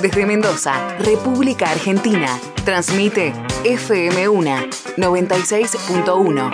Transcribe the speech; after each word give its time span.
Desde 0.00 0.24
Mendoza, 0.26 0.96
República 1.00 1.70
Argentina, 1.70 2.38
transmite 2.64 3.32
FM 3.64 4.28
1 4.28 4.56
96.1. 4.96 6.50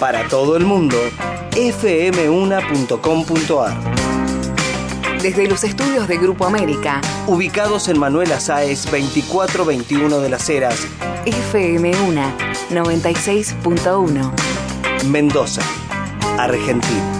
Para 0.00 0.26
todo 0.26 0.56
el 0.56 0.64
mundo, 0.64 0.96
fm1.com.ar. 1.52 2.36
Desde 5.22 5.46
los 5.46 5.62
estudios 5.62 6.08
de 6.08 6.18
Grupo 6.18 6.44
América, 6.46 7.00
Ubicados 7.28 7.86
en 7.88 8.00
Manuel 8.00 8.32
Azáez 8.32 8.86
2421 8.86 10.18
de 10.18 10.28
las 10.28 10.48
Heras, 10.48 10.84
FM 11.24 11.92
1 12.08 12.32
96.1. 12.70 14.32
Mendoza, 15.04 15.62
Argentina. 16.36 17.15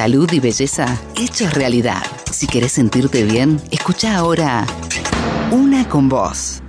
Salud 0.00 0.32
y 0.32 0.40
belleza 0.40 0.98
hechos 1.14 1.52
realidad. 1.52 2.02
Si 2.32 2.46
querés 2.46 2.72
sentirte 2.72 3.22
bien, 3.22 3.60
escucha 3.70 4.16
ahora 4.16 4.64
Una 5.50 5.86
con 5.90 6.08
Voz. 6.08 6.62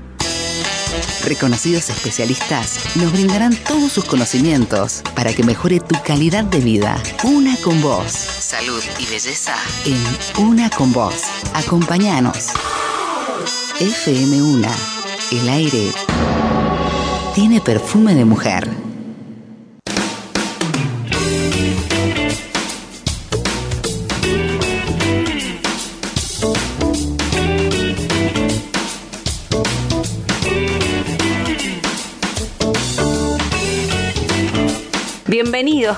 Reconocidos 1.23 1.89
especialistas 1.89 2.77
nos 2.97 3.09
brindarán 3.13 3.55
todos 3.55 3.93
sus 3.93 4.03
conocimientos 4.03 5.01
para 5.15 5.31
que 5.33 5.45
mejore 5.45 5.79
tu 5.79 5.95
calidad 6.03 6.43
de 6.43 6.59
vida. 6.59 7.01
Una 7.23 7.55
con 7.63 7.81
Voz. 7.81 8.11
Salud 8.11 8.83
y 8.99 9.05
belleza 9.05 9.55
en 9.85 10.45
Una 10.45 10.69
con 10.69 10.91
Voz. 10.91 11.23
Acompáñanos. 11.53 12.49
FM1. 13.79 14.67
El 15.31 15.47
aire 15.47 15.93
tiene 17.33 17.61
perfume 17.61 18.13
de 18.13 18.25
mujer. 18.25 18.90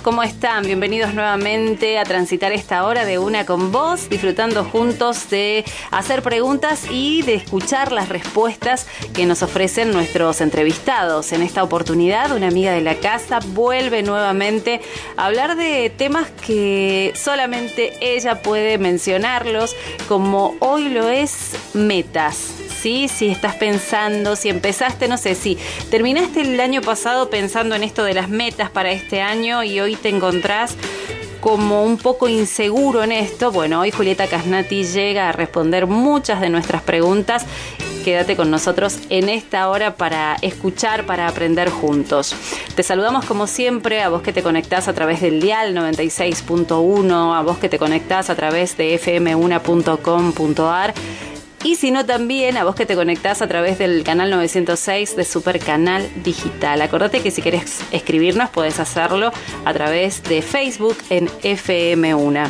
¿Cómo 0.02 0.24
están? 0.24 0.64
Bienvenidos 0.64 1.14
nuevamente 1.14 2.00
a 2.00 2.04
transitar 2.04 2.52
esta 2.52 2.86
hora 2.86 3.06
de 3.06 3.20
una 3.20 3.46
con 3.46 3.72
vos, 3.72 4.10
disfrutando 4.10 4.64
juntos 4.64 5.30
de 5.30 5.64
hacer 5.92 6.24
preguntas 6.24 6.86
y 6.90 7.22
de 7.22 7.36
escuchar 7.36 7.92
las 7.92 8.10
respuestas 8.10 8.88
que 9.14 9.26
nos 9.26 9.44
ofrecen 9.44 9.92
nuestros 9.92 10.42
entrevistados. 10.42 11.32
En 11.32 11.42
esta 11.42 11.64
oportunidad, 11.64 12.32
una 12.36 12.48
amiga 12.48 12.72
de 12.72 12.82
la 12.82 12.96
casa 12.96 13.40
vuelve 13.48 14.02
nuevamente 14.02 14.82
a 15.16 15.26
hablar 15.26 15.56
de 15.56 15.92
temas 15.96 16.30
que 16.32 17.14
solamente 17.16 17.94
ella 18.02 18.42
puede 18.42 18.78
mencionarlos, 18.78 19.76
como 20.08 20.56
hoy 20.60 20.90
lo 20.90 21.10
es 21.10 21.56
metas. 21.74 22.63
Si 22.84 23.30
estás 23.30 23.56
pensando, 23.56 24.36
si 24.36 24.50
empezaste, 24.50 25.08
no 25.08 25.16
sé, 25.18 25.36
si 25.36 25.58
terminaste 25.90 26.42
el 26.42 26.60
año 26.60 26.82
pasado 26.82 27.30
pensando 27.30 27.76
en 27.76 27.84
esto 27.84 28.04
de 28.04 28.14
las 28.14 28.28
metas 28.28 28.70
para 28.70 28.92
este 28.92 29.22
año 29.22 29.64
y 29.64 29.80
hoy 29.80 29.96
te 29.96 30.10
encontrás 30.10 30.76
como 31.40 31.86
un 31.86 31.98
poco 31.98 32.28
inseguro 32.28 33.02
en 33.02 33.14
esto, 33.14 33.54
bueno, 33.54 33.80
hoy 33.80 33.92
Julieta 33.92 34.28
Casnati 34.28 34.84
llega 34.84 35.30
a 35.30 35.32
responder 35.32 35.88
muchas 35.88 36.42
de 36.42 36.50
nuestras 36.50 36.82
preguntas. 36.82 37.46
Quédate 38.04 38.36
con 38.36 38.52
nosotros 38.52 39.00
en 39.10 39.30
esta 39.30 39.70
hora 39.70 39.96
para 39.96 40.36
escuchar, 40.42 41.06
para 41.06 41.30
aprender 41.30 41.70
juntos. 41.70 42.36
Te 42.76 42.84
saludamos 42.84 43.24
como 43.24 43.48
siempre 43.48 44.02
a 44.02 44.10
vos 44.10 44.22
que 44.22 44.34
te 44.34 44.44
conectás 44.44 44.90
a 44.90 44.94
través 44.94 45.22
del 45.22 45.40
dial 45.40 45.74
96.1, 45.74 47.34
a 47.34 47.42
vos 47.44 47.60
que 47.60 47.70
te 47.70 47.80
conectás 47.80 48.30
a 48.30 48.36
través 48.36 48.76
de 48.76 49.00
fm1.com.ar 49.00 50.94
y 51.64 51.76
si 51.76 51.92
no 51.92 52.06
también 52.06 52.58
a 52.58 52.64
vos 52.64 52.76
que 52.76 52.86
te 52.86 52.96
conectás 52.96 53.42
a 53.42 53.48
través 53.48 53.80
del 53.80 54.04
canal 54.04 54.30
906 54.30 55.16
de 55.16 55.24
Super 55.24 55.60
Canal 55.60 56.10
Digital. 56.24 56.82
Acordate 56.82 57.22
que 57.22 57.32
si 57.32 57.42
querés 57.42 57.82
escribirnos 57.92 58.50
podés 58.50 58.80
hacerlo 58.80 59.32
a 59.64 59.74
través 59.74 60.24
de 60.24 60.42
Facebook 60.42 60.98
en 61.10 61.28
FM1. 61.28 62.50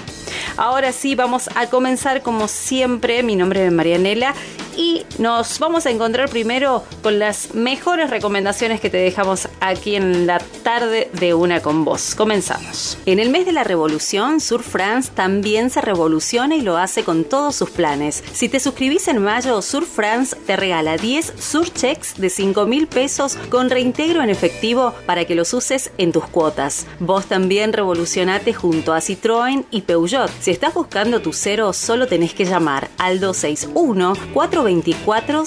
Ahora 0.58 0.92
sí, 0.92 1.16
vamos 1.16 1.50
a 1.56 1.68
comenzar 1.68 2.22
como 2.22 2.48
siempre. 2.48 3.24
Mi 3.24 3.36
nombre 3.36 3.66
es 3.66 3.72
Marianela 3.72 4.34
y 4.76 5.06
nos 5.20 5.60
vamos 5.60 5.86
a 5.86 5.92
encontrar 5.92 6.30
primero 6.30 6.84
con 7.02 7.20
las 7.20 7.54
mejores 7.54 8.10
recomendaciones 8.10 8.82
que 8.82 8.90
te 8.90 8.98
dejamos 8.98 9.48
aquí 9.60 9.96
en 9.96 10.26
la 10.26 10.40
tarde 10.64 11.10
de 11.14 11.34
una 11.34 11.62
con 11.62 11.86
vos. 11.86 12.16
Comenzamos. 12.16 12.98
En 13.06 13.20
el 13.20 13.30
mes 13.30 13.46
de 13.46 13.52
la 13.52 13.64
revolución, 13.64 14.40
Sur 14.40 14.64
France 14.64 15.12
también 15.14 15.70
se 15.70 15.82
revoluciona 15.82 16.56
y 16.56 16.62
lo 16.62 16.78
hace 16.78 17.04
con 17.04 17.24
todos 17.24 17.56
sus 17.56 17.70
planes. 17.70 18.24
Si 18.34 18.50
te 18.50 18.60
suscribís 18.60 19.03
en 19.08 19.19
mayo, 19.19 19.62
Sur 19.62 19.86
France 19.86 20.36
te 20.46 20.56
regala 20.56 20.97
10 20.97 21.34
Surchecks 21.40 22.16
de 22.16 22.30
5 22.30 22.66
mil 22.66 22.88
pesos 22.88 23.38
con 23.50 23.69
reintegro 23.69 24.22
en 24.22 24.30
efectivo 24.30 24.94
para 25.06 25.25
que 25.25 25.36
los 25.36 25.53
uses 25.53 25.91
en 25.97 26.12
tus 26.12 26.25
cuotas. 26.25 26.86
Vos 27.00 27.25
también 27.25 27.74
revolucionate 27.74 28.53
junto 28.53 28.94
a 28.94 29.00
Citroën 29.00 29.66
y 29.72 29.81
Peugeot. 29.81 30.31
Si 30.40 30.52
estás 30.52 30.74
buscando 30.74 31.22
tu 31.22 31.34
cero, 31.34 31.74
solo 31.74 32.08
tenés 32.08 32.34
que 32.34 32.46
llamar 32.46 32.90
al 32.97 33.19
261 33.19 34.13
424 34.34 35.44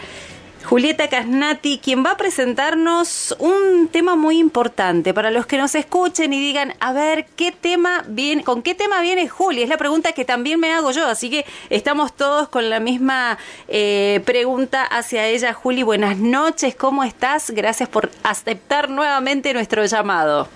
Julieta 0.70 1.08
Casnati, 1.08 1.80
quien 1.84 2.06
va 2.06 2.12
a 2.12 2.18
presentarnos 2.18 3.36
un 3.40 3.88
tema 3.92 4.16
muy 4.16 4.38
importante 4.38 5.16
para 5.16 5.32
los 5.32 5.48
que 5.48 5.58
nos 5.58 5.74
escuchen 5.74 6.32
y 6.32 6.40
digan, 6.40 6.76
a 6.80 6.94
ver, 6.94 7.26
¿qué 7.36 7.52
tema 7.52 8.04
viene, 8.08 8.44
con 8.44 8.62
qué 8.62 8.76
tema 8.76 9.02
viene 9.02 9.28
Juli? 9.28 9.64
Es 9.64 9.70
la 9.70 9.78
pregunta 9.78 10.12
que 10.12 10.26
también 10.26 10.60
me 10.60 10.72
hago 10.72 10.92
yo, 10.92 11.08
así 11.08 11.32
que 11.32 11.44
estamos 11.72 12.14
todos 12.14 12.50
con 12.50 12.70
la 12.70 12.80
misma 12.80 13.40
eh, 13.68 14.22
pregunta 14.26 14.84
hacia 14.84 15.26
ella. 15.26 15.54
Juli, 15.54 15.82
buenas 15.82 16.18
noches, 16.18 16.76
¿cómo 16.76 17.04
estás? 17.04 17.50
Gracias 17.50 17.90
por 17.90 18.12
aceptar 18.22 18.92
nuevamente 18.92 19.52
nuestro 19.56 19.84
llamado. 19.86 20.48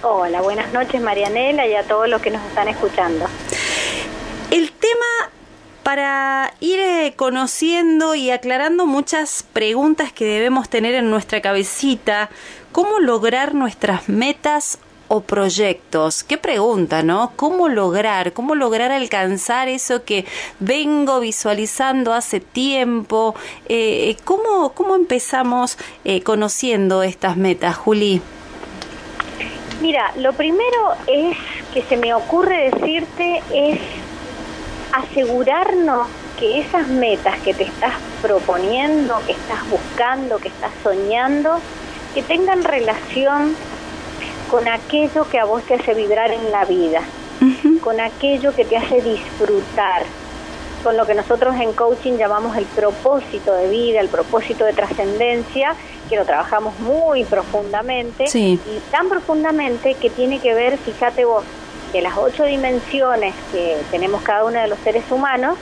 Hola, 0.00 0.40
buenas 0.40 0.72
noches 0.72 1.02
Marianela 1.02 1.66
y 1.66 1.74
a 1.74 1.82
todos 1.82 2.08
los 2.08 2.22
que 2.22 2.30
nos 2.30 2.42
están 2.46 2.68
escuchando. 2.68 3.26
El 4.50 4.72
tema 4.72 5.30
para 5.88 6.52
ir 6.60 6.78
eh, 6.80 7.14
conociendo 7.16 8.14
y 8.14 8.30
aclarando 8.30 8.84
muchas 8.84 9.42
preguntas 9.54 10.12
que 10.12 10.26
debemos 10.26 10.68
tener 10.68 10.94
en 10.94 11.08
nuestra 11.08 11.40
cabecita, 11.40 12.28
cómo 12.72 12.98
lograr 12.98 13.54
nuestras 13.54 14.06
metas 14.06 14.80
o 15.08 15.22
proyectos. 15.22 16.24
Qué 16.24 16.36
pregunta, 16.36 17.02
¿no? 17.02 17.32
¿Cómo 17.36 17.70
lograr, 17.70 18.34
cómo 18.34 18.54
lograr 18.54 18.92
alcanzar 18.92 19.68
eso 19.68 20.04
que 20.04 20.26
vengo 20.60 21.20
visualizando 21.20 22.12
hace 22.12 22.40
tiempo? 22.40 23.34
Eh, 23.66 24.14
¿cómo, 24.24 24.74
¿Cómo 24.74 24.94
empezamos 24.94 25.78
eh, 26.04 26.20
conociendo 26.20 27.02
estas 27.02 27.38
metas, 27.38 27.78
Juli? 27.78 28.20
Mira, 29.80 30.12
lo 30.16 30.34
primero 30.34 30.92
es 31.06 31.34
que 31.72 31.80
se 31.80 31.96
me 31.96 32.12
ocurre 32.12 32.70
decirte 32.72 33.42
es 33.54 33.80
asegurarnos 34.92 36.08
que 36.38 36.60
esas 36.60 36.88
metas 36.88 37.38
que 37.40 37.54
te 37.54 37.64
estás 37.64 37.94
proponiendo, 38.22 39.20
que 39.26 39.32
estás 39.32 39.68
buscando, 39.70 40.38
que 40.38 40.48
estás 40.48 40.70
soñando, 40.82 41.58
que 42.14 42.22
tengan 42.22 42.64
relación 42.64 43.54
con 44.50 44.66
aquello 44.68 45.28
que 45.28 45.38
a 45.38 45.44
vos 45.44 45.62
te 45.64 45.74
hace 45.74 45.94
vibrar 45.94 46.30
en 46.30 46.50
la 46.50 46.64
vida, 46.64 47.02
con 47.82 48.00
aquello 48.00 48.54
que 48.54 48.64
te 48.64 48.76
hace 48.76 49.02
disfrutar, 49.02 50.02
con 50.82 50.96
lo 50.96 51.06
que 51.06 51.14
nosotros 51.14 51.54
en 51.56 51.72
coaching 51.72 52.14
llamamos 52.14 52.56
el 52.56 52.64
propósito 52.64 53.52
de 53.52 53.68
vida, 53.68 54.00
el 54.00 54.08
propósito 54.08 54.64
de 54.64 54.72
trascendencia, 54.72 55.74
que 56.08 56.16
lo 56.16 56.24
trabajamos 56.24 56.78
muy 56.80 57.24
profundamente 57.24 58.24
y 58.34 58.58
tan 58.90 59.08
profundamente 59.08 59.94
que 59.94 60.08
tiene 60.08 60.40
que 60.40 60.54
ver, 60.54 60.78
fíjate 60.78 61.24
vos, 61.24 61.44
de 61.92 62.02
las 62.02 62.16
ocho 62.16 62.44
dimensiones 62.44 63.34
que 63.52 63.76
tenemos 63.90 64.22
cada 64.22 64.44
uno 64.44 64.60
de 64.60 64.68
los 64.68 64.78
seres 64.80 65.04
humanos 65.10 65.56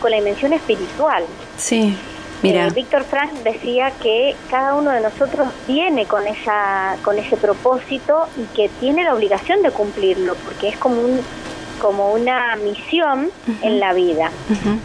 con 0.00 0.10
la 0.10 0.16
dimensión 0.18 0.52
espiritual. 0.52 1.24
Sí. 1.56 1.96
Mira. 2.42 2.66
Eh, 2.66 2.70
Víctor 2.74 3.04
Frank 3.04 3.32
decía 3.44 3.92
que 4.02 4.34
cada 4.50 4.74
uno 4.74 4.90
de 4.90 5.00
nosotros 5.00 5.48
viene 5.68 6.06
con 6.06 6.26
esa 6.26 6.96
con 7.02 7.16
ese 7.18 7.36
propósito 7.36 8.26
y 8.36 8.44
que 8.56 8.68
tiene 8.80 9.04
la 9.04 9.14
obligación 9.14 9.62
de 9.62 9.70
cumplirlo 9.70 10.34
porque 10.44 10.68
es 10.68 10.76
como 10.76 11.00
un 11.00 11.20
como 11.82 12.12
una 12.12 12.54
misión 12.56 13.30
en 13.60 13.80
la 13.80 13.92
vida. 13.92 14.30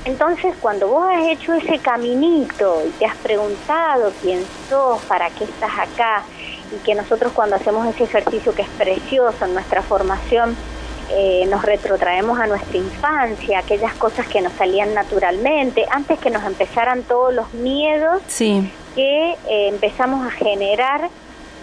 Entonces, 0.06 0.56
cuando 0.60 0.88
vos 0.88 1.08
has 1.08 1.28
hecho 1.28 1.54
ese 1.54 1.78
caminito 1.78 2.82
y 2.88 2.90
te 2.98 3.06
has 3.06 3.16
preguntado 3.18 4.12
quién 4.20 4.44
sos, 4.68 5.00
para 5.04 5.30
qué 5.30 5.44
estás 5.44 5.78
acá, 5.78 6.24
y 6.76 6.84
que 6.84 6.96
nosotros 6.96 7.34
cuando 7.34 7.56
hacemos 7.56 7.86
ese 7.88 8.06
ejercicio 8.06 8.54
que 8.56 8.64
es 8.64 8.70
precioso 8.70 9.46
en 9.46 9.54
nuestra 9.54 9.84
formación, 9.84 10.56
eh, 11.10 11.46
nos 11.50 11.62
retrotraemos 11.62 12.38
a 12.40 12.48
nuestra 12.48 12.78
infancia, 12.78 13.60
aquellas 13.60 13.94
cosas 13.94 14.28
que 14.28 14.42
nos 14.42 14.52
salían 14.54 14.94
naturalmente, 14.94 15.86
antes 15.90 16.20
que 16.20 16.30
nos 16.30 16.44
empezaran 16.44 17.04
todos 17.04 17.34
los 17.34 17.54
miedos 17.54 18.22
que 18.96 19.32
eh, 19.32 19.68
empezamos 19.70 20.26
a 20.28 20.32
generar. 20.32 21.10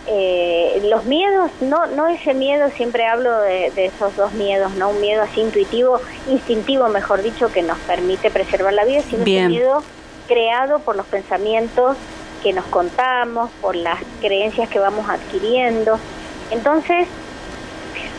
Eh, 0.06 0.86
los 0.90 1.06
miedos, 1.06 1.50
no, 1.62 1.86
no 1.86 2.06
ese 2.08 2.34
miedo, 2.34 2.68
siempre 2.76 3.06
hablo 3.06 3.38
de, 3.40 3.72
esos 3.76 4.14
dos 4.16 4.32
miedos, 4.34 4.74
no 4.74 4.90
un 4.90 5.00
miedo 5.00 5.22
así 5.22 5.40
intuitivo, 5.40 5.98
instintivo, 6.28 6.88
mejor 6.88 7.22
dicho, 7.22 7.50
que 7.50 7.62
nos 7.62 7.78
permite 7.78 8.30
preservar 8.30 8.74
la 8.74 8.84
vida, 8.84 9.00
sino 9.00 9.24
un 9.24 9.48
miedo 9.48 9.82
creado 10.26 10.80
por 10.80 10.96
los 10.96 11.06
pensamientos 11.06 11.96
que 12.42 12.52
nos 12.52 12.66
contamos, 12.66 13.50
por 13.62 13.76
las 13.76 13.98
creencias 14.20 14.68
que 14.68 14.78
vamos 14.78 15.08
adquiriendo. 15.08 15.98
Entonces, 16.50 17.08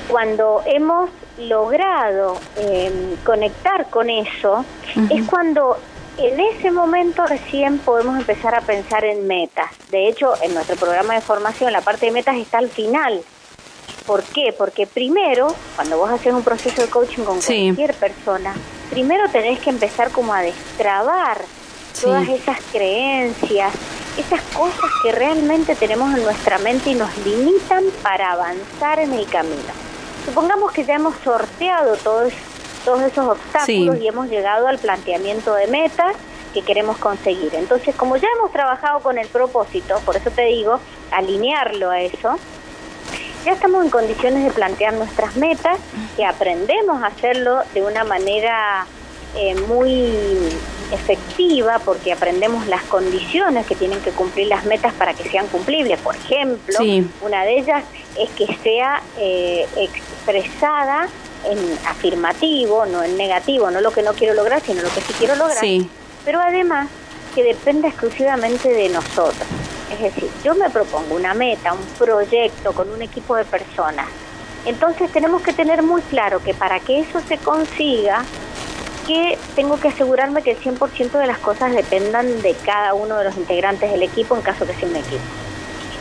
cuando 0.10 0.62
hemos 0.66 1.10
logrado 1.38 2.40
em, 2.57 3.16
conectar 3.24 3.90
con 3.90 4.10
eso, 4.10 4.63
es 5.10 5.28
cuando 5.28 5.78
en 6.18 6.40
ese 6.40 6.72
momento 6.72 7.25
recién 7.25 7.80
podemos 7.80 8.18
empezar 8.18 8.56
a 8.56 8.62
pensar 8.62 9.04
en 9.04 9.28
metas. 9.28 9.72
De 9.92 10.07
hecho, 10.07 10.34
en 10.42 10.54
nuestro 10.54 10.75
programa 10.75 11.13
de 11.16 11.22
formación, 11.22 11.74
la 11.74 11.81
parte 11.81 12.06
de 12.06 12.12
metas 12.12 12.38
está 12.38 12.60
al 12.60 12.69
final. 12.69 13.22
¿Por 14.06 14.24
qué? 14.24 14.54
Porque 14.57 14.88
primero, 14.88 15.54
cuando 15.75 15.98
vos 15.98 16.10
haces 16.10 16.31
un 16.31 16.44
proceso 16.44 16.81
de 16.81 16.88
coaching 16.88 17.24
con 17.24 17.42
cualquier 17.42 17.94
persona, 17.96 18.54
primero 18.92 19.28
tenés 19.30 19.60
que 19.60 19.72
empezar 19.72 20.12
como 20.12 20.34
a 20.34 20.42
destrabar 20.42 21.40
todas 22.00 22.28
esas 22.30 22.60
creencias, 22.72 23.74
esas 24.18 24.42
cosas 24.54 24.92
que 25.01 25.12
realmente 25.12 25.75
tenemos 25.75 26.13
en 26.16 26.24
nuestra 26.24 26.60
mente 26.60 26.92
y 26.92 26.96
nos 26.96 27.10
limitan 27.25 27.84
para 28.04 28.34
avanzar 28.34 29.00
en 29.00 29.13
el 29.13 29.25
camino. 29.25 29.85
Supongamos 30.25 30.72
que 30.72 30.83
ya 30.83 30.95
hemos 30.95 31.16
sorteado 31.24 31.95
todos, 31.98 32.33
todos 32.83 33.01
esos 33.01 33.27
obstáculos 33.27 33.98
y 33.98 34.07
hemos 34.07 34.27
llegado 34.27 34.68
al 34.68 34.80
planteamiento 34.80 35.54
de 35.54 35.68
metas 35.68 36.16
que 36.54 36.62
queremos 36.62 36.98
conseguir. 36.98 37.54
Entonces, 37.54 37.95
como 37.95 38.18
ya 38.18 38.27
hemos 38.38 38.51
trabajado 38.51 39.01
con 39.01 39.18
el 39.18 39.27
propósito, 39.27 40.00
por 40.06 40.16
eso 40.16 40.31
te 40.31 40.44
digo, 40.45 40.80
alinearlo 41.12 41.92
a 41.92 42.01
eso, 42.01 42.38
ya 43.45 43.51
estamos 43.51 43.83
en 43.83 43.92
condiciones 43.92 44.44
de 44.44 44.51
plantear 44.51 44.94
nuestras 44.94 45.36
metas, 45.36 45.77
que 46.18 46.25
aprendemos 46.25 47.04
a 47.04 47.07
hacerlo 47.07 47.62
de 47.74 47.83
una 47.83 48.04
manera 48.04 48.88
eh, 49.36 49.56
muy 49.68 50.12
efectiva 50.92 51.80
porque 51.80 52.14
aprendemos 52.14 52.68
las 52.68 52.84
condiciones 52.84 53.66
que 53.66 53.76
tienen 53.76 54.00
que 54.02 54.12
cumplir 54.12 54.48
las 54.48 54.66
metas 54.66 54.94
para 54.94 55.14
que 55.14 55.28
sean 55.30 55.48
cumplibles. 55.48 56.00
Por 56.00 56.16
ejemplo, 56.16 56.80
una 57.22 57.44
de 57.44 57.58
ellas 57.58 57.84
es 58.20 58.30
que 58.32 58.48
sea 58.64 59.02
eh, 59.18 59.66
expresada 59.78 61.08
en 61.50 61.58
afirmativo, 61.88 62.86
no 62.86 63.04
en 63.04 63.18
negativo, 63.18 63.70
no 63.72 63.82
lo 63.82 63.92
que 63.92 64.02
no 64.02 64.14
quiero 64.14 64.34
lograr, 64.34 64.62
sino 64.62 64.82
lo 64.82 64.90
que 64.90 65.02
sí 65.02 65.14
quiero 65.18 65.36
lograr. 65.36 65.64
Pero 66.24 66.40
además 66.42 66.88
que 67.34 67.44
dependa 67.44 67.90
exclusivamente 67.90 68.70
de 68.70 68.90
nosotros. 68.90 69.48
Es 69.92 70.00
decir, 70.00 70.30
yo 70.44 70.56
me 70.56 70.70
propongo 70.70 71.16
una 71.16 71.34
meta, 71.34 71.74
un 71.74 71.86
proyecto 71.98 72.74
con 72.74 72.90
un 72.90 73.02
equipo 73.02 73.36
de 73.36 73.46
personas. 73.46 74.08
Entonces 74.66 75.12
tenemos 75.12 75.42
que 75.44 75.54
tener 75.54 75.84
muy 75.84 76.02
claro 76.04 76.42
que 76.42 76.54
para 76.54 76.80
que 76.80 77.02
eso 77.02 77.20
se 77.28 77.38
consiga, 77.38 78.24
que 79.06 79.38
tengo 79.56 79.80
que 79.80 79.90
asegurarme 79.90 80.42
que 80.42 80.52
el 80.52 80.60
100% 80.60 81.12
de 81.12 81.28
las 81.28 81.38
cosas 81.40 81.74
dependan 81.74 82.42
de 82.42 82.54
cada 82.66 82.94
uno 82.94 83.18
de 83.18 83.25
los 83.25 83.38
integrantes 83.38 83.92
del 83.92 84.04
equipo 84.04 84.36
en 84.36 84.42
caso 84.42 84.66
que 84.66 84.74
sea 84.74 84.90
un 84.90 84.96
equipo. 84.96 85.24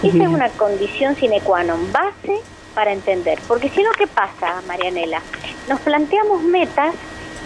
Esa 0.02 0.22
es 0.22 0.28
una 0.28 0.50
condición 0.50 1.16
sine 1.16 1.40
qua 1.40 1.64
non, 1.64 1.90
base 1.90 2.40
para 2.74 2.92
entender. 2.92 3.38
Porque 3.48 3.70
si 3.70 3.82
no, 3.82 3.90
¿qué 3.92 4.06
pasa, 4.06 4.60
Marianela? 4.66 5.22
Nos 5.68 5.80
planteamos 5.80 6.42
metas 6.42 6.94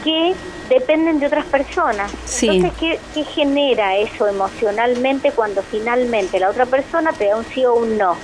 que 0.02 0.34
dependen 0.68 1.20
de 1.20 1.26
otras 1.26 1.44
personas. 1.46 2.10
Entonces, 2.42 2.72
¿qué, 2.80 2.98
¿qué, 3.14 3.24
genera 3.24 3.96
eso 3.96 4.26
emocionalmente 4.26 5.32
cuando 5.32 5.62
finalmente 5.62 6.40
la 6.40 6.50
otra 6.50 6.66
persona 6.66 7.12
te 7.12 7.26
da 7.26 7.36
un 7.36 7.44
sí 7.44 7.64
o 7.64 7.74
un 7.74 7.96
no? 7.96 8.16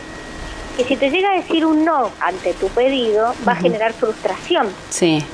Que 0.77 0.85
si 0.85 0.97
te 0.97 1.11
llega 1.11 1.31
a 1.31 1.37
decir 1.37 1.65
un 1.65 1.85
no 1.85 2.11
ante 2.21 2.55
tu 2.55 2.69
pedido, 2.69 3.35
va 3.47 3.53
a 3.53 3.57
generar 3.57 3.93
frustración. 3.93 4.69
Sí. 4.91 5.25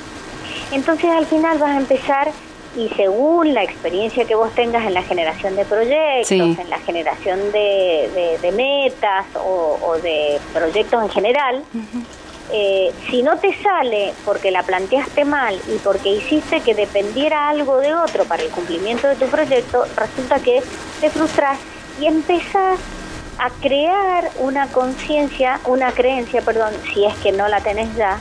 Entonces 0.73 1.11
al 1.11 1.26
final 1.26 1.58
vas 1.58 1.70
a 1.70 1.79
empezar 1.79 2.31
y 2.76 2.88
según 2.91 3.53
la 3.53 3.65
experiencia 3.65 4.24
que 4.24 4.34
vos 4.34 4.55
tengas 4.55 4.86
en 4.86 4.94
la 4.94 5.03
generación 5.03 5.56
de 5.56 5.65
proyectos, 5.65 6.31
en 6.31 6.70
la 6.70 6.79
generación 6.79 7.51
de, 7.53 8.39
de, 8.41 8.53
metas 8.53 9.27
o, 9.34 9.96
de 10.03 10.39
proyectos 10.53 11.03
en 11.03 11.08
general, 11.10 11.65
eh, 12.53 12.93
si 13.08 13.22
no 13.22 13.39
te 13.39 13.55
sale 13.60 14.13
porque 14.24 14.51
la 14.51 14.63
planteaste 14.63 15.24
mal 15.24 15.56
y 15.69 15.79
porque 15.79 16.10
hiciste 16.10 16.60
que 16.60 16.74
dependiera 16.74 17.48
algo 17.48 17.79
de 17.79 17.94
otro 17.94 18.24
para 18.24 18.43
el 18.43 18.51
cumplimiento 18.51 19.08
de 19.08 19.17
tu 19.17 19.27
proyecto, 19.27 19.84
resulta 19.96 20.39
que 20.41 20.63
te 21.01 21.10
frustras 21.10 21.58
y 22.01 22.06
empezás 22.06 22.79
a 23.41 23.49
crear 23.63 24.31
una 24.39 24.67
conciencia, 24.69 25.61
una 25.65 25.93
creencia, 25.93 26.43
perdón, 26.43 26.75
si 26.93 27.06
es 27.06 27.15
que 27.17 27.32
no 27.32 27.49
la 27.49 27.61
tenés 27.61 27.94
ya, 27.97 28.19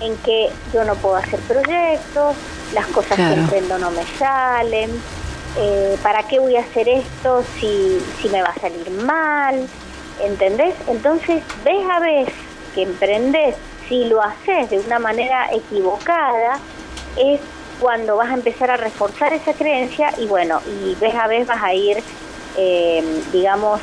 en 0.00 0.16
que 0.18 0.50
yo 0.72 0.84
no 0.84 0.94
puedo 0.94 1.16
hacer 1.16 1.40
proyectos, 1.40 2.36
las 2.72 2.86
cosas 2.86 3.16
que 3.16 3.34
emprendo 3.34 3.78
no 3.78 3.90
me 3.90 4.04
salen, 4.18 4.90
eh, 5.58 5.96
¿para 6.02 6.22
qué 6.28 6.38
voy 6.38 6.56
a 6.56 6.60
hacer 6.60 6.88
esto 6.88 7.44
si, 7.58 7.98
si 8.20 8.28
me 8.28 8.40
va 8.40 8.50
a 8.50 8.60
salir 8.60 8.88
mal? 8.90 9.66
¿Entendés? 10.22 10.74
Entonces, 10.86 11.42
vez 11.64 11.84
a 11.90 11.98
vez 11.98 12.28
que 12.74 12.82
emprendes, 12.82 13.56
si 13.88 14.04
lo 14.04 14.22
haces 14.22 14.70
de 14.70 14.78
una 14.78 15.00
manera 15.00 15.48
equivocada, 15.52 16.58
es 17.18 17.40
cuando 17.80 18.16
vas 18.16 18.30
a 18.30 18.34
empezar 18.34 18.70
a 18.70 18.76
reforzar 18.76 19.32
esa 19.32 19.54
creencia 19.54 20.14
y 20.18 20.26
bueno, 20.26 20.60
y 20.66 20.94
vez 20.94 21.16
a 21.16 21.26
vez 21.26 21.48
vas 21.48 21.60
a 21.60 21.74
ir, 21.74 21.98
eh, 22.56 23.02
digamos, 23.32 23.80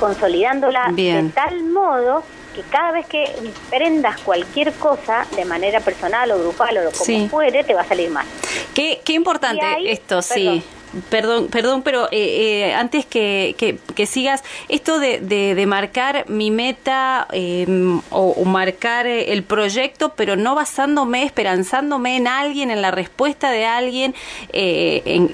consolidándola 0.00 0.90
de 0.92 1.30
tal 1.34 1.62
modo 1.64 2.24
que 2.54 2.62
cada 2.62 2.90
vez 2.90 3.06
que 3.06 3.30
prendas 3.70 4.18
cualquier 4.22 4.72
cosa 4.72 5.24
de 5.36 5.44
manera 5.44 5.80
personal 5.80 6.32
o 6.32 6.38
grupal 6.38 6.78
o 6.78 6.90
como 6.90 7.28
fuere, 7.28 7.62
te 7.62 7.74
va 7.74 7.82
a 7.82 7.84
salir 7.84 8.10
mal. 8.10 8.26
Qué, 8.74 9.00
qué 9.04 9.12
importante 9.12 9.62
esto, 9.84 10.20
sí. 10.22 10.64
Perdón, 11.08 11.48
perdón, 11.48 11.82
pero 11.82 12.06
eh, 12.10 12.68
eh, 12.68 12.74
antes 12.74 13.06
que, 13.06 13.54
que, 13.94 14.06
sigas, 14.06 14.42
esto 14.68 14.98
de, 14.98 15.20
de, 15.20 15.66
marcar 15.66 16.24
mi 16.28 16.50
meta 16.50 17.26
em, 17.32 18.00
o, 18.10 18.44
marcar 18.44 19.06
el 19.06 19.42
proyecto, 19.42 20.14
pero 20.16 20.36
no 20.36 20.54
basándome, 20.54 21.24
esperanzándome 21.24 22.16
en 22.16 22.26
alguien, 22.26 22.70
en 22.70 22.82
la 22.82 22.90
respuesta 22.90 23.50
de 23.50 23.64
alguien 23.66 24.14
en, 24.52 25.30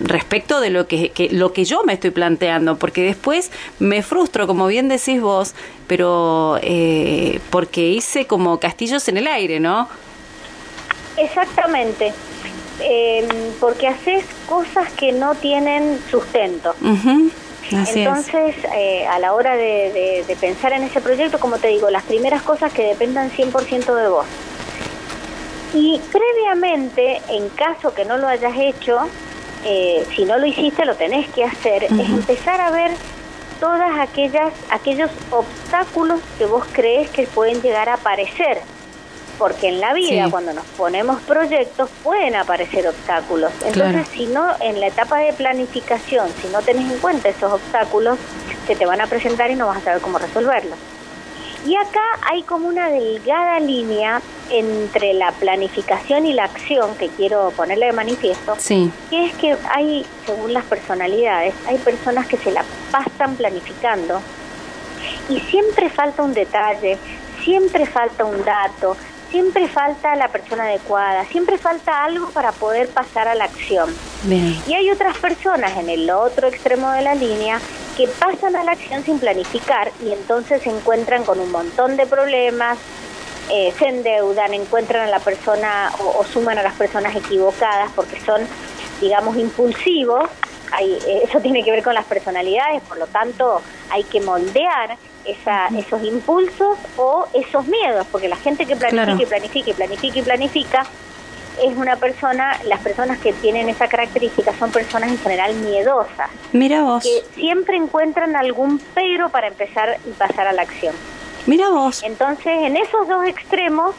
respecto 0.00 0.60
de 0.60 0.70
lo 0.70 0.86
que, 0.86 1.12
lo 1.32 1.52
que 1.52 1.64
yo 1.64 1.82
me 1.84 1.94
estoy 1.94 2.10
planteando, 2.10 2.78
porque 2.78 3.02
después 3.02 3.50
me 3.78 4.02
frustro, 4.02 4.46
como 4.46 4.66
bien 4.66 4.88
decís 4.88 5.20
vos, 5.20 5.54
pero 5.86 6.58
porque 7.50 7.88
hice 7.88 8.26
como 8.26 8.60
castillos 8.60 9.08
en 9.08 9.16
el 9.16 9.26
aire, 9.26 9.60
¿no? 9.60 9.88
Exactamente. 11.16 12.12
Em, 12.82 13.28
porque 13.60 13.88
haces 13.88 14.24
cosas 14.48 14.90
que 14.92 15.12
no 15.12 15.34
tienen 15.34 16.00
sustento. 16.10 16.74
Entonces, 17.70 18.56
eh, 18.74 19.06
a 19.06 19.18
la 19.18 19.34
hora 19.34 19.54
de, 19.54 20.24
pensar 20.40 20.72
en 20.72 20.82
ese 20.84 21.00
proyecto, 21.00 21.38
como 21.38 21.58
te 21.58 21.68
digo, 21.68 21.90
las 21.90 22.02
primeras 22.04 22.42
cosas 22.42 22.72
que 22.72 22.82
dependan 22.82 23.30
100% 23.30 23.94
de 23.94 24.08
vos. 24.08 24.26
Y 25.72 26.00
previamente, 26.10 27.20
en 27.28 27.48
caso 27.50 27.94
que 27.94 28.04
no 28.04 28.16
lo 28.16 28.26
hayas 28.26 28.54
hecho, 28.56 28.98
eh, 29.64 30.04
si 30.16 30.24
no 30.24 30.38
lo 30.38 30.46
hiciste, 30.46 30.84
lo 30.84 30.96
tenés 30.96 31.28
que 31.28 31.44
hacer, 31.44 31.84
es 31.84 31.92
empezar 31.92 32.60
a 32.60 32.70
ver 32.70 32.92
todas 33.60 33.98
aquellas 34.00 34.52
aquellos 34.70 35.10
obstáculos 35.30 36.20
que 36.38 36.46
vos 36.46 36.64
crees 36.72 37.10
que 37.10 37.26
pueden 37.26 37.60
llegar 37.60 37.90
a 37.90 37.94
aparecer 37.94 38.62
porque 39.40 39.68
en 39.68 39.80
la 39.80 39.94
vida 39.94 40.28
cuando 40.30 40.52
nos 40.52 40.66
ponemos 40.76 41.18
proyectos 41.22 41.88
pueden 42.04 42.36
aparecer 42.36 42.86
obstáculos. 42.86 43.50
Entonces, 43.64 44.06
si 44.08 44.26
no, 44.26 44.46
en 44.60 44.78
la 44.78 44.88
etapa 44.88 45.16
de 45.16 45.32
planificación, 45.32 46.28
si 46.42 46.48
no 46.48 46.60
tenés 46.60 46.92
en 46.92 46.98
cuenta 46.98 47.30
esos 47.30 47.50
obstáculos, 47.50 48.18
se 48.66 48.76
te 48.76 48.84
van 48.84 49.00
a 49.00 49.06
presentar 49.06 49.50
y 49.50 49.54
no 49.54 49.66
vas 49.66 49.78
a 49.78 49.80
saber 49.80 50.02
cómo 50.02 50.18
resolverlos. 50.18 50.78
Y 51.66 51.74
acá 51.74 52.02
hay 52.30 52.42
como 52.42 52.68
una 52.68 52.90
delgada 52.90 53.58
línea 53.60 54.20
entre 54.50 55.14
la 55.14 55.32
planificación 55.32 56.26
y 56.26 56.34
la 56.34 56.44
acción 56.44 56.94
que 56.96 57.08
quiero 57.08 57.50
ponerle 57.56 57.86
de 57.86 57.92
manifiesto, 57.92 58.56
que 59.08 59.24
es 59.24 59.34
que 59.36 59.56
hay, 59.70 60.04
según 60.26 60.52
las 60.52 60.64
personalidades, 60.64 61.54
hay 61.66 61.78
personas 61.78 62.26
que 62.26 62.36
se 62.36 62.50
la 62.50 62.62
pasan 62.92 63.36
planificando 63.36 64.20
y 65.30 65.40
siempre 65.40 65.88
falta 65.88 66.22
un 66.22 66.34
detalle, 66.34 66.98
siempre 67.44 67.86
falta 67.86 68.24
un 68.24 68.44
dato, 68.44 68.96
siempre 69.30 69.68
falta 69.68 70.16
la 70.16 70.28
persona 70.28 70.64
adecuada, 70.64 71.24
siempre 71.26 71.58
falta 71.58 72.04
algo 72.04 72.30
para 72.30 72.52
poder 72.52 72.88
pasar 72.88 73.28
a 73.28 73.34
la 73.34 73.44
acción. 73.44 73.94
Y 74.66 74.74
hay 74.74 74.90
otras 74.90 75.16
personas 75.18 75.76
en 75.78 75.88
el 75.88 76.10
otro 76.10 76.48
extremo 76.48 76.90
de 76.92 77.02
la 77.02 77.14
línea 77.14 77.60
que 77.96 78.08
pasan 78.08 78.56
a 78.56 78.64
la 78.64 78.72
acción 78.72 79.04
sin 79.04 79.18
planificar 79.18 79.90
y 80.04 80.12
entonces 80.12 80.62
se 80.62 80.70
encuentran 80.70 81.24
con 81.24 81.38
un 81.38 81.50
montón 81.50 81.96
de 81.96 82.06
problemas, 82.06 82.78
eh, 83.50 83.72
se 83.78 83.88
endeudan, 83.88 84.54
encuentran 84.54 85.08
a 85.08 85.10
la 85.10 85.18
persona 85.20 85.90
o, 85.98 86.24
suman 86.24 86.58
a 86.58 86.62
las 86.62 86.74
personas 86.74 87.14
equivocadas 87.16 87.90
porque 87.94 88.20
son, 88.20 88.42
digamos, 89.00 89.36
impulsivos. 89.36 90.28
Eh, 90.80 91.22
eso 91.24 91.40
tiene 91.40 91.64
que 91.64 91.70
ver 91.70 91.82
con 91.82 91.94
las 91.94 92.04
personalidades, 92.04 92.82
por 92.82 92.98
lo 92.98 93.06
tanto 93.06 93.60
hay 93.90 94.04
que 94.04 94.20
moldear 94.20 94.96
esa, 95.24 95.68
esos 95.68 96.02
impulsos 96.04 96.78
o 96.96 97.26
esos 97.32 97.66
miedos, 97.66 98.06
porque 98.10 98.28
la 98.28 98.36
gente 98.36 98.66
que 98.66 98.76
planifica 98.76 99.22
y 99.22 99.26
planifica 99.26 99.70
y 99.70 99.74
planifica 99.74 100.18
y 100.18 100.22
planifica 100.22 100.86
es 101.62 101.76
una 101.76 101.96
persona, 101.96 102.58
las 102.64 102.80
personas 102.80 103.18
que 103.18 103.32
tienen 103.34 103.68
esa 103.68 103.88
característica 103.88 104.52
son 104.58 104.70
personas 104.70 105.10
en 105.10 105.18
general 105.18 105.54
miedosas. 105.54 106.30
Mira 106.52 106.82
vos. 106.82 107.02
Que 107.02 107.22
siempre 107.34 107.76
encuentran 107.76 108.34
algún 108.36 108.80
pero 108.94 109.28
para 109.28 109.48
empezar 109.48 109.98
y 110.06 110.10
pasar 110.12 110.46
a 110.46 110.52
la 110.52 110.62
acción. 110.62 110.94
Mira 111.46 111.68
vos. 111.68 112.02
Entonces, 112.02 112.52
en 112.62 112.76
esos 112.76 113.08
dos 113.08 113.26
extremos 113.26 113.94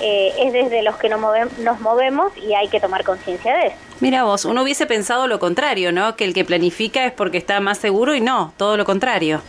eh, 0.00 0.32
es 0.38 0.52
desde 0.52 0.82
los 0.82 0.96
que 0.96 1.08
nos, 1.08 1.20
nos 1.58 1.80
movemos 1.80 2.32
y 2.36 2.54
hay 2.54 2.68
que 2.68 2.80
tomar 2.80 3.04
conciencia 3.04 3.54
de 3.54 3.66
eso. 3.68 3.76
Mira 4.00 4.24
vos, 4.24 4.44
uno 4.44 4.62
hubiese 4.62 4.86
pensado 4.86 5.26
lo 5.26 5.38
contrario, 5.38 5.92
¿no? 5.92 6.16
Que 6.16 6.24
el 6.24 6.34
que 6.34 6.44
planifica 6.44 7.04
es 7.06 7.12
porque 7.12 7.38
está 7.38 7.60
más 7.60 7.78
seguro 7.78 8.14
y 8.14 8.20
no, 8.20 8.52
todo 8.56 8.76
lo 8.76 8.84
contrario. 8.84 9.40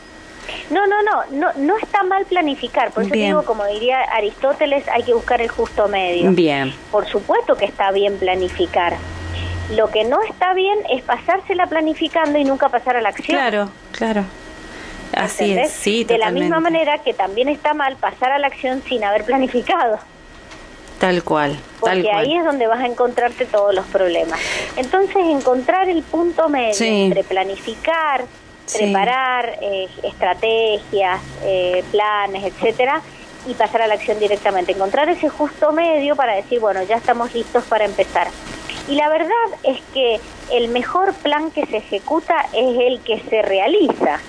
No, 0.70 0.88
no, 0.88 1.02
no, 1.04 1.24
no, 1.32 1.54
no 1.58 1.78
está 1.78 2.04
mal 2.04 2.26
planificar. 2.26 2.92
Por 2.92 3.04
eso 3.04 3.14
digo, 3.14 3.44
como 3.44 3.66
diría 3.66 4.02
Aristóteles, 4.02 4.88
hay 4.88 5.04
que 5.04 5.14
buscar 5.14 5.42
el 5.42 5.50
justo 5.50 5.88
medio. 5.88 6.32
Bien. 6.32 6.74
Por 6.92 7.06
supuesto 7.08 7.56
que 7.56 7.66
está 7.66 7.92
bien 7.92 8.18
planificar. 8.18 8.96
Lo 9.76 9.90
que 9.90 10.06
no 10.06 10.22
está 10.22 10.54
bien 10.54 10.80
es 10.90 11.04
pasársela 11.04 11.68
planificando 11.68 12.40
y 12.40 12.46
nunca 12.46 12.70
pasar 12.70 12.96
a 12.96 13.02
la 13.02 13.10
acción. 13.10 13.38
Claro, 13.38 13.70
claro. 13.92 14.24
Así 15.14 15.58
es, 15.58 15.72
sí, 15.72 16.04
De 16.04 16.18
la 16.18 16.32
misma 16.32 16.60
manera 16.60 17.00
que 17.00 17.14
también 17.14 17.48
está 17.48 17.74
mal 17.74 17.96
pasar 17.96 18.32
a 18.32 18.40
la 18.40 18.48
acción 18.48 18.82
sin 18.88 19.04
haber 19.04 19.24
planificado. 19.24 20.00
Tal 21.00 21.24
cual. 21.24 21.60
Porque 21.80 22.12
ahí 22.12 22.36
es 22.36 22.44
donde 22.44 22.66
vas 22.68 22.80
a 22.80 22.86
encontrarte 22.86 23.46
todos 23.46 23.74
los 23.74 23.86
problemas. 23.86 24.40
Entonces, 24.76 25.18
encontrar 25.18 25.90
el 25.90 26.02
punto 26.04 26.50
medio 26.50 26.76
entre 26.84 27.24
planificar, 27.24 28.26
preparar 28.72 29.60
eh, 29.62 29.88
estrategias, 30.04 31.22
eh, 31.44 31.84
planes, 31.92 32.46
etcétera, 32.46 33.02
y 33.48 33.54
pasar 33.54 33.84
a 33.84 33.88
la 33.88 33.94
acción 33.94 34.20
directamente. 34.20 34.72
Encontrar 34.72 35.08
ese 35.10 35.30
justo 35.30 35.72
medio 35.72 36.16
para 36.16 36.36
decir, 36.36 36.60
bueno, 36.60 36.82
ya 36.84 36.96
estamos 36.96 37.34
listos 37.34 37.64
para 37.66 37.86
empezar. 37.86 38.28
Y 38.88 38.96
la 38.96 39.10
verdad 39.10 39.36
es 39.64 39.80
que 39.94 40.20
el 40.52 40.70
mejor 40.70 41.14
plan 41.14 41.52
que 41.52 41.66
se 41.66 41.78
ejecuta 41.78 42.36
es 42.54 42.80
el 42.80 43.02
que 43.02 43.20
se 43.30 43.42
realiza. 43.42 44.20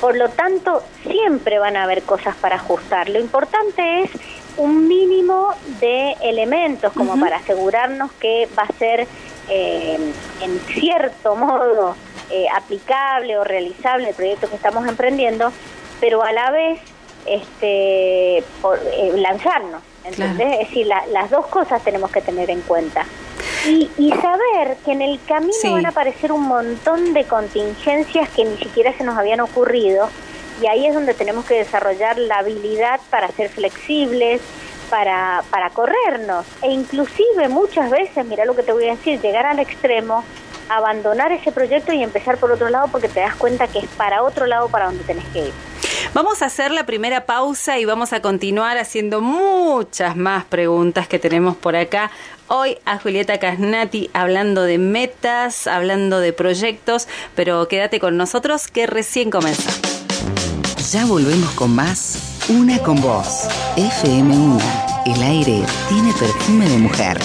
Por 0.00 0.16
lo 0.16 0.28
tanto, 0.28 0.82
siempre 1.02 1.58
van 1.58 1.76
a 1.76 1.84
haber 1.84 2.02
cosas 2.02 2.36
para 2.36 2.56
ajustar. 2.56 3.08
Lo 3.08 3.18
importante 3.18 4.02
es 4.02 4.10
un 4.58 4.88
mínimo 4.88 5.54
de 5.80 6.12
elementos 6.22 6.92
como 6.92 7.18
para 7.18 7.36
asegurarnos 7.36 8.12
que 8.12 8.48
va 8.58 8.64
a 8.64 8.72
ser 8.78 9.06
eh, 9.48 9.98
en 10.42 10.60
cierto 10.60 11.36
modo 11.36 11.94
eh, 12.30 12.46
aplicable 12.54 13.38
o 13.38 13.44
realizable 13.44 14.10
el 14.10 14.14
proyecto 14.14 14.50
que 14.50 14.56
estamos 14.56 14.86
emprendiendo, 14.86 15.50
pero 16.00 16.22
a 16.22 16.32
la 16.32 16.50
vez 16.50 16.80
este, 17.24 18.44
por, 18.60 18.78
eh, 18.78 19.12
lanzarnos. 19.16 19.82
¿entendés? 20.04 20.60
Es 20.60 20.68
decir, 20.68 20.86
las 20.86 21.30
dos 21.30 21.46
cosas 21.46 21.82
tenemos 21.82 22.10
que 22.10 22.20
tener 22.20 22.50
en 22.50 22.60
cuenta. 22.62 23.04
Y, 23.66 23.90
y 23.98 24.10
saber 24.10 24.76
que 24.84 24.92
en 24.92 25.02
el 25.02 25.20
camino 25.26 25.72
van 25.72 25.86
a 25.86 25.90
aparecer 25.90 26.32
un 26.32 26.42
montón 26.42 27.12
de 27.12 27.24
contingencias 27.24 28.28
que 28.30 28.44
ni 28.44 28.56
siquiera 28.56 28.92
se 28.96 29.04
nos 29.04 29.18
habían 29.18 29.40
ocurrido 29.40 30.08
y 30.60 30.66
ahí 30.66 30.86
es 30.86 30.94
donde 30.94 31.14
tenemos 31.14 31.44
que 31.44 31.54
desarrollar 31.54 32.18
la 32.18 32.38
habilidad 32.38 33.00
para 33.10 33.28
ser 33.28 33.48
flexibles, 33.48 34.40
para, 34.90 35.42
para 35.50 35.70
corrernos 35.70 36.46
e 36.62 36.70
inclusive 36.70 37.48
muchas 37.48 37.90
veces, 37.90 38.24
mira 38.24 38.44
lo 38.44 38.56
que 38.56 38.62
te 38.62 38.72
voy 38.72 38.88
a 38.88 38.92
decir, 38.92 39.20
llegar 39.20 39.46
al 39.46 39.58
extremo 39.58 40.24
abandonar 40.68 41.32
ese 41.32 41.52
proyecto 41.52 41.92
y 41.92 42.02
empezar 42.02 42.38
por 42.38 42.52
otro 42.52 42.68
lado 42.68 42.88
porque 42.88 43.08
te 43.08 43.20
das 43.20 43.34
cuenta 43.36 43.66
que 43.68 43.80
es 43.80 43.86
para 43.86 44.22
otro 44.22 44.46
lado 44.46 44.68
para 44.68 44.86
donde 44.86 45.04
tenés 45.04 45.24
que 45.32 45.46
ir. 45.46 45.52
Vamos 46.14 46.42
a 46.42 46.46
hacer 46.46 46.70
la 46.70 46.86
primera 46.86 47.26
pausa 47.26 47.78
y 47.78 47.84
vamos 47.84 48.12
a 48.12 48.22
continuar 48.22 48.78
haciendo 48.78 49.20
muchas 49.20 50.16
más 50.16 50.44
preguntas 50.44 51.08
que 51.08 51.18
tenemos 51.18 51.56
por 51.56 51.76
acá. 51.76 52.10
Hoy 52.48 52.78
a 52.84 52.98
Julieta 52.98 53.38
Casnati 53.38 54.10
hablando 54.14 54.62
de 54.62 54.78
metas, 54.78 55.66
hablando 55.66 56.20
de 56.20 56.32
proyectos, 56.32 57.08
pero 57.34 57.68
quédate 57.68 58.00
con 58.00 58.16
nosotros 58.16 58.68
que 58.68 58.86
recién 58.86 59.30
comienza. 59.30 59.97
Ya 60.92 61.04
volvemos 61.04 61.50
con 61.50 61.74
más 61.74 62.18
Una 62.48 62.78
con 62.78 62.98
vos. 63.02 63.46
FM1. 63.76 64.58
El 65.04 65.22
aire 65.22 65.62
tiene 65.88 66.14
perfume 66.14 66.66
de 66.66 66.78
mujer. 66.78 67.18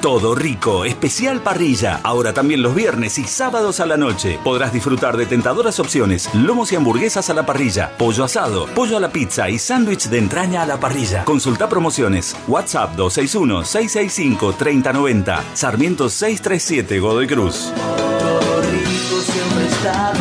Todo 0.00 0.34
rico, 0.34 0.86
especial 0.86 1.42
parrilla. 1.42 2.00
Ahora 2.04 2.32
también 2.32 2.62
los 2.62 2.74
viernes 2.74 3.18
y 3.18 3.24
sábados 3.24 3.80
a 3.80 3.86
la 3.86 3.98
noche. 3.98 4.38
Podrás 4.42 4.72
disfrutar 4.72 5.18
de 5.18 5.26
tentadoras 5.26 5.78
opciones, 5.78 6.30
lomos 6.34 6.72
y 6.72 6.76
hamburguesas 6.76 7.28
a 7.28 7.34
la 7.34 7.44
parrilla, 7.44 7.92
pollo 7.98 8.24
asado, 8.24 8.64
pollo 8.68 8.96
a 8.96 9.00
la 9.00 9.10
pizza 9.10 9.50
y 9.50 9.58
sándwich 9.58 10.08
de 10.08 10.16
entraña 10.18 10.62
a 10.62 10.66
la 10.66 10.80
parrilla. 10.80 11.22
Consulta 11.24 11.68
promociones. 11.68 12.34
WhatsApp 12.46 12.96
261-665-3090. 12.96 15.40
Sarmiento 15.52 16.08
637 16.08 16.98
Godoy 17.00 17.26
Cruz. 17.26 17.72
Todo 17.74 18.62
rico 18.62 19.20
siempre 19.20 19.66
está 19.66 20.12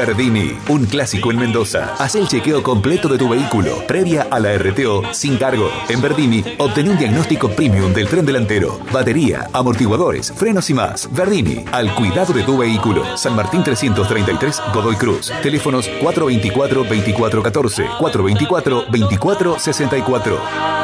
Verdini, 0.00 0.56
un 0.70 0.86
clásico 0.86 1.30
en 1.30 1.36
Mendoza. 1.36 1.94
Haz 1.98 2.14
el 2.14 2.26
chequeo 2.26 2.62
completo 2.62 3.06
de 3.06 3.18
tu 3.18 3.28
vehículo, 3.28 3.86
previa 3.86 4.28
a 4.30 4.40
la 4.40 4.56
RTO, 4.56 5.02
sin 5.12 5.36
cargo. 5.36 5.70
En 5.90 6.00
Verdini, 6.00 6.42
obtén 6.56 6.88
un 6.88 6.96
diagnóstico 6.96 7.50
premium 7.50 7.92
del 7.92 8.08
tren 8.08 8.24
delantero, 8.24 8.80
batería, 8.90 9.46
amortiguadores, 9.52 10.32
frenos 10.32 10.70
y 10.70 10.74
más. 10.74 11.06
Verdini, 11.12 11.66
al 11.70 11.94
cuidado 11.94 12.32
de 12.32 12.44
tu 12.44 12.56
vehículo. 12.56 13.18
San 13.18 13.36
Martín 13.36 13.62
333, 13.62 14.62
Godoy 14.72 14.96
Cruz. 14.96 15.30
Teléfonos 15.42 15.90
424-2414, 16.00 17.86
424-2464. 17.98 20.79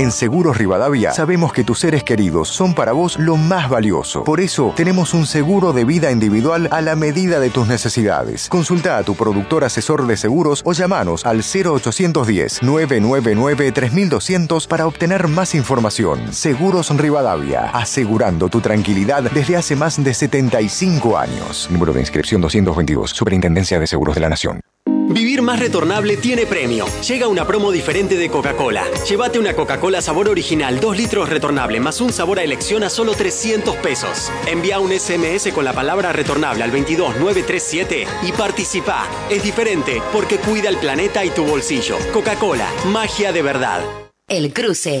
En 0.00 0.12
Seguros 0.12 0.56
Rivadavia 0.56 1.12
sabemos 1.12 1.52
que 1.52 1.62
tus 1.62 1.80
seres 1.80 2.02
queridos 2.04 2.48
son 2.48 2.72
para 2.72 2.92
vos 2.92 3.18
lo 3.18 3.36
más 3.36 3.68
valioso. 3.68 4.24
Por 4.24 4.40
eso 4.40 4.72
tenemos 4.74 5.12
un 5.12 5.26
seguro 5.26 5.74
de 5.74 5.84
vida 5.84 6.10
individual 6.10 6.68
a 6.70 6.80
la 6.80 6.96
medida 6.96 7.38
de 7.38 7.50
tus 7.50 7.68
necesidades. 7.68 8.48
Consulta 8.48 8.96
a 8.96 9.02
tu 9.02 9.14
productor 9.14 9.62
asesor 9.62 10.06
de 10.06 10.16
seguros 10.16 10.62
o 10.64 10.72
llamanos 10.72 11.26
al 11.26 11.42
0810 11.42 12.62
999 12.62 13.72
3200 13.72 14.66
para 14.66 14.86
obtener 14.86 15.28
más 15.28 15.54
información. 15.54 16.32
Seguros 16.32 16.88
Rivadavia, 16.96 17.68
asegurando 17.68 18.48
tu 18.48 18.62
tranquilidad 18.62 19.24
desde 19.24 19.58
hace 19.58 19.76
más 19.76 20.02
de 20.02 20.14
75 20.14 21.18
años. 21.18 21.68
Número 21.70 21.92
de 21.92 22.00
inscripción 22.00 22.40
222, 22.40 23.10
Superintendencia 23.10 23.78
de 23.78 23.86
Seguros 23.86 24.14
de 24.14 24.22
la 24.22 24.30
Nación. 24.30 24.62
Vivir 25.10 25.42
más 25.42 25.58
retornable 25.58 26.16
tiene 26.16 26.46
premio. 26.46 26.86
Llega 27.06 27.26
una 27.26 27.44
promo 27.44 27.72
diferente 27.72 28.16
de 28.16 28.30
Coca-Cola. 28.30 28.84
Llévate 29.08 29.40
una 29.40 29.54
Coca-Cola 29.54 30.00
sabor 30.00 30.28
original, 30.28 30.78
2 30.78 30.96
litros 30.96 31.28
retornable, 31.28 31.80
más 31.80 32.00
un 32.00 32.12
sabor 32.12 32.38
a 32.38 32.44
elección 32.44 32.84
a 32.84 32.90
solo 32.90 33.14
300 33.14 33.74
pesos. 33.76 34.30
Envía 34.46 34.78
un 34.78 34.92
SMS 34.92 35.52
con 35.52 35.64
la 35.64 35.72
palabra 35.72 36.12
retornable 36.12 36.62
al 36.62 36.70
22937 36.70 38.06
y 38.22 38.32
participa. 38.32 39.08
Es 39.28 39.42
diferente 39.42 40.00
porque 40.12 40.36
cuida 40.36 40.68
el 40.68 40.76
planeta 40.76 41.24
y 41.24 41.30
tu 41.30 41.44
bolsillo. 41.44 41.96
Coca-Cola, 42.12 42.68
magia 42.86 43.32
de 43.32 43.42
verdad. 43.42 43.82
El 44.28 44.52
cruce. 44.52 45.00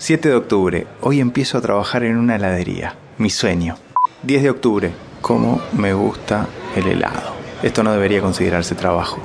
7 0.00 0.30
de 0.30 0.34
octubre. 0.34 0.86
Hoy 1.02 1.20
empiezo 1.20 1.58
a 1.58 1.60
trabajar 1.60 2.04
en 2.04 2.16
una 2.16 2.36
heladería. 2.36 2.96
Mi 3.18 3.28
sueño. 3.28 3.76
10 4.22 4.42
de 4.44 4.48
octubre. 4.48 4.92
Cómo 5.20 5.60
me 5.74 5.92
gusta 5.92 6.48
el 6.74 6.86
helado. 6.86 7.34
Esto 7.62 7.82
no 7.82 7.92
debería 7.92 8.22
considerarse 8.22 8.74
trabajo. 8.74 9.18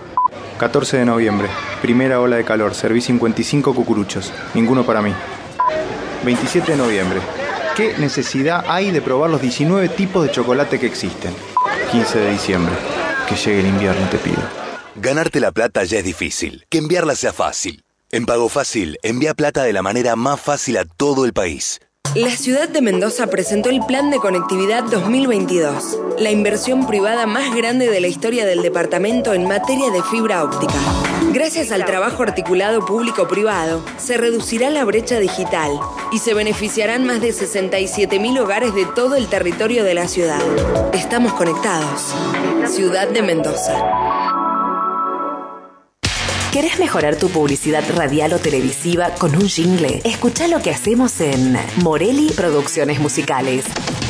14 0.59 0.97
de 0.97 1.05
noviembre. 1.05 1.47
Primera 1.81 2.19
ola 2.19 2.35
de 2.35 2.43
calor. 2.43 2.75
Serví 2.75 2.99
55 2.99 3.73
cucuruchos. 3.73 4.33
Ninguno 4.53 4.85
para 4.85 5.01
mí. 5.01 5.13
27 6.25 6.73
de 6.73 6.77
noviembre. 6.77 7.21
¿Qué 7.77 7.97
necesidad 7.97 8.65
hay 8.67 8.91
de 8.91 9.01
probar 9.01 9.29
los 9.29 9.41
19 9.41 9.87
tipos 9.87 10.25
de 10.25 10.31
chocolate 10.31 10.77
que 10.77 10.87
existen? 10.87 11.33
15 11.89 12.19
de 12.19 12.31
diciembre. 12.31 12.75
Que 13.29 13.35
llegue 13.35 13.61
el 13.61 13.67
invierno, 13.67 14.09
te 14.09 14.17
pido. 14.17 14.43
Ganarte 14.97 15.39
la 15.39 15.53
plata 15.53 15.85
ya 15.85 15.99
es 15.99 16.03
difícil. 16.03 16.65
Que 16.69 16.79
enviarla 16.79 17.15
sea 17.15 17.31
fácil. 17.31 17.81
En 18.11 18.25
Pago 18.25 18.49
Fácil, 18.49 18.97
envía 19.01 19.33
plata 19.33 19.63
de 19.63 19.73
la 19.73 19.81
manera 19.81 20.15
más 20.15 20.39
fácil 20.39 20.77
a 20.77 20.85
todo 20.85 21.25
el 21.25 21.33
país. 21.33 21.79
La 22.13 22.29
ciudad 22.29 22.69
de 22.69 22.81
Mendoza 22.81 23.27
presentó 23.27 23.69
el 23.69 23.83
Plan 23.85 24.11
de 24.11 24.19
Conectividad 24.19 24.83
2022, 24.83 25.99
la 26.19 26.29
inversión 26.29 26.87
privada 26.87 27.25
más 27.25 27.53
grande 27.53 27.89
de 27.89 27.99
la 27.99 28.07
historia 28.07 28.45
del 28.45 28.61
departamento 28.61 29.33
en 29.33 29.47
materia 29.47 29.89
de 29.89 30.03
fibra 30.03 30.43
óptica. 30.43 30.75
Gracias 31.33 31.71
al 31.71 31.83
trabajo 31.83 32.23
articulado 32.23 32.85
público-privado, 32.85 33.83
se 33.97 34.17
reducirá 34.17 34.69
la 34.69 34.85
brecha 34.85 35.19
digital 35.19 35.71
y 36.13 36.19
se 36.19 36.33
beneficiarán 36.33 37.05
más 37.05 37.19
de 37.19 37.29
67.000 37.33 38.39
hogares 38.39 38.73
de 38.75 38.85
todo 38.85 39.15
el 39.15 39.27
territorio 39.27 39.83
de 39.83 39.95
la 39.95 40.07
ciudad. 40.07 40.41
Estamos 40.93 41.33
conectados. 41.33 42.13
Ciudad 42.69 43.09
de 43.09 43.23
Mendoza. 43.23 44.44
¿Querés 46.55 46.79
mejorar 46.79 47.17
tu 47.17 47.27
publicidad 47.27 47.83
radial 47.97 48.31
o 48.31 48.39
televisiva 48.39 49.09
con 49.19 49.35
un 49.35 49.49
jingle? 49.49 49.99
Escucha 50.05 50.47
lo 50.47 50.61
que 50.61 50.71
hacemos 50.71 51.19
en 51.19 51.57
Morelli 51.83 52.31
Producciones 52.31 53.01
Musicales. 53.01 53.65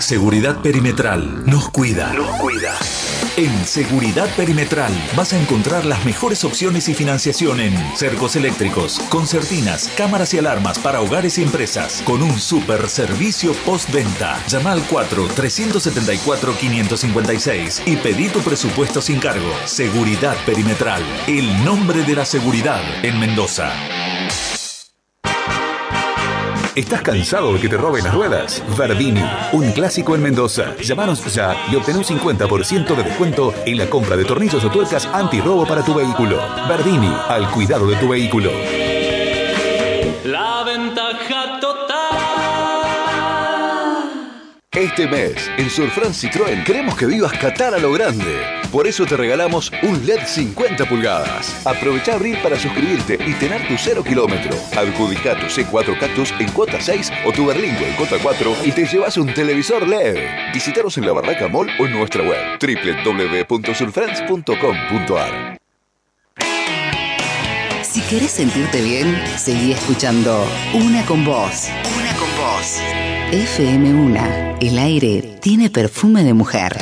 Seguridad 0.00 0.60
Perimetral 0.62 1.44
nos 1.46 1.68
cuida. 1.68 2.12
Nos 2.14 2.30
cuida. 2.38 2.74
En 3.36 3.64
Seguridad 3.64 4.28
Perimetral 4.34 4.92
vas 5.14 5.32
a 5.32 5.40
encontrar 5.40 5.84
las 5.84 6.04
mejores 6.04 6.42
opciones 6.44 6.88
y 6.88 6.94
financiación 6.94 7.60
en 7.60 7.76
cercos 7.96 8.34
eléctricos, 8.34 8.98
concertinas, 9.08 9.88
cámaras 9.96 10.34
y 10.34 10.38
alarmas 10.38 10.76
para 10.78 11.00
hogares 11.00 11.38
y 11.38 11.42
empresas, 11.42 12.02
con 12.04 12.22
un 12.22 12.40
super 12.40 12.88
servicio 12.88 13.52
postventa. 13.64 14.44
Llama 14.48 14.72
al 14.72 14.82
4-374-556 14.88 17.82
y 17.86 17.94
pedí 17.96 18.30
tu 18.30 18.40
presupuesto 18.40 19.00
sin 19.00 19.20
cargo. 19.20 19.52
Seguridad 19.66 20.34
Perimetral, 20.44 21.04
el 21.28 21.64
nombre 21.64 22.02
de 22.02 22.16
la 22.16 22.24
seguridad 22.24 22.82
en 23.04 23.20
Mendoza. 23.20 23.70
¿Estás 26.76 27.02
cansado 27.02 27.52
de 27.52 27.60
que 27.60 27.68
te 27.68 27.76
roben 27.76 28.04
las 28.04 28.14
ruedas? 28.14 28.62
Verdini, 28.78 29.24
un 29.52 29.72
clásico 29.72 30.14
en 30.14 30.22
Mendoza. 30.22 30.76
Llámanos 30.76 31.24
ya 31.34 31.56
y 31.70 31.74
obtén 31.74 31.96
un 31.96 32.04
50% 32.04 32.94
de 32.94 33.02
descuento 33.02 33.52
en 33.66 33.76
la 33.76 33.90
compra 33.90 34.16
de 34.16 34.24
tornillos 34.24 34.64
o 34.64 34.70
tuercas 34.70 35.04
antirrobo 35.06 35.66
para 35.66 35.84
tu 35.84 35.94
vehículo. 35.94 36.40
Verdini, 36.68 37.12
al 37.28 37.50
cuidado 37.50 37.88
de 37.88 37.96
tu 37.96 38.08
vehículo. 38.08 38.50
Este 44.80 45.06
mes, 45.06 45.50
en 45.58 45.68
Surfran 45.68 46.14
Citroën, 46.14 46.64
queremos 46.64 46.96
que 46.96 47.04
vivas 47.04 47.34
Qatar 47.34 47.74
a 47.74 47.78
lo 47.78 47.92
grande. 47.92 48.40
Por 48.72 48.86
eso 48.86 49.04
te 49.04 49.14
regalamos 49.14 49.70
un 49.82 50.06
LED 50.06 50.24
50 50.24 50.86
pulgadas. 50.86 51.66
Aprovecha 51.66 52.14
abrir 52.14 52.40
para 52.42 52.58
suscribirte 52.58 53.18
y 53.26 53.34
tener 53.34 53.68
tu 53.68 53.76
cero 53.76 54.02
kilómetro. 54.02 54.56
Adjudica 54.74 55.38
tu 55.38 55.48
C4 55.48 55.98
Cactus 55.98 56.32
en 56.38 56.50
cuota 56.52 56.80
6 56.80 57.12
o 57.26 57.32
tu 57.32 57.44
Berlingo 57.44 57.84
en 57.84 57.92
cuota 57.96 58.16
4 58.22 58.56
y 58.64 58.72
te 58.72 58.86
llevas 58.86 59.18
un 59.18 59.34
televisor 59.34 59.86
LED. 59.86 60.16
Visítanos 60.54 60.96
en 60.96 61.04
la 61.04 61.12
Barraca 61.12 61.46
Mall 61.48 61.68
o 61.78 61.84
en 61.84 61.92
nuestra 61.92 62.22
web 62.22 62.58
www.surfriends.com.ar 62.58 65.58
Si 67.82 68.00
querés 68.00 68.30
sentirte 68.30 68.80
bien, 68.80 69.22
seguí 69.36 69.72
escuchando 69.72 70.42
Una 70.72 71.04
con 71.04 71.26
Vos. 71.26 71.68
Una 71.98 72.14
con 72.14 72.34
Vos. 72.38 72.80
FM1. 73.32 74.56
El 74.60 74.76
aire 74.76 75.38
tiene 75.40 75.70
perfume 75.70 76.24
de 76.24 76.34
mujer. 76.34 76.76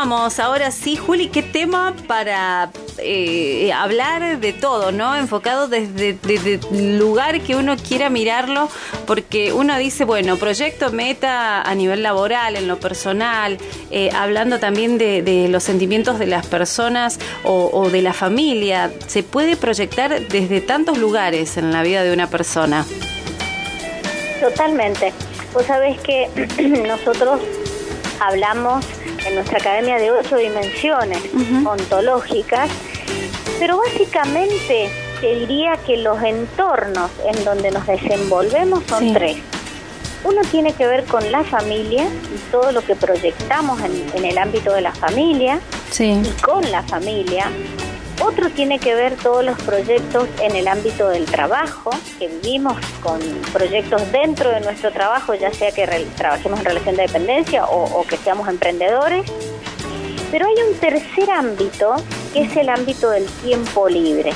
Continuamos, 0.00 0.40
ahora 0.40 0.70
sí, 0.70 0.96
Juli, 0.96 1.28
¿qué 1.28 1.42
tema 1.42 1.94
para 2.06 2.70
eh, 2.96 3.70
hablar 3.70 4.40
de 4.40 4.54
todo, 4.54 4.92
¿no? 4.92 5.14
Enfocado 5.14 5.68
desde, 5.68 6.16
el 6.72 6.98
lugar 6.98 7.42
que 7.42 7.54
uno 7.54 7.76
quiera 7.76 8.08
mirarlo, 8.08 8.70
porque 9.06 9.52
uno 9.52 9.76
dice, 9.76 10.06
bueno, 10.06 10.38
proyecto 10.38 10.90
meta 10.90 11.60
a 11.60 11.74
nivel 11.74 12.02
laboral, 12.02 12.56
en 12.56 12.66
lo 12.66 12.80
personal, 12.80 13.58
eh, 13.90 14.08
hablando 14.14 14.58
también 14.58 14.96
de, 14.96 15.20
de 15.20 15.48
los 15.48 15.64
sentimientos 15.64 16.18
de 16.18 16.28
las 16.28 16.46
personas 16.46 17.18
o, 17.44 17.68
o 17.70 17.90
de 17.90 18.00
la 18.00 18.14
familia, 18.14 18.90
se 19.06 19.22
puede 19.22 19.54
proyectar 19.54 20.28
desde 20.28 20.62
tantos 20.62 20.96
lugares 20.96 21.58
en 21.58 21.72
la 21.72 21.82
vida 21.82 22.04
de 22.04 22.14
una 22.14 22.30
persona. 22.30 22.86
Totalmente. 24.40 25.12
Vos 25.52 25.66
sabés 25.66 26.00
que 26.00 26.30
nosotros 26.88 27.42
hablamos 28.18 28.86
en 29.26 29.34
nuestra 29.34 29.58
academia 29.58 29.98
de 29.98 30.10
ocho 30.10 30.36
dimensiones 30.36 31.18
ontológicas, 31.64 32.70
pero 33.58 33.78
básicamente 33.78 34.90
te 35.20 35.34
diría 35.40 35.76
que 35.86 35.98
los 35.98 36.22
entornos 36.22 37.10
en 37.26 37.44
donde 37.44 37.70
nos 37.70 37.86
desenvolvemos 37.86 38.82
son 38.88 39.00
Sí. 39.04 39.12
tres. 39.14 39.36
Uno 40.24 40.42
tiene 40.50 40.72
que 40.74 40.86
ver 40.86 41.04
con 41.04 41.30
la 41.32 41.42
familia 41.44 42.04
y 42.04 42.50
todo 42.50 42.72
lo 42.72 42.82
que 42.84 42.94
proyectamos 42.94 43.80
en, 43.82 44.04
en 44.14 44.24
el 44.24 44.36
ámbito 44.38 44.72
de 44.72 44.82
la 44.82 44.92
familia 44.92 45.60
Sí. 45.90 46.20
y 46.22 46.42
con 46.42 46.70
la 46.70 46.82
familia. 46.82 47.50
Otro 48.20 48.50
tiene 48.50 48.78
que 48.78 48.94
ver 48.94 49.16
todos 49.16 49.44
los 49.44 49.58
proyectos 49.62 50.28
en 50.42 50.54
el 50.54 50.68
ámbito 50.68 51.08
del 51.08 51.24
trabajo, 51.24 51.90
que 52.18 52.28
vivimos 52.28 52.76
con 53.02 53.18
proyectos 53.52 54.12
dentro 54.12 54.50
de 54.50 54.60
nuestro 54.60 54.92
trabajo, 54.92 55.34
ya 55.34 55.52
sea 55.52 55.72
que 55.72 55.86
trabajemos 56.16 56.60
en 56.60 56.66
relación 56.66 56.96
de 56.96 57.02
dependencia 57.02 57.64
o, 57.64 58.00
o 58.00 58.06
que 58.06 58.18
seamos 58.18 58.46
emprendedores. 58.48 59.24
Pero 60.30 60.46
hay 60.46 60.54
un 60.70 60.78
tercer 60.78 61.30
ámbito, 61.30 61.96
que 62.32 62.42
es 62.42 62.56
el 62.56 62.68
ámbito 62.68 63.10
del 63.10 63.26
tiempo 63.26 63.88
libre. 63.88 64.32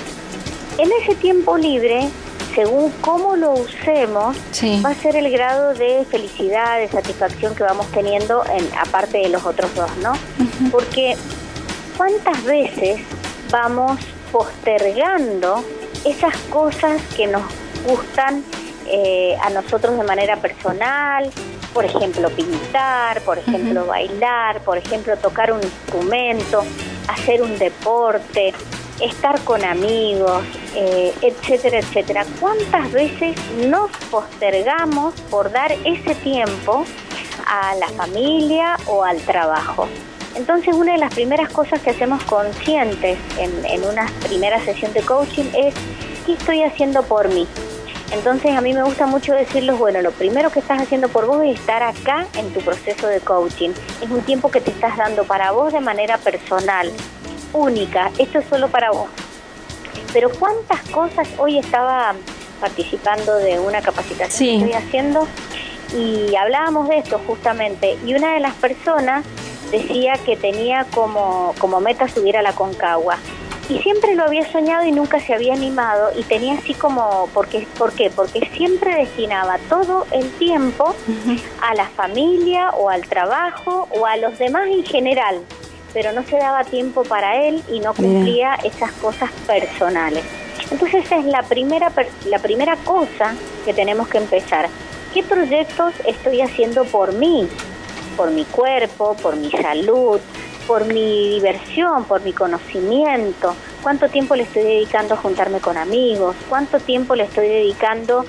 En 0.78 0.90
ese 1.02 1.14
tiempo 1.14 1.56
libre, 1.56 2.08
según 2.54 2.90
cómo 3.00 3.36
lo 3.36 3.52
usemos, 3.52 4.36
va 4.84 4.90
a 4.90 4.94
ser 4.94 5.16
el 5.16 5.30
grado 5.30 5.74
de 5.74 6.04
felicidad, 6.10 6.78
de 6.78 6.88
satisfacción 6.88 7.54
que 7.54 7.62
vamos 7.64 7.86
teniendo, 7.92 8.44
en, 8.46 8.66
aparte 8.78 9.18
de 9.18 9.28
los 9.28 9.44
otros 9.44 9.74
dos, 9.74 9.90
¿no? 9.98 10.12
Porque 10.70 11.16
¿cuántas 11.96 12.42
veces 12.44 13.00
vamos 13.50 13.98
postergando 14.32 15.64
esas 16.04 16.36
cosas 16.50 17.00
que 17.16 17.26
nos 17.26 17.42
gustan 17.86 18.42
eh, 18.86 19.36
a 19.42 19.50
nosotros 19.50 19.96
de 19.96 20.04
manera 20.04 20.36
personal? 20.36 21.30
Por 21.72 21.84
ejemplo, 21.84 22.30
pintar, 22.30 23.20
por 23.22 23.38
ejemplo, 23.38 23.86
bailar, 23.86 24.60
por 24.60 24.78
ejemplo, 24.78 25.16
tocar 25.16 25.52
un 25.52 25.60
instrumento, 25.62 26.62
hacer 27.08 27.42
un 27.42 27.58
deporte, 27.58 28.54
estar 29.00 29.40
con 29.40 29.64
amigos, 29.64 30.44
eh, 30.74 31.12
etcétera, 31.20 31.78
etcétera. 31.78 32.24
¿Cuántas 32.40 32.92
veces 32.92 33.36
nos 33.68 33.90
postergamos 34.10 35.14
por 35.30 35.50
dar 35.50 35.72
ese 35.84 36.14
tiempo 36.16 36.84
a 37.46 37.74
la 37.74 37.88
familia 37.88 38.76
o 38.86 39.02
al 39.04 39.18
trabajo? 39.22 39.88
Entonces 40.34 40.74
una 40.74 40.92
de 40.92 40.98
las 40.98 41.14
primeras 41.14 41.48
cosas 41.50 41.80
que 41.80 41.90
hacemos 41.90 42.22
conscientes 42.24 43.18
en, 43.38 43.64
en 43.64 43.84
una 43.84 44.06
primera 44.26 44.62
sesión 44.64 44.92
de 44.92 45.02
coaching 45.02 45.44
es 45.56 45.74
¿qué 46.26 46.32
estoy 46.32 46.62
haciendo 46.62 47.02
por 47.02 47.28
mí? 47.28 47.46
Entonces 48.12 48.56
a 48.56 48.60
mí 48.60 48.72
me 48.72 48.82
gusta 48.82 49.06
mucho 49.06 49.34
decirles, 49.34 49.78
bueno, 49.78 50.00
lo 50.02 50.12
primero 50.12 50.50
que 50.50 50.60
estás 50.60 50.80
haciendo 50.80 51.08
por 51.08 51.26
vos 51.26 51.42
es 51.44 51.58
estar 51.58 51.82
acá 51.82 52.26
en 52.36 52.52
tu 52.52 52.60
proceso 52.60 53.06
de 53.06 53.20
coaching. 53.20 53.70
Es 54.02 54.10
un 54.10 54.22
tiempo 54.22 54.50
que 54.50 54.60
te 54.60 54.70
estás 54.70 54.96
dando 54.96 55.24
para 55.24 55.50
vos 55.52 55.72
de 55.72 55.80
manera 55.80 56.18
personal, 56.18 56.90
única. 57.52 58.10
Esto 58.18 58.38
es 58.38 58.46
solo 58.46 58.68
para 58.68 58.90
vos. 58.90 59.08
Pero 60.12 60.30
cuántas 60.30 60.80
cosas, 60.90 61.28
hoy 61.38 61.58
estaba 61.58 62.14
participando 62.60 63.36
de 63.36 63.58
una 63.58 63.82
capacitación 63.82 64.60
que 64.60 64.64
estoy 64.66 64.72
haciendo 64.72 65.26
y 65.92 66.36
hablábamos 66.36 66.88
de 66.88 66.98
esto 66.98 67.20
justamente. 67.26 67.98
Y 68.06 68.14
una 68.14 68.34
de 68.34 68.40
las 68.40 68.54
personas 68.54 69.24
decía 69.78 70.14
que 70.24 70.36
tenía 70.36 70.86
como, 70.94 71.54
como 71.58 71.80
meta 71.80 72.08
subir 72.08 72.36
a 72.36 72.42
la 72.42 72.52
Concagua. 72.52 73.18
Y 73.68 73.78
siempre 73.78 74.14
lo 74.14 74.24
había 74.24 74.50
soñado 74.52 74.84
y 74.84 74.92
nunca 74.92 75.18
se 75.20 75.32
había 75.32 75.54
animado 75.54 76.10
y 76.18 76.22
tenía 76.22 76.54
así 76.54 76.74
como, 76.74 77.30
porque, 77.32 77.66
¿por 77.78 77.92
qué? 77.92 78.10
Porque 78.10 78.46
siempre 78.54 78.94
destinaba 78.94 79.58
todo 79.70 80.06
el 80.10 80.30
tiempo 80.32 80.94
a 81.62 81.74
la 81.74 81.88
familia 81.88 82.70
o 82.70 82.90
al 82.90 83.02
trabajo 83.08 83.88
o 83.90 84.04
a 84.04 84.18
los 84.18 84.38
demás 84.38 84.68
en 84.68 84.84
general, 84.84 85.40
pero 85.94 86.12
no 86.12 86.22
se 86.24 86.36
daba 86.36 86.64
tiempo 86.64 87.04
para 87.04 87.42
él 87.42 87.62
y 87.72 87.80
no 87.80 87.94
cumplía 87.94 88.54
esas 88.64 88.92
cosas 88.92 89.30
personales. 89.46 90.24
Entonces 90.70 91.06
esa 91.06 91.16
es 91.16 91.24
la 91.24 91.42
primera, 91.42 91.90
la 92.26 92.38
primera 92.40 92.76
cosa 92.76 93.34
que 93.64 93.72
tenemos 93.72 94.08
que 94.08 94.18
empezar. 94.18 94.68
¿Qué 95.14 95.22
proyectos 95.22 95.94
estoy 96.06 96.42
haciendo 96.42 96.84
por 96.84 97.14
mí? 97.14 97.48
Por 98.16 98.30
mi 98.30 98.44
cuerpo, 98.44 99.16
por 99.22 99.36
mi 99.36 99.50
salud, 99.50 100.20
por 100.66 100.84
mi 100.86 101.30
diversión, 101.34 102.04
por 102.04 102.22
mi 102.22 102.32
conocimiento, 102.32 103.54
cuánto 103.82 104.08
tiempo 104.08 104.34
le 104.36 104.44
estoy 104.44 104.62
dedicando 104.62 105.14
a 105.14 105.16
juntarme 105.16 105.60
con 105.60 105.76
amigos, 105.76 106.34
cuánto 106.48 106.78
tiempo 106.80 107.14
le 107.14 107.24
estoy 107.24 107.48
dedicando 107.48 108.24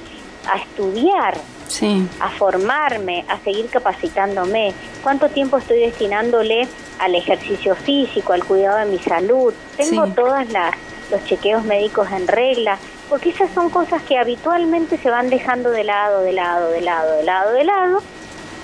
a 0.51 0.57
estudiar, 0.57 1.35
Sí. 1.67 2.07
a 2.19 2.29
formarme, 2.29 3.25
a 3.27 3.39
seguir 3.39 3.67
capacitándome, 3.69 4.73
cuánto 5.01 5.29
tiempo 5.29 5.57
estoy 5.57 5.79
destinándole 5.79 6.67
al 6.99 7.15
ejercicio 7.15 7.75
físico, 7.75 8.33
al 8.33 8.43
cuidado 8.43 8.77
de 8.77 8.85
mi 8.85 8.99
salud, 8.99 9.53
tengo 9.77 10.05
Sí. 10.05 10.11
todas 10.15 10.49
las 10.51 10.73
los 11.11 11.23
chequeos 11.25 11.63
médicos 11.63 12.07
en 12.11 12.27
regla, 12.27 12.79
porque 13.09 13.29
esas 13.29 13.51
son 13.53 13.69
cosas 13.69 14.01
que 14.01 14.17
habitualmente 14.17 14.97
se 14.97 15.11
van 15.11 15.29
dejando 15.29 15.69
de 15.69 15.83
lado, 15.83 16.21
de 16.21 16.33
lado, 16.33 16.69
de 16.71 16.81
lado, 16.81 17.17
de 17.17 17.23
lado, 17.23 17.51
de 17.51 17.63
lado, 17.63 17.99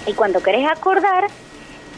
y 0.05 0.13
cuando 0.13 0.41
querés 0.41 0.67
acordar, 0.69 1.27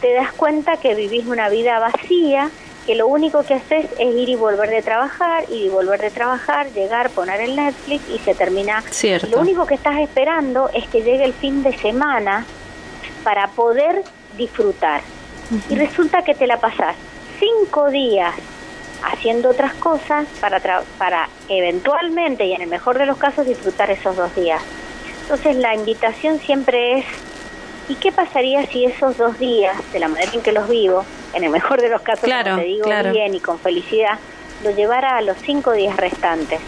te 0.00 0.12
das 0.12 0.32
cuenta 0.32 0.76
que 0.76 0.94
vivís 0.94 1.26
una 1.26 1.48
vida 1.48 1.78
vacía, 1.78 2.50
que 2.86 2.94
lo 2.94 3.06
único 3.06 3.42
que 3.44 3.54
haces 3.54 3.86
es 3.98 4.14
ir 4.14 4.28
y 4.28 4.36
volver 4.36 4.68
de 4.68 4.82
trabajar, 4.82 5.44
ir 5.50 5.66
y 5.66 5.68
volver 5.70 6.00
de 6.00 6.10
trabajar, 6.10 6.70
llegar, 6.72 7.08
poner 7.10 7.40
el 7.40 7.56
Netflix 7.56 8.04
y 8.10 8.18
se 8.18 8.34
termina. 8.34 8.82
Cierto. 8.90 9.26
Lo 9.28 9.40
único 9.40 9.66
que 9.66 9.74
estás 9.74 9.98
esperando 10.00 10.68
es 10.74 10.86
que 10.88 11.02
llegue 11.02 11.24
el 11.24 11.32
fin 11.32 11.62
de 11.62 11.76
semana 11.78 12.44
para 13.22 13.48
poder 13.48 14.02
disfrutar. 14.36 15.00
Y 15.70 15.76
resulta 15.76 16.22
que 16.22 16.34
te 16.34 16.46
la 16.46 16.58
pasás 16.58 16.96
cinco 17.38 17.90
días 17.90 18.34
haciendo 19.02 19.50
otras 19.50 19.74
cosas 19.74 20.26
para, 20.40 20.62
tra- 20.62 20.82
para 20.98 21.28
eventualmente 21.48 22.44
y 22.46 22.52
en 22.54 22.62
el 22.62 22.68
mejor 22.68 22.98
de 22.98 23.06
los 23.06 23.16
casos 23.18 23.46
disfrutar 23.46 23.90
esos 23.90 24.16
dos 24.16 24.34
días. 24.34 24.60
Entonces 25.22 25.56
la 25.56 25.74
invitación 25.74 26.38
siempre 26.38 26.98
es, 26.98 27.04
¿y 27.88 27.94
qué 27.96 28.12
pasaría 28.12 28.64
si 28.66 28.84
esos 28.84 29.16
dos 29.16 29.38
días, 29.38 29.76
de 29.92 29.98
la 30.00 30.08
manera 30.08 30.32
en 30.32 30.40
que 30.42 30.52
los 30.52 30.68
vivo, 30.68 31.04
en 31.32 31.44
el 31.44 31.50
mejor 31.50 31.80
de 31.80 31.88
los 31.88 32.00
casos, 32.02 32.24
Claro, 32.24 32.50
como 32.52 32.62
te 32.62 32.68
digo 32.68 32.84
claro. 32.86 33.12
bien 33.12 33.34
y 33.34 33.40
con 33.40 33.58
felicidad, 33.58 34.18
lo 34.62 34.70
llevara 34.70 35.16
a 35.18 35.22
los 35.22 35.36
cinco 35.38 35.72
días 35.72 35.96
restantes? 35.96 36.60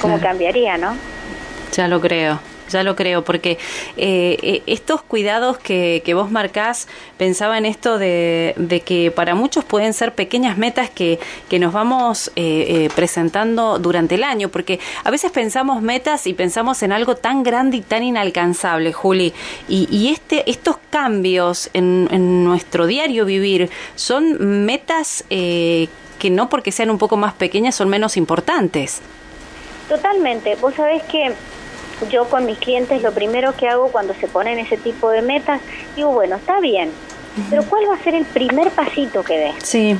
¿Cómo 0.00 0.14
Claro. 0.18 0.28
cambiaría, 0.30 0.78
no? 0.78 0.96
Ya 1.72 1.88
lo 1.88 2.00
creo, 2.00 2.40
ya 2.68 2.82
lo 2.82 2.96
creo, 2.96 3.24
porque 3.24 3.58
eh, 3.96 4.38
eh, 4.42 4.62
estos 4.66 5.02
cuidados 5.02 5.58
que, 5.58 6.02
que 6.04 6.14
vos 6.14 6.30
marcás, 6.30 6.88
pensaba 7.16 7.58
en 7.58 7.66
esto 7.66 7.98
de, 7.98 8.54
de 8.56 8.80
que 8.80 9.10
para 9.10 9.34
muchos 9.34 9.64
pueden 9.64 9.92
ser 9.92 10.14
pequeñas 10.14 10.58
metas 10.58 10.90
que, 10.90 11.18
que 11.48 11.58
nos 11.58 11.72
vamos 11.72 12.30
eh, 12.36 12.66
eh, 12.68 12.90
presentando 12.94 13.78
durante 13.78 14.14
el 14.14 14.24
año, 14.24 14.48
porque 14.48 14.80
a 15.04 15.10
veces 15.10 15.30
pensamos 15.30 15.82
metas 15.82 16.26
y 16.26 16.34
pensamos 16.34 16.82
en 16.82 16.92
algo 16.92 17.16
tan 17.16 17.42
grande 17.42 17.78
y 17.78 17.80
tan 17.80 18.02
inalcanzable, 18.02 18.92
Juli, 18.92 19.32
y, 19.68 19.88
y 19.90 20.12
este, 20.12 20.48
estos 20.50 20.76
cambios 20.90 21.70
en, 21.74 22.08
en 22.10 22.44
nuestro 22.44 22.86
diario 22.86 23.24
vivir 23.24 23.70
son 23.94 24.64
metas 24.64 25.24
eh, 25.30 25.88
que 26.18 26.30
no 26.30 26.48
porque 26.48 26.72
sean 26.72 26.90
un 26.90 26.98
poco 26.98 27.16
más 27.16 27.34
pequeñas 27.34 27.74
son 27.74 27.88
menos 27.88 28.16
importantes. 28.16 29.00
Totalmente. 29.88 30.56
Vos 30.56 30.74
sabés 30.74 31.02
que 31.04 31.32
yo 32.10 32.28
con 32.28 32.46
mis 32.46 32.58
clientes 32.58 33.02
lo 33.02 33.12
primero 33.12 33.54
que 33.56 33.68
hago 33.68 33.88
cuando 33.88 34.14
se 34.14 34.28
ponen 34.28 34.58
ese 34.58 34.76
tipo 34.76 35.10
de 35.10 35.22
metas, 35.22 35.60
digo, 35.96 36.10
bueno, 36.12 36.36
está 36.36 36.60
bien, 36.60 36.90
pero 37.50 37.62
¿cuál 37.64 37.88
va 37.88 37.94
a 37.94 38.02
ser 38.02 38.14
el 38.14 38.24
primer 38.24 38.70
pasito 38.70 39.22
que 39.22 39.38
des? 39.38 39.54
Sí. 39.62 39.96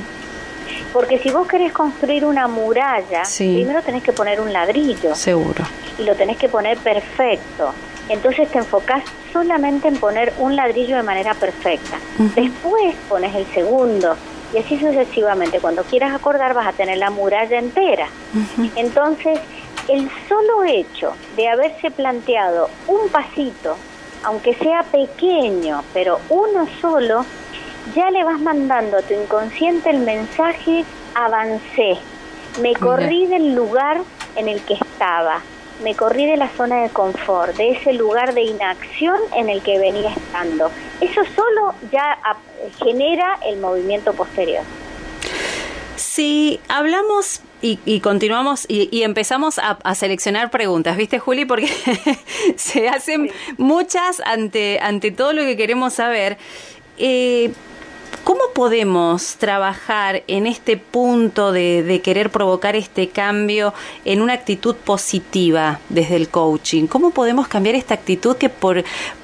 Porque 0.93 1.19
si 1.19 1.29
vos 1.31 1.47
querés 1.47 1.71
construir 1.71 2.25
una 2.25 2.47
muralla, 2.47 3.25
Sí. 3.25 3.53
primero 3.55 3.81
tenés 3.81 4.03
que 4.03 4.13
poner 4.13 4.39
un 4.41 4.51
ladrillo 4.53 5.15
Seguro. 5.15 5.63
y 5.97 6.03
lo 6.03 6.15
tenés 6.15 6.37
que 6.37 6.49
poner 6.49 6.77
perfecto. 6.77 7.73
Entonces 8.09 8.49
te 8.49 8.57
enfocás 8.57 9.03
solamente 9.31 9.87
en 9.87 9.97
poner 9.97 10.33
un 10.39 10.55
ladrillo 10.55 10.95
de 10.95 11.03
manera 11.03 11.33
perfecta. 11.35 11.97
Después 12.35 12.95
pones 13.07 13.35
el 13.35 13.45
segundo 13.53 14.15
y 14.53 14.57
así 14.57 14.79
sucesivamente. 14.79 15.59
Cuando 15.59 15.83
quieras 15.83 16.13
acordar 16.15 16.55
vas 16.55 16.65
a 16.67 16.73
tener 16.73 16.97
la 16.97 17.11
muralla 17.11 17.59
entera. 17.59 18.07
Entonces, 18.75 19.39
el 19.89 20.09
solo 20.27 20.63
hecho 20.63 21.13
de 21.35 21.47
haberse 21.47 21.91
planteado 21.91 22.69
un 22.87 23.09
pasito, 23.09 23.75
aunque 24.23 24.53
sea 24.55 24.83
pequeño, 24.83 25.83
pero 25.93 26.19
uno 26.29 26.67
solo, 26.81 27.25
ya 27.95 28.11
le 28.11 28.23
vas 28.23 28.39
mandando 28.39 28.97
a 28.97 29.01
tu 29.01 29.13
inconsciente 29.13 29.89
el 29.89 29.99
mensaje, 29.99 30.83
avancé, 31.15 31.97
me 32.61 32.73
corrí 32.73 33.25
del 33.27 33.55
lugar 33.55 34.01
en 34.35 34.47
el 34.47 34.61
que 34.61 34.73
estaba, 34.73 35.41
me 35.83 35.95
corrí 35.95 36.25
de 36.25 36.37
la 36.37 36.49
zona 36.49 36.83
de 36.83 36.89
confort, 36.89 37.55
de 37.55 37.71
ese 37.71 37.93
lugar 37.93 38.33
de 38.33 38.41
inacción 38.41 39.17
en 39.35 39.49
el 39.49 39.61
que 39.61 39.79
venía 39.79 40.09
estando. 40.09 40.69
Eso 40.99 41.21
solo 41.35 41.73
ya 41.91 42.17
genera 42.83 43.39
el 43.45 43.59
movimiento 43.59 44.13
posterior. 44.13 44.63
Si 45.95 46.59
hablamos 46.67 47.41
y, 47.61 47.79
y 47.85 47.99
continuamos 47.99 48.65
y, 48.67 48.89
y 48.91 49.03
empezamos 49.03 49.59
a, 49.59 49.77
a 49.83 49.95
seleccionar 49.95 50.49
preguntas, 50.49 50.97
¿viste, 50.97 51.19
Juli? 51.19 51.45
Porque 51.45 51.69
se 52.55 52.89
hacen 52.89 53.31
muchas 53.57 54.21
ante, 54.25 54.79
ante 54.81 55.11
todo 55.11 55.33
lo 55.33 55.41
que 55.43 55.57
queremos 55.57 55.93
saber. 55.93 56.37
Eh, 56.97 57.51
¿Cómo 58.23 58.41
podemos 58.53 59.35
trabajar 59.35 60.23
en 60.27 60.45
este 60.47 60.77
punto 60.77 61.51
de, 61.51 61.83
de 61.83 62.01
querer 62.01 62.31
provocar 62.31 62.75
este 62.75 63.09
cambio 63.09 63.73
en 64.03 64.21
una 64.21 64.33
actitud 64.33 64.75
positiva 64.75 65.79
desde 65.89 66.15
el 66.15 66.29
coaching? 66.29 66.87
¿Cómo 66.87 67.11
podemos 67.11 67.47
cambiar 67.47 67.75
esta 67.75 67.93
actitud 67.93 68.35
que 68.35 68.49
por, 68.49 68.83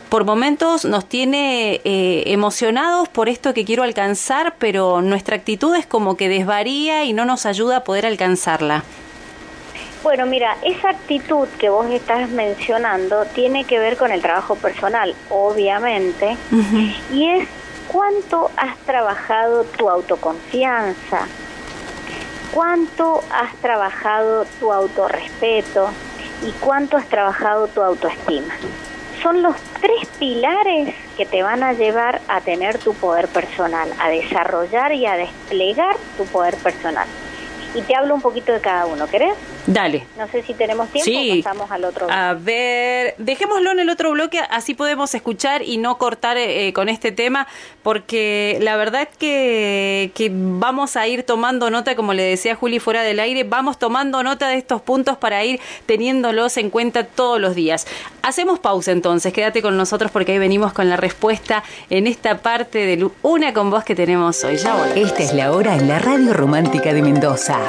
por 0.09 0.25
momentos 0.25 0.85
nos 0.85 1.07
tiene 1.07 1.81
eh, 1.83 2.23
emocionados 2.27 3.09
por 3.09 3.29
esto 3.29 3.53
que 3.53 3.65
quiero 3.65 3.83
alcanzar, 3.83 4.55
pero 4.59 5.01
nuestra 5.01 5.35
actitud 5.35 5.75
es 5.75 5.85
como 5.85 6.17
que 6.17 6.29
desvaría 6.29 7.03
y 7.03 7.13
no 7.13 7.25
nos 7.25 7.45
ayuda 7.45 7.77
a 7.77 7.83
poder 7.83 8.05
alcanzarla? 8.05 8.83
Bueno, 10.03 10.27
mira, 10.27 10.55
esa 10.61 10.89
actitud 10.91 11.47
que 11.57 11.69
vos 11.69 11.89
estás 11.89 12.29
mencionando 12.29 13.25
tiene 13.33 13.63
que 13.63 13.79
ver 13.79 13.97
con 13.97 14.11
el 14.11 14.21
trabajo 14.21 14.55
personal, 14.55 15.15
obviamente, 15.31 16.37
y 17.11 17.27
es 17.27 17.49
cuánto 17.87 18.51
has 18.55 18.77
trabajado 18.85 19.63
tu 19.63 19.89
autoconfianza, 19.89 21.27
cuánto 22.53 23.23
has 23.31 23.55
trabajado 23.55 24.45
tu 24.59 24.71
autorrespeto 24.71 25.89
y 26.45 26.51
cuánto 26.51 26.97
has 26.97 27.07
trabajado 27.07 27.67
tu 27.67 27.81
autoestima. 27.81 28.53
Son 29.25 29.41
los 29.41 29.55
tres 29.81 30.07
pilares 30.19 30.93
que 31.17 31.25
te 31.25 31.41
van 31.41 31.63
a 31.63 31.73
llevar 31.73 32.21
a 32.27 32.41
tener 32.41 32.77
tu 32.77 32.93
poder 32.93 33.27
personal, 33.27 33.89
a 33.99 34.09
desarrollar 34.09 34.93
y 34.93 35.07
a 35.07 35.17
desplegar 35.17 35.95
tu 36.15 36.25
poder 36.25 36.55
personal. 36.57 37.07
Y 37.75 37.81
te 37.81 37.93
hablo 37.95 38.15
un 38.15 38.21
poquito 38.21 38.53
de 38.53 38.61
cada 38.61 38.85
uno, 38.85 39.05
¿querés? 39.07 39.33
Dale. 39.67 40.05
No 40.17 40.27
sé 40.29 40.43
si 40.43 40.53
tenemos 40.53 40.87
tiempo 40.89 41.03
Sí. 41.05 41.39
o 41.39 41.43
pasamos 41.43 41.71
al 41.71 41.83
otro. 41.83 42.07
A 42.09 42.33
ver, 42.33 43.15
dejémoslo 43.17 43.71
en 43.71 43.79
el 43.79 43.89
otro 43.89 44.11
bloque, 44.11 44.39
así 44.49 44.73
podemos 44.75 45.13
escuchar 45.13 45.61
y 45.61 45.77
no 45.77 45.97
cortar 45.97 46.37
eh, 46.37 46.71
con 46.73 46.87
este 46.87 47.11
tema, 47.11 47.47
porque 47.83 48.57
la 48.61 48.77
verdad 48.77 49.09
que, 49.17 50.11
que 50.13 50.31
vamos 50.33 50.95
a 50.95 51.07
ir 51.07 51.23
tomando 51.23 51.69
nota, 51.69 51.95
como 51.95 52.13
le 52.13 52.23
decía 52.23 52.55
Juli 52.55 52.79
fuera 52.79 53.01
del 53.03 53.19
aire, 53.19 53.43
vamos 53.43 53.77
tomando 53.77 54.23
nota 54.23 54.47
de 54.47 54.55
estos 54.55 54.81
puntos 54.81 55.17
para 55.17 55.43
ir 55.43 55.59
teniéndolos 55.85 56.57
en 56.57 56.69
cuenta 56.69 57.03
todos 57.05 57.41
los 57.41 57.55
días. 57.55 57.87
Hacemos 58.21 58.59
pausa 58.59 58.91
entonces, 58.91 59.33
quédate 59.33 59.61
con 59.61 59.75
nosotros 59.75 60.11
porque 60.11 60.31
ahí 60.33 60.39
venimos 60.39 60.71
con 60.73 60.89
la 60.89 60.95
respuesta 60.97 61.63
en 61.89 62.07
esta 62.07 62.37
parte 62.37 62.85
de 62.85 63.09
Una 63.21 63.53
con 63.53 63.69
vos 63.69 63.83
que 63.83 63.95
tenemos 63.95 64.43
hoy. 64.43 64.57
Ya 64.57 64.73
volvemos. 64.75 65.11
Esta 65.11 65.23
es 65.23 65.33
la 65.33 65.51
hora 65.51 65.75
en 65.75 65.87
la 65.89 65.99
radio 65.99 66.33
romántica 66.33 66.93
de 66.93 67.01
Mendoza. 67.01 67.64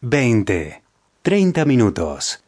20. 0.00 0.82
30 1.22 1.64
minutos. 1.64 2.40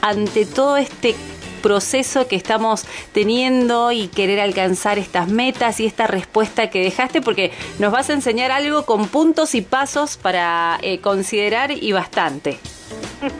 ante 0.00 0.44
todo 0.44 0.76
este 0.76 1.14
proceso 1.62 2.26
que 2.26 2.34
estamos 2.34 2.84
teniendo 3.12 3.92
y 3.92 4.08
querer 4.08 4.40
alcanzar 4.40 4.98
estas 4.98 5.28
metas 5.28 5.78
y 5.78 5.86
esta 5.86 6.08
respuesta 6.08 6.70
que 6.70 6.82
dejaste? 6.82 7.20
Porque 7.20 7.52
nos 7.78 7.92
vas 7.92 8.10
a 8.10 8.14
enseñar 8.14 8.50
algo 8.50 8.84
con 8.84 9.06
puntos 9.06 9.54
y 9.54 9.60
pasos 9.60 10.16
para 10.16 10.80
eh, 10.82 10.98
considerar 10.98 11.70
y 11.70 11.92
bastante. 11.92 12.58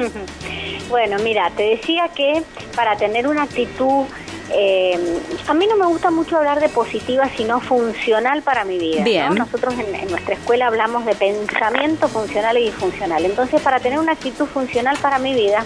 Bueno, 0.89 1.17
mira, 1.19 1.51
te 1.51 1.65
decía 1.65 2.11
que 2.15 2.45
para 2.77 2.97
tener 2.97 3.27
una 3.27 3.43
actitud 3.43 4.05
eh, 4.53 5.21
a 5.49 5.55
mí 5.55 5.67
no 5.67 5.77
me 5.77 5.87
gusta 5.87 6.11
mucho 6.11 6.37
hablar 6.37 6.61
de 6.61 6.69
positiva, 6.69 7.29
sino 7.37 7.61
funcional 7.61 8.43
para 8.43 8.65
mi 8.65 8.79
vida. 8.79 8.99
¿no? 8.99 9.05
Bien. 9.05 9.35
Nosotros 9.35 9.75
en, 9.75 9.95
en 9.95 10.11
nuestra 10.11 10.35
escuela 10.35 10.69
hablamos 10.69 11.05
de 11.05 11.15
pensamiento 11.15 12.09
funcional 12.09 12.57
y 12.59 12.67
disfuncional. 12.67 13.25
Entonces, 13.25 13.61
para 13.61 13.81
tener 13.81 13.99
una 13.99 14.13
actitud 14.13 14.47
funcional 14.47 14.97
para 14.99 15.19
mi 15.19 15.35
vida, 15.35 15.65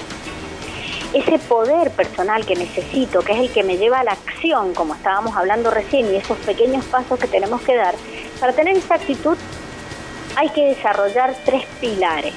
ese 1.13 1.39
poder 1.41 1.91
personal 1.91 2.47
que 2.47 2.55
necesito, 2.55 3.21
que 3.23 3.33
es 3.33 3.39
el 3.41 3.51
que 3.51 3.63
me 3.63 3.77
lleva 3.77 4.01
a 4.01 4.05
la 4.05 4.13
acción, 4.13 4.75
como 4.75 4.95
estábamos 4.95 5.37
hablando 5.37 5.71
recién, 5.71 6.13
y 6.13 6.17
esos 6.17 6.39
pequeños 6.39 6.85
pasos 6.85 7.19
que 7.19 7.27
tenemos 7.27 7.61
que 7.63 7.75
dar, 7.75 7.95
para 8.39 8.53
tener 8.53 8.77
esa 8.77 8.95
actitud 8.95 9.37
hay 10.37 10.49
que 10.51 10.69
desarrollar 10.69 11.35
tres 11.45 11.65
pilares. 11.81 12.35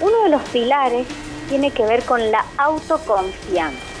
Uno 0.00 0.24
de 0.24 0.30
los 0.30 0.42
pilares 0.48 1.06
tiene 1.48 1.70
que 1.70 1.84
ver 1.84 2.02
con 2.02 2.30
la 2.30 2.44
autoconfianza. 2.56 3.95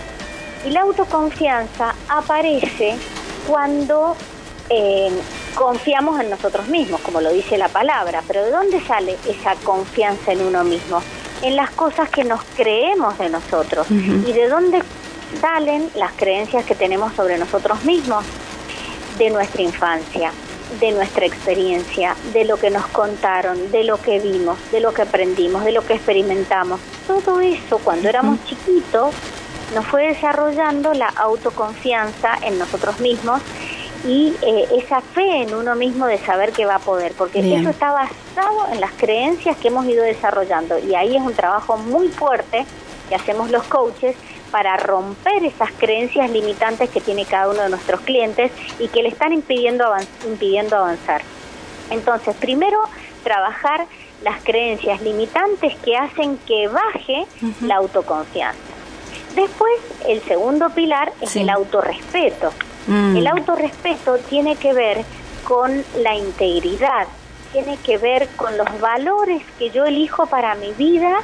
Y 0.66 0.70
la 0.70 0.80
autoconfianza 0.80 1.94
aparece 2.08 2.96
cuando 3.46 4.16
eh, 4.68 5.10
confiamos 5.54 6.20
en 6.20 6.28
nosotros 6.28 6.66
mismos, 6.66 7.00
como 7.02 7.20
lo 7.20 7.32
dice 7.32 7.56
la 7.56 7.68
palabra. 7.68 8.22
Pero 8.26 8.44
¿de 8.44 8.50
dónde 8.50 8.80
sale 8.84 9.16
esa 9.28 9.54
confianza 9.62 10.32
en 10.32 10.42
uno 10.42 10.64
mismo? 10.64 11.00
En 11.42 11.54
las 11.54 11.70
cosas 11.70 12.08
que 12.08 12.24
nos 12.24 12.40
creemos 12.56 13.16
de 13.18 13.28
nosotros. 13.28 13.86
¿Y 13.90 14.32
de 14.32 14.48
dónde 14.48 14.82
salen 15.40 15.88
las 15.94 16.12
creencias 16.14 16.64
que 16.64 16.74
tenemos 16.74 17.14
sobre 17.14 17.38
nosotros 17.38 17.84
mismos? 17.84 18.24
De 19.18 19.30
nuestra 19.30 19.62
infancia, 19.62 20.32
de 20.80 20.90
nuestra 20.90 21.26
experiencia, 21.26 22.16
de 22.32 22.44
lo 22.44 22.56
que 22.56 22.70
nos 22.70 22.88
contaron, 22.88 23.70
de 23.70 23.84
lo 23.84 24.00
que 24.02 24.18
vimos, 24.18 24.58
de 24.72 24.80
lo 24.80 24.92
que 24.92 25.02
aprendimos, 25.02 25.64
de 25.64 25.70
lo 25.70 25.86
que 25.86 25.94
experimentamos. 25.94 26.80
Todo 27.06 27.38
eso 27.38 27.78
cuando 27.78 28.08
éramos 28.08 28.44
chiquitos 28.46 29.14
nos 29.74 29.86
fue 29.86 30.08
desarrollando 30.08 30.94
la 30.94 31.08
autoconfianza 31.08 32.34
en 32.42 32.58
nosotros 32.58 33.00
mismos 33.00 33.42
y 34.04 34.34
eh, 34.42 34.68
esa 34.76 35.00
fe 35.00 35.42
en 35.42 35.54
uno 35.54 35.74
mismo 35.74 36.06
de 36.06 36.18
saber 36.18 36.52
que 36.52 36.64
va 36.64 36.76
a 36.76 36.78
poder, 36.78 37.12
porque 37.16 37.42
Bien. 37.42 37.60
eso 37.60 37.70
está 37.70 37.92
basado 37.92 38.72
en 38.72 38.80
las 38.80 38.92
creencias 38.92 39.56
que 39.56 39.68
hemos 39.68 39.86
ido 39.86 40.04
desarrollando 40.04 40.78
y 40.78 40.94
ahí 40.94 41.16
es 41.16 41.22
un 41.22 41.34
trabajo 41.34 41.76
muy 41.76 42.08
fuerte 42.08 42.64
que 43.08 43.14
hacemos 43.14 43.50
los 43.50 43.64
coaches 43.64 44.16
para 44.50 44.76
romper 44.76 45.44
esas 45.44 45.70
creencias 45.72 46.30
limitantes 46.30 46.88
que 46.90 47.00
tiene 47.00 47.24
cada 47.24 47.48
uno 47.48 47.62
de 47.62 47.68
nuestros 47.68 48.00
clientes 48.00 48.52
y 48.78 48.88
que 48.88 49.02
le 49.02 49.08
están 49.08 49.32
impidiendo, 49.32 49.84
impidiendo 50.24 50.76
avanzar. 50.76 51.22
Entonces, 51.90 52.34
primero, 52.36 52.78
trabajar 53.24 53.86
las 54.22 54.42
creencias 54.42 55.02
limitantes 55.02 55.74
que 55.84 55.96
hacen 55.96 56.38
que 56.38 56.68
baje 56.68 57.26
la 57.60 57.76
autoconfianza. 57.76 58.65
Después, 59.36 59.74
el 60.08 60.22
segundo 60.22 60.70
pilar 60.70 61.12
es 61.20 61.36
el 61.36 61.50
autorrespeto. 61.50 62.52
Mm. 62.86 63.16
El 63.18 63.26
autorrespeto 63.26 64.16
tiene 64.16 64.56
que 64.56 64.72
ver 64.72 65.04
con 65.44 65.84
la 65.98 66.14
integridad, 66.14 67.06
tiene 67.52 67.76
que 67.84 67.98
ver 67.98 68.28
con 68.36 68.56
los 68.56 68.80
valores 68.80 69.42
que 69.58 69.68
yo 69.70 69.84
elijo 69.84 70.26
para 70.26 70.54
mi 70.54 70.72
vida 70.72 71.18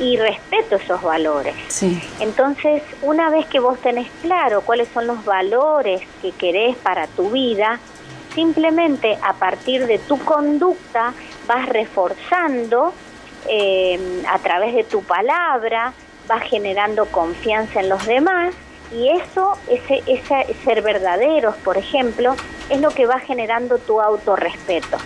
y 0.00 0.16
respeto 0.16 0.74
esos 0.74 1.02
valores. 1.02 1.54
Sí. 1.68 2.02
Entonces, 2.18 2.82
una 3.00 3.30
vez 3.30 3.46
que 3.46 3.60
vos 3.60 3.78
tenés 3.78 4.10
claro 4.22 4.62
cuáles 4.62 4.88
son 4.92 5.06
los 5.06 5.24
valores 5.24 6.02
que 6.20 6.32
querés 6.32 6.76
para 6.76 7.06
tu 7.06 7.30
vida, 7.30 7.78
simplemente 8.34 9.16
a 9.22 9.34
partir 9.34 9.86
de 9.86 9.98
tu 10.00 10.18
conducta 10.18 11.14
vas 11.46 11.68
reforzando 11.68 12.92
eh, 13.48 14.24
a 14.28 14.38
través 14.40 14.74
de 14.74 14.82
tu 14.82 15.04
palabra, 15.04 15.92
vas 16.32 16.42
generando 16.48 17.04
confianza 17.06 17.80
en 17.80 17.88
los 17.90 18.06
demás 18.06 18.54
y 18.90 19.08
eso, 19.10 19.56
ese, 19.68 20.02
ese 20.06 20.54
ser 20.64 20.80
verdaderos, 20.82 21.56
por 21.56 21.76
ejemplo, 21.76 22.34
es 22.70 22.80
lo 22.80 22.90
que 22.90 23.04
va 23.06 23.18
generando 23.20 23.76
tu 23.78 24.00
autorrespeto. 24.00 24.96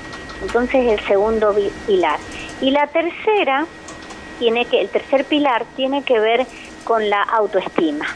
Entonces, 0.42 0.86
el 0.86 1.00
segundo 1.06 1.54
pilar. 1.86 2.18
Y 2.60 2.70
la 2.70 2.86
tercera 2.88 3.66
tiene 4.38 4.66
que 4.66 4.80
el 4.82 4.88
tercer 4.88 5.24
pilar 5.24 5.64
tiene 5.76 6.02
que 6.02 6.18
ver 6.20 6.46
con 6.84 7.08
la 7.10 7.22
autoestima. 7.22 8.06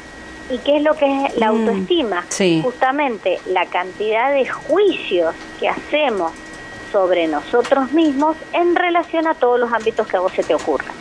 ¿Y 0.50 0.58
qué 0.58 0.76
es 0.78 0.82
lo 0.82 0.94
que 0.94 1.06
es 1.26 1.36
la 1.36 1.50
Mm, 1.52 1.56
autoestima? 1.68 2.24
sí. 2.28 2.60
Justamente 2.62 3.40
la 3.46 3.66
cantidad 3.66 4.32
de 4.32 4.46
juicios 4.48 5.34
que 5.58 5.68
hacemos 5.68 6.32
sobre 6.92 7.26
nosotros 7.28 7.92
mismos 7.92 8.36
en 8.52 8.74
relación 8.76 9.26
a 9.28 9.34
todos 9.34 9.58
los 9.60 9.72
ámbitos 9.72 10.06
que 10.08 10.16
a 10.16 10.20
vos 10.20 10.32
se 10.32 10.42
te 10.42 10.54
ocurran. 10.54 10.92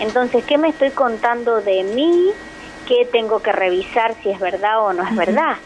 Entonces, 0.00 0.44
¿qué 0.44 0.58
me 0.58 0.68
estoy 0.68 0.90
contando 0.90 1.60
de 1.60 1.84
mí? 1.84 2.30
¿Qué 2.86 3.06
tengo 3.10 3.40
que 3.40 3.52
revisar 3.52 4.14
si 4.22 4.30
es 4.30 4.40
verdad 4.40 4.82
o 4.84 4.92
no 4.92 5.02
es 5.06 5.14
verdad? 5.16 5.56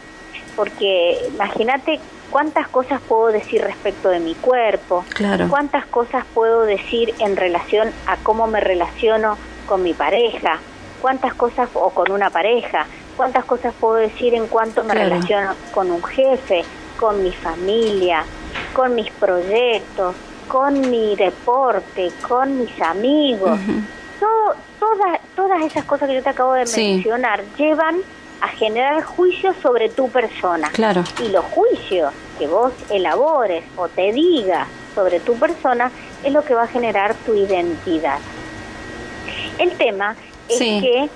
Porque 0.55 1.19
imagínate 1.33 1.99
cuántas 2.29 2.67
cosas 2.67 3.01
puedo 3.01 3.27
decir 3.27 3.61
respecto 3.63 4.09
de 4.09 4.19
mi 4.19 4.35
cuerpo, 4.35 5.05
Claro. 5.15 5.47
cuántas 5.49 5.85
cosas 5.85 6.25
puedo 6.33 6.61
decir 6.63 7.13
en 7.19 7.35
relación 7.35 7.91
a 8.05 8.17
cómo 8.17 8.47
me 8.47 8.59
relaciono 8.59 9.37
con 9.67 9.81
mi 9.83 9.93
pareja, 9.93 10.59
cuántas 11.01 11.33
cosas, 11.33 11.69
o 11.73 11.89
con 11.91 12.11
una 12.11 12.29
pareja, 12.29 12.85
cuántas 13.15 13.45
cosas 13.45 13.73
puedo 13.79 13.95
decir 13.95 14.33
en 14.35 14.47
cuanto 14.47 14.83
me 14.83 14.93
Claro. 14.93 15.09
relaciono 15.09 15.53
con 15.73 15.89
un 15.91 16.03
jefe, 16.03 16.63
con 16.99 17.23
mi 17.23 17.31
familia, 17.31 18.23
con 18.73 18.93
mis 18.95 19.09
proyectos, 19.11 20.15
con 20.47 20.89
mi 20.89 21.15
deporte, 21.15 22.11
con 22.27 22.59
mis 22.59 22.81
amigos. 22.81 23.59
Todo- 24.19 24.55
todas, 24.79 25.19
todas 25.35 25.61
esas 25.63 25.83
cosas 25.85 26.09
que 26.09 26.15
yo 26.15 26.23
te 26.23 26.29
acabo 26.29 26.53
de 26.53 26.65
Sí. 26.65 26.95
mencionar 26.95 27.43
llevan 27.57 27.97
a 28.41 28.47
generar 28.49 29.03
juicios 29.03 29.55
sobre 29.61 29.89
tu 29.89 30.09
persona. 30.09 30.69
Claro. 30.71 31.03
Y 31.23 31.29
los 31.29 31.43
juicios 31.45 32.13
que 32.37 32.47
vos 32.47 32.71
elabores 32.89 33.63
o 33.75 33.87
te 33.89 34.11
digas 34.13 34.67
sobre 34.95 35.19
tu 35.19 35.35
persona 35.37 35.91
es 36.23 36.31
lo 36.33 36.43
que 36.43 36.53
va 36.53 36.63
a 36.63 36.67
generar 36.67 37.13
tu 37.25 37.33
identidad. 37.33 38.19
El 39.57 39.71
tema 39.71 40.15
es 40.49 40.57
Sí. 40.57 40.79
que 40.81 41.09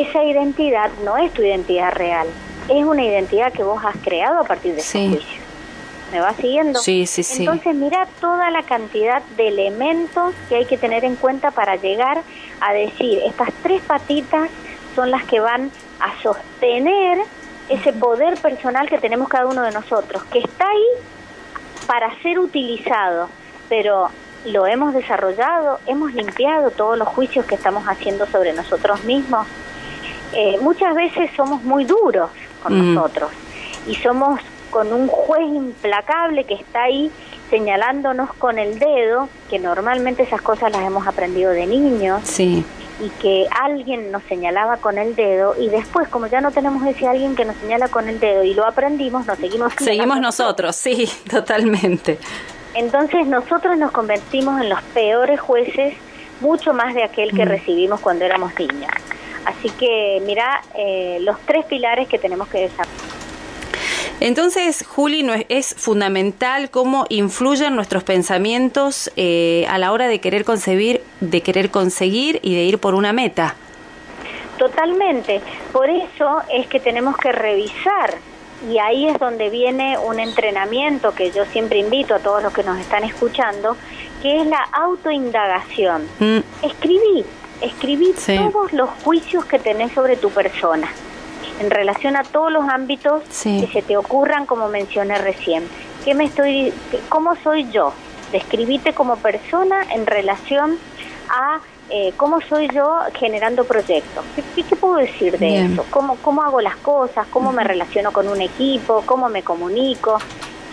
esa 0.00 0.22
identidad 0.24 0.90
no 1.04 1.16
es 1.16 1.32
tu 1.32 1.42
identidad 1.42 1.92
real, 1.92 2.26
es 2.68 2.84
una 2.84 3.04
identidad 3.04 3.52
que 3.52 3.62
vos 3.62 3.82
has 3.84 3.96
creado 3.98 4.40
a 4.40 4.44
partir 4.44 4.74
de 4.74 4.80
esos 4.80 4.92
juicios. 4.92 5.43
¿Me 6.12 6.20
vas 6.20 6.36
siguiendo? 6.36 6.78
Sí, 6.80 7.06
sí, 7.06 7.22
sí. 7.22 7.42
Entonces 7.44 7.74
mira 7.74 8.06
toda 8.20 8.50
la 8.50 8.62
cantidad 8.62 9.22
de 9.36 9.48
elementos 9.48 10.32
que 10.48 10.56
hay 10.56 10.64
que 10.66 10.78
tener 10.78 11.04
en 11.04 11.16
cuenta 11.16 11.50
para 11.50 11.76
llegar 11.76 12.22
a 12.60 12.72
decir, 12.72 13.20
estas 13.26 13.48
tres 13.62 13.82
patitas 13.82 14.48
son 14.94 15.10
las 15.10 15.24
que 15.24 15.40
van 15.40 15.70
a 16.00 16.22
sostener 16.22 17.18
ese 17.68 17.92
poder 17.92 18.36
personal 18.36 18.88
que 18.88 18.98
tenemos 18.98 19.28
cada 19.28 19.46
uno 19.46 19.62
de 19.62 19.72
nosotros, 19.72 20.22
que 20.24 20.38
está 20.40 20.68
ahí 20.68 20.86
para 21.86 22.14
ser 22.22 22.38
utilizado, 22.38 23.28
pero 23.68 24.08
lo 24.44 24.66
hemos 24.66 24.92
desarrollado, 24.94 25.80
hemos 25.86 26.12
limpiado 26.12 26.70
todos 26.70 26.96
los 26.98 27.08
juicios 27.08 27.46
que 27.46 27.54
estamos 27.54 27.84
haciendo 27.88 28.26
sobre 28.26 28.52
nosotros 28.52 29.02
mismos. 29.04 29.46
Eh, 30.32 30.58
muchas 30.60 30.94
veces 30.94 31.30
somos 31.34 31.62
muy 31.64 31.84
duros 31.84 32.30
con 32.62 32.74
Mm. 32.78 32.94
nosotros 32.94 33.30
y 33.86 33.94
somos 33.96 34.40
con 34.74 34.92
un 34.92 35.06
juez 35.06 35.46
implacable 35.46 36.42
que 36.42 36.54
está 36.54 36.82
ahí 36.82 37.08
señalándonos 37.48 38.32
con 38.34 38.58
el 38.58 38.80
dedo, 38.80 39.28
que 39.48 39.60
normalmente 39.60 40.24
esas 40.24 40.42
cosas 40.42 40.72
las 40.72 40.82
hemos 40.82 41.06
aprendido 41.06 41.52
de 41.52 41.64
niños 41.66 42.22
Sí. 42.24 42.64
y 43.00 43.08
que 43.22 43.46
alguien 43.62 44.10
nos 44.10 44.24
señalaba 44.24 44.78
con 44.78 44.98
el 44.98 45.14
dedo 45.14 45.54
y 45.60 45.68
después 45.68 46.08
como 46.08 46.26
ya 46.26 46.40
no 46.40 46.50
tenemos 46.50 46.84
ese 46.86 47.06
alguien 47.06 47.36
que 47.36 47.44
nos 47.44 47.54
señala 47.58 47.86
con 47.88 48.08
el 48.08 48.18
dedo 48.18 48.42
y 48.42 48.54
lo 48.54 48.66
aprendimos, 48.66 49.24
nos 49.26 49.38
seguimos 49.38 49.72
Seguimos 49.78 50.18
nosotros, 50.20 50.74
sí, 50.74 51.08
totalmente. 51.30 52.18
entonces 52.74 53.28
nosotros 53.28 53.78
nos 53.78 53.92
convertimos 53.92 54.60
en 54.60 54.70
los 54.70 54.82
peores 54.92 55.38
jueces, 55.40 55.94
mucho 56.40 56.74
más 56.74 56.94
de 56.94 57.04
aquel 57.04 57.30
que 57.32 57.44
Mm. 57.46 57.48
recibimos 57.48 58.00
cuando 58.00 58.24
éramos 58.24 58.52
niños. 58.58 58.90
Así 59.44 59.70
que 59.70 60.20
mira 60.26 60.60
eh, 60.74 61.18
los 61.20 61.38
tres 61.46 61.64
pilares 61.66 62.08
que 62.08 62.18
tenemos 62.18 62.48
que 62.48 62.62
desarrollar. 62.62 63.13
Entonces, 64.24 64.86
Juli, 64.88 65.22
no 65.22 65.34
es, 65.34 65.44
es 65.50 65.74
fundamental 65.76 66.70
cómo 66.70 67.04
influyen 67.10 67.76
nuestros 67.76 68.04
pensamientos 68.04 69.12
eh, 69.16 69.66
a 69.68 69.76
la 69.76 69.92
hora 69.92 70.08
de 70.08 70.18
querer 70.18 70.46
concebir, 70.46 71.02
de 71.20 71.42
querer 71.42 71.70
conseguir 71.70 72.40
y 72.42 72.54
de 72.54 72.62
ir 72.64 72.78
por 72.78 72.94
una 72.94 73.12
meta. 73.12 73.54
Totalmente. 74.56 75.42
Por 75.72 75.90
eso 75.90 76.38
es 76.50 76.66
que 76.68 76.80
tenemos 76.80 77.18
que 77.18 77.32
revisar 77.32 78.14
y 78.72 78.78
ahí 78.78 79.06
es 79.08 79.18
donde 79.18 79.50
viene 79.50 79.98
un 79.98 80.18
entrenamiento 80.18 81.14
que 81.14 81.30
yo 81.30 81.44
siempre 81.44 81.80
invito 81.80 82.14
a 82.14 82.18
todos 82.18 82.42
los 82.42 82.54
que 82.54 82.62
nos 82.62 82.78
están 82.78 83.04
escuchando, 83.04 83.76
que 84.22 84.40
es 84.40 84.46
la 84.46 84.66
autoindagación. 84.72 86.08
Mm, 86.18 86.38
Escribí, 86.62 87.26
escribí 87.60 88.14
Sí. 88.16 88.38
todos 88.38 88.72
los 88.72 88.88
juicios 89.04 89.44
que 89.44 89.58
tenés 89.58 89.92
sobre 89.92 90.16
tu 90.16 90.30
persona 90.30 90.88
en 91.60 91.70
relación 91.70 92.16
a 92.16 92.24
todos 92.24 92.50
los 92.52 92.68
ámbitos 92.68 93.22
Sí. 93.30 93.60
que 93.66 93.72
se 93.72 93.82
te 93.82 93.96
ocurran, 93.96 94.46
como 94.46 94.68
mencioné 94.68 95.18
recién. 95.18 95.66
¿Qué 96.04 96.14
me 96.14 96.24
estoy, 96.24 96.72
¿Cómo 97.08 97.34
soy 97.36 97.70
yo? 97.70 97.92
Describite 98.32 98.92
como 98.94 99.16
persona 99.16 99.84
en 99.94 100.06
relación 100.06 100.78
a 101.30 101.60
eh, 101.90 102.12
cómo 102.16 102.40
soy 102.40 102.68
yo 102.74 102.98
generando 103.14 103.64
proyectos. 103.64 104.24
¿Qué, 104.56 104.62
qué 104.62 104.74
puedo 104.76 104.96
decir 104.96 105.38
de 105.38 105.46
Bien. 105.46 105.72
eso? 105.72 105.84
¿Cómo, 105.90 106.16
¿Cómo 106.16 106.42
hago 106.42 106.60
las 106.62 106.76
cosas? 106.76 107.26
¿Cómo 107.30 107.52
me 107.52 107.62
relaciono 107.62 108.10
con 108.10 108.26
un 108.26 108.40
equipo? 108.40 109.02
¿Cómo 109.06 109.28
me 109.28 109.42
comunico? 109.42 110.18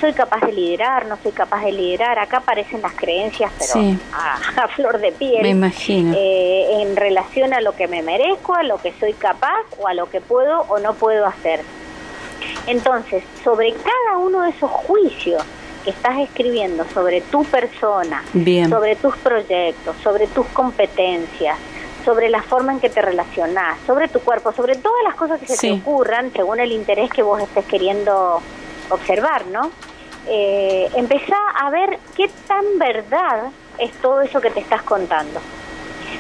¿Soy 0.02 0.14
capaz 0.14 0.42
de 0.42 0.52
liderar? 0.52 1.06
¿No 1.06 1.16
soy 1.22 1.32
capaz 1.32 1.64
de 1.64 1.72
liderar? 1.72 2.18
Acá 2.18 2.38
aparecen 2.38 2.82
las 2.82 2.94
creencias, 2.94 3.52
pero 3.58 3.74
Sí. 3.74 4.00
a, 4.12 4.64
a 4.64 4.68
flor 4.70 4.98
de 5.00 5.12
piel. 5.12 5.44
Me 5.44 5.50
imagino. 5.50 6.14
Eh, 6.18 6.82
en 6.82 6.96
relación 6.96 7.54
a 7.54 7.62
lo 7.62 7.76
que 7.76 7.88
me 7.88 8.02
merezco, 8.02 8.56
a 8.56 8.64
lo 8.64 8.78
que 8.80 8.94
soy 9.00 9.14
capaz 9.14 9.64
o 9.80 9.88
a 9.88 9.94
lo 9.94 10.10
que 10.10 10.20
puedo 10.20 10.62
o 10.70 10.80
no 10.80 10.96
puedo 10.96 11.28
hacer. 11.28 11.62
Entonces, 12.68 13.24
sobre 13.44 13.74
cada 13.74 14.18
uno 14.18 14.42
de 14.42 14.50
esos 14.50 14.72
juicios 14.72 15.44
que 15.84 15.92
estás 15.92 16.18
escribiendo 16.20 16.84
sobre 16.94 17.22
tu 17.22 17.44
persona, 17.46 18.24
Bien. 18.34 18.70
sobre 18.70 18.96
tus 18.96 19.16
proyectos, 19.18 19.96
sobre 20.04 20.28
tus 20.28 20.46
competencias, 20.48 21.58
sobre 22.06 22.30
la 22.30 22.42
forma 22.42 22.72
en 22.74 22.80
que 22.80 22.90
te 22.90 23.02
relacionás, 23.02 23.78
sobre 23.86 24.08
tu 24.08 24.20
cuerpo, 24.20 24.52
sobre 24.52 24.76
todas 24.76 25.04
las 25.04 25.16
cosas 25.16 25.40
que 25.40 25.46
se 25.48 25.58
te 25.58 25.74
ocurran 25.74 26.32
según 26.34 26.60
el 26.60 26.72
interés 26.72 27.10
que 27.12 27.22
vos 27.24 27.40
estés 27.42 27.66
queriendo 27.66 28.42
observar, 28.90 29.46
¿no? 29.48 29.72
Eh, 30.28 30.90
empezá 30.96 31.36
a 31.60 31.70
ver 31.70 31.98
qué 32.16 32.30
tan 32.48 32.64
verdad 32.78 33.52
es 33.78 33.92
todo 34.02 34.22
eso 34.22 34.40
que 34.42 34.52
te 34.52 34.60
estás 34.60 34.84
contando. 34.84 35.40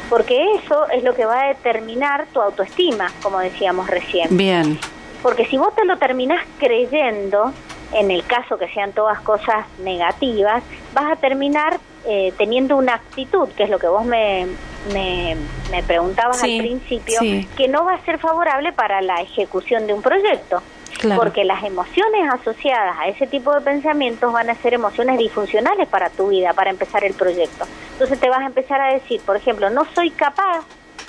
Porque 0.09 0.43
eso 0.55 0.89
es 0.89 1.03
lo 1.03 1.13
que 1.15 1.25
va 1.25 1.43
a 1.43 1.47
determinar 1.49 2.27
tu 2.33 2.41
autoestima, 2.41 3.11
como 3.21 3.39
decíamos 3.39 3.87
recién. 3.89 4.35
Bien. 4.35 4.79
Porque 5.21 5.45
si 5.45 5.57
vos 5.57 5.73
te 5.75 5.85
lo 5.85 5.97
terminás 5.97 6.43
creyendo, 6.59 7.53
en 7.93 8.11
el 8.11 8.25
caso 8.25 8.57
que 8.57 8.67
sean 8.69 8.91
todas 8.91 9.19
cosas 9.21 9.65
negativas, 9.83 10.63
vas 10.93 11.11
a 11.11 11.15
terminar 11.15 11.79
eh, 12.05 12.33
teniendo 12.37 12.75
una 12.77 12.95
actitud, 12.95 13.47
que 13.49 13.63
es 13.63 13.69
lo 13.69 13.77
que 13.79 13.87
vos 13.87 14.03
me, 14.03 14.47
me, 14.91 15.37
me 15.69 15.83
preguntabas 15.83 16.39
Sí, 16.39 16.57
al 16.59 16.65
principio, 16.65 17.19
sí. 17.19 17.47
que 17.55 17.67
no 17.67 17.85
va 17.85 17.93
a 17.93 18.01
ser 18.03 18.17
favorable 18.17 18.73
para 18.73 19.01
la 19.01 19.21
ejecución 19.21 19.85
de 19.87 19.93
un 19.93 20.01
proyecto. 20.01 20.61
Claro. 20.99 21.21
Porque 21.21 21.43
las 21.43 21.63
emociones 21.63 22.31
asociadas 22.33 22.95
a 22.99 23.07
ese 23.07 23.25
tipo 23.27 23.53
de 23.53 23.61
pensamientos 23.61 24.31
van 24.31 24.49
a 24.49 24.55
ser 24.55 24.73
emociones 24.73 25.17
disfuncionales 25.17 25.87
para 25.87 26.09
tu 26.09 26.27
vida, 26.29 26.53
para 26.53 26.69
empezar 26.69 27.03
el 27.03 27.13
proyecto. 27.13 27.65
Entonces 27.93 28.19
te 28.19 28.29
vas 28.29 28.39
a 28.41 28.45
empezar 28.45 28.79
a 28.81 28.93
decir, 28.93 29.19
por 29.21 29.35
ejemplo, 29.35 29.69
no 29.69 29.85
soy 29.95 30.11
capaz 30.11 30.63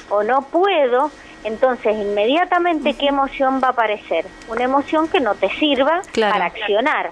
o 0.08 0.22
no 0.22 0.42
puedo, 0.42 1.10
entonces 1.44 1.94
inmediatamente 1.96 2.94
qué 2.94 3.06
emoción 3.08 3.60
va 3.62 3.68
a 3.68 3.70
aparecer? 3.72 4.24
Una 4.48 4.64
emoción 4.64 5.08
que 5.08 5.20
no 5.20 5.34
te 5.34 5.48
sirva 5.56 6.02
Claro. 6.12 6.32
para 6.32 6.46
accionar. 6.46 7.10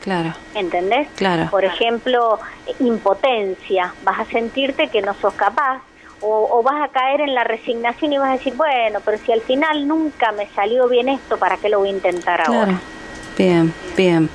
Claro. 0.00 0.32
¿Entendés? 0.54 1.08
Claro. 1.16 1.48
Por 1.50 1.64
ejemplo, 1.64 2.38
impotencia, 2.80 3.94
vas 4.04 4.20
a 4.20 4.24
sentirte 4.26 4.88
que 4.88 5.02
no 5.02 5.14
sos 5.14 5.34
capaz 5.34 5.80
o, 6.22 6.48
o 6.50 6.62
vas 6.62 6.82
a 6.82 6.88
caer 6.88 7.20
en 7.20 7.34
la 7.34 7.44
resignación 7.44 8.12
y 8.12 8.18
vas 8.18 8.30
a 8.30 8.32
decir, 8.32 8.54
bueno, 8.54 9.00
pero 9.04 9.18
si 9.18 9.32
al 9.32 9.40
final 9.42 9.86
nunca 9.86 10.32
me 10.32 10.46
salió 10.54 10.88
bien 10.88 11.08
esto, 11.08 11.36
¿para 11.36 11.56
qué 11.56 11.68
lo 11.68 11.80
voy 11.80 11.88
a 11.88 11.92
intentar 11.92 12.40
ahora? 12.40 12.64
Claro. 12.64 12.92
Bien, 13.36 13.72
bien. 13.96 14.30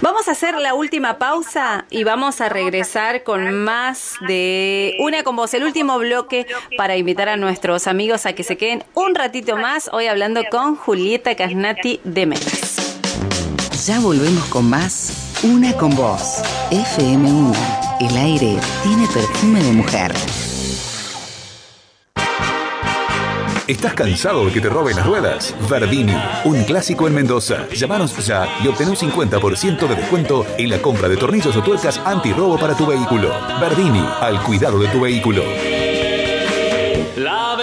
Vamos 0.00 0.28
a 0.28 0.32
hacer 0.32 0.56
la 0.56 0.74
última 0.74 1.18
pausa 1.18 1.84
y 1.90 2.04
vamos 2.04 2.40
a 2.40 2.48
regresar 2.48 3.22
con 3.22 3.52
más 3.52 4.14
de 4.26 4.96
Una 5.00 5.22
con 5.22 5.36
vos, 5.36 5.52
el 5.54 5.64
último 5.64 5.98
bloque 5.98 6.46
para 6.76 6.96
invitar 6.96 7.28
a 7.28 7.36
nuestros 7.36 7.86
amigos 7.86 8.26
a 8.26 8.32
que 8.32 8.44
se 8.44 8.56
queden 8.56 8.84
un 8.94 9.14
ratito 9.14 9.56
más 9.56 9.90
hoy 9.92 10.06
hablando 10.06 10.42
con 10.50 10.76
Julieta 10.76 11.34
Casnati 11.34 12.00
de 12.04 12.26
Metas. 12.26 12.76
Ya 13.86 14.00
volvemos 14.00 14.44
con 14.46 14.68
más 14.68 15.40
Una 15.42 15.72
con 15.74 15.94
vos. 15.94 16.42
FM1. 16.70 17.54
El 18.00 18.16
aire 18.16 18.56
tiene 18.82 19.06
perfume 19.12 19.62
de 19.62 19.72
mujer. 19.72 20.12
¿Estás 23.68 23.92
cansado 23.92 24.46
de 24.46 24.52
que 24.52 24.62
te 24.62 24.70
roben 24.70 24.96
las 24.96 25.06
ruedas? 25.06 25.54
Verdini, 25.68 26.16
un 26.44 26.64
clásico 26.64 27.06
en 27.06 27.14
Mendoza. 27.14 27.68
Llámanos 27.68 28.16
ya 28.26 28.48
y 28.64 28.66
obtén 28.66 28.88
un 28.88 28.96
50% 28.96 29.86
de 29.86 29.94
descuento 29.94 30.46
en 30.56 30.70
la 30.70 30.80
compra 30.80 31.06
de 31.06 31.18
tornillos 31.18 31.54
o 31.54 31.62
tuercas 31.62 31.98
antirrobo 31.98 32.58
para 32.58 32.74
tu 32.74 32.86
vehículo. 32.86 33.30
Verdini, 33.60 34.02
al 34.22 34.42
cuidado 34.42 34.78
de 34.78 34.88
tu 34.88 35.02
vehículo. 35.02 35.42
La 37.16 37.56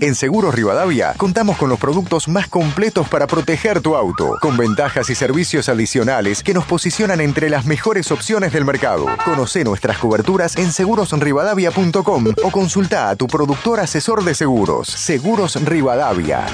En 0.00 0.14
Seguros 0.14 0.54
Rivadavia 0.54 1.12
contamos 1.18 1.58
con 1.58 1.68
los 1.68 1.78
productos 1.78 2.26
más 2.26 2.48
completos 2.48 3.06
para 3.08 3.26
proteger 3.26 3.82
tu 3.82 3.96
auto, 3.96 4.38
con 4.40 4.56
ventajas 4.56 5.10
y 5.10 5.14
servicios 5.14 5.68
adicionales 5.68 6.42
que 6.42 6.54
nos 6.54 6.64
posicionan 6.64 7.20
entre 7.20 7.50
las 7.50 7.66
mejores 7.66 8.10
opciones 8.10 8.54
del 8.54 8.64
mercado. 8.64 9.06
Conoce 9.26 9.62
nuestras 9.62 9.98
coberturas 9.98 10.56
en 10.56 10.72
segurosrivadavia.com 10.72 12.34
o 12.42 12.50
consulta 12.50 13.10
a 13.10 13.16
tu 13.16 13.26
productor 13.26 13.80
asesor 13.80 14.24
de 14.24 14.34
seguros. 14.34 14.88
Seguros 14.88 15.62
Rivadavia. 15.62 16.46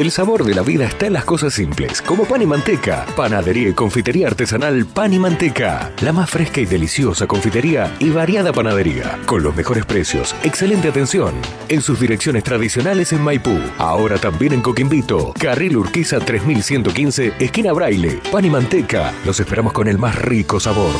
El 0.00 0.10
sabor 0.10 0.44
de 0.44 0.54
la 0.54 0.62
vida 0.62 0.86
está 0.86 1.08
en 1.08 1.12
las 1.12 1.26
cosas 1.26 1.52
simples, 1.52 2.00
como 2.00 2.24
pan 2.24 2.40
y 2.40 2.46
manteca. 2.46 3.04
Panadería 3.14 3.68
y 3.68 3.74
confitería 3.74 4.28
artesanal 4.28 4.86
Pan 4.86 5.12
y 5.12 5.18
Manteca. 5.18 5.92
La 6.00 6.10
más 6.10 6.30
fresca 6.30 6.62
y 6.62 6.64
deliciosa 6.64 7.26
confitería 7.26 7.94
y 7.98 8.08
variada 8.08 8.50
panadería. 8.50 9.18
Con 9.26 9.42
los 9.42 9.54
mejores 9.54 9.84
precios, 9.84 10.34
excelente 10.42 10.88
atención. 10.88 11.34
En 11.68 11.82
sus 11.82 12.00
direcciones 12.00 12.44
tradicionales 12.44 13.12
en 13.12 13.20
Maipú. 13.20 13.58
Ahora 13.76 14.16
también 14.16 14.54
en 14.54 14.62
Coquimbito. 14.62 15.34
Carril 15.38 15.76
Urquiza 15.76 16.18
3115, 16.18 17.34
esquina 17.38 17.74
Braille. 17.74 18.22
Pan 18.32 18.46
y 18.46 18.48
Manteca. 18.48 19.12
Los 19.26 19.38
esperamos 19.38 19.74
con 19.74 19.86
el 19.86 19.98
más 19.98 20.16
rico 20.16 20.58
sabor. 20.60 20.94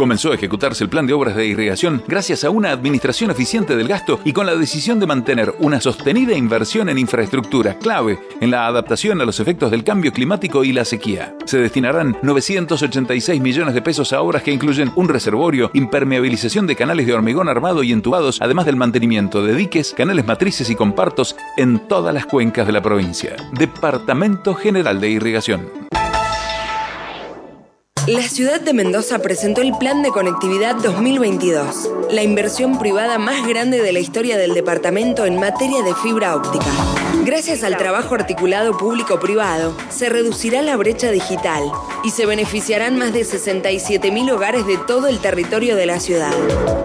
Comenzó 0.00 0.32
a 0.32 0.34
ejecutarse 0.34 0.82
el 0.82 0.88
plan 0.88 1.06
de 1.06 1.12
obras 1.12 1.36
de 1.36 1.46
irrigación 1.46 2.02
gracias 2.08 2.44
a 2.44 2.48
una 2.48 2.70
administración 2.70 3.30
eficiente 3.30 3.76
del 3.76 3.86
gasto 3.86 4.18
y 4.24 4.32
con 4.32 4.46
la 4.46 4.56
decisión 4.56 4.98
de 4.98 5.06
mantener 5.06 5.52
una 5.58 5.78
sostenida 5.78 6.34
inversión 6.34 6.88
en 6.88 6.96
infraestructura 6.96 7.76
clave 7.76 8.18
en 8.40 8.50
la 8.50 8.66
adaptación 8.66 9.20
a 9.20 9.26
los 9.26 9.40
efectos 9.40 9.70
del 9.70 9.84
cambio 9.84 10.10
climático 10.10 10.64
y 10.64 10.72
la 10.72 10.86
sequía. 10.86 11.36
Se 11.44 11.58
destinarán 11.58 12.16
986 12.22 13.42
millones 13.42 13.74
de 13.74 13.82
pesos 13.82 14.14
a 14.14 14.22
obras 14.22 14.42
que 14.42 14.52
incluyen 14.52 14.90
un 14.96 15.06
reservorio, 15.06 15.70
impermeabilización 15.74 16.66
de 16.66 16.76
canales 16.76 17.06
de 17.06 17.12
hormigón 17.12 17.50
armado 17.50 17.82
y 17.82 17.92
entubados, 17.92 18.40
además 18.40 18.64
del 18.64 18.76
mantenimiento 18.76 19.44
de 19.44 19.54
diques, 19.54 19.92
canales 19.94 20.26
matrices 20.26 20.70
y 20.70 20.76
compartos 20.76 21.36
en 21.58 21.78
todas 21.88 22.14
las 22.14 22.24
cuencas 22.24 22.66
de 22.66 22.72
la 22.72 22.80
provincia. 22.80 23.36
Departamento 23.52 24.54
General 24.54 24.98
de 24.98 25.10
Irrigación. 25.10 25.90
La 28.06 28.22
ciudad 28.22 28.60
de 28.60 28.72
Mendoza 28.72 29.18
presentó 29.18 29.60
el 29.60 29.76
Plan 29.76 30.02
de 30.02 30.10
Conectividad 30.10 30.74
2022, 30.76 31.90
la 32.10 32.22
inversión 32.22 32.78
privada 32.78 33.18
más 33.18 33.46
grande 33.46 33.80
de 33.82 33.92
la 33.92 33.98
historia 33.98 34.38
del 34.38 34.54
departamento 34.54 35.26
en 35.26 35.38
materia 35.38 35.82
de 35.82 35.94
fibra 35.94 36.34
óptica. 36.34 36.70
Gracias 37.24 37.62
al 37.62 37.76
trabajo 37.76 38.14
articulado 38.14 38.76
público-privado, 38.76 39.76
se 39.90 40.08
reducirá 40.08 40.62
la 40.62 40.76
brecha 40.76 41.10
digital 41.10 41.70
y 42.02 42.10
se 42.10 42.26
beneficiarán 42.26 42.96
más 42.98 43.12
de 43.12 43.20
67.000 43.20 44.32
hogares 44.32 44.66
de 44.66 44.78
todo 44.78 45.06
el 45.06 45.18
territorio 45.18 45.76
de 45.76 45.86
la 45.86 46.00
ciudad. 46.00 46.32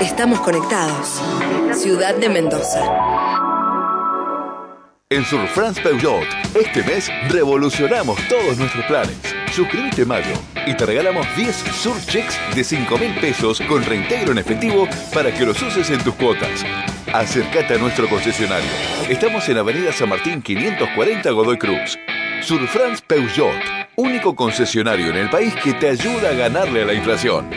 Estamos 0.02 0.42
conectados. 0.42 1.22
Ciudad 1.74 2.16
de 2.16 2.30
Mendoza. 2.30 2.84
En 5.10 5.24
Surfrance 5.24 5.82
Peugeot, 5.82 6.26
este 6.56 6.84
mes 6.84 7.10
revolucionamos 7.30 8.20
todos 8.28 8.58
nuestros 8.58 8.86
planes. 8.86 9.35
Suscríbete 9.56 10.04
mayo 10.04 10.34
y 10.68 10.74
te 10.74 10.86
regalamos 10.86 11.26
10 11.38 11.56
Surchecks 11.56 12.38
de 12.54 12.62
5 12.62 12.98
mil 12.98 13.16
pesos 13.22 13.62
con 13.70 13.86
reintegro 13.86 14.34
en 14.34 14.40
efectivo 14.40 14.86
para 15.14 15.34
que 15.34 15.46
los 15.46 15.62
uses 15.62 15.90
en 15.92 16.04
tus 16.04 16.14
cuotas. 16.16 16.66
Acércate 17.14 17.76
a 17.76 17.78
nuestro 17.78 18.10
concesionario. 18.10 18.70
Estamos 19.08 19.48
en 19.48 19.58
Avenida 19.58 19.94
San 19.94 20.10
Martín 20.10 20.42
540 20.42 21.32
Godoy 21.32 21.58
Cruz. 21.58 21.98
Surfrance 22.42 23.02
Peugeot, 23.08 23.56
único 23.96 24.36
concesionario 24.36 25.12
en 25.12 25.16
el 25.16 25.30
país 25.30 25.56
que 25.64 25.74
te 25.74 25.88
ayuda 25.88 26.32
a 26.32 26.34
ganarle 26.34 26.82
a 26.82 26.86
la 26.88 26.94
inflación. 26.94 27.50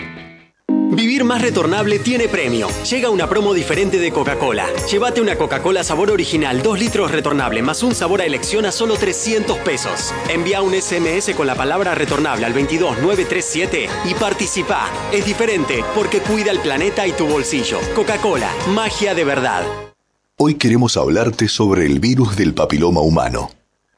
Vivir 1.18 1.30
más 1.30 1.42
retornable 1.42 1.98
tiene 1.98 2.28
premio. 2.28 2.68
Llega 2.88 3.10
una 3.10 3.28
promo 3.28 3.52
diferente 3.52 3.98
de 3.98 4.12
Coca-Cola. 4.12 4.66
Llévate 4.88 5.20
una 5.20 5.34
Coca-Cola 5.34 5.82
sabor 5.82 6.12
original, 6.12 6.62
2 6.62 6.78
litros 6.78 7.10
retornable, 7.10 7.60
más 7.60 7.82
un 7.82 7.92
sabor 7.92 8.20
a 8.20 8.24
elección 8.24 8.64
a 8.66 8.70
solo 8.70 8.94
300 8.94 9.58
pesos. 9.58 10.14
Envía 10.28 10.62
un 10.62 10.80
SMS 10.80 11.34
con 11.34 11.48
la 11.48 11.56
palabra 11.56 11.96
retornable 11.96 12.46
al 12.46 12.52
22937 12.52 13.88
y 14.04 14.14
participa. 14.14 14.88
Es 15.12 15.26
diferente 15.26 15.82
porque 15.92 16.20
cuida 16.20 16.52
el 16.52 16.60
planeta 16.60 17.04
y 17.04 17.10
tu 17.10 17.26
bolsillo. 17.26 17.80
Coca-Cola, 17.96 18.52
magia 18.68 19.12
de 19.12 19.24
verdad. 19.24 19.64
Hoy 20.36 20.54
queremos 20.54 20.96
hablarte 20.96 21.48
sobre 21.48 21.84
el 21.86 21.98
virus 21.98 22.36
del 22.36 22.54
papiloma 22.54 23.00
humano. 23.00 23.50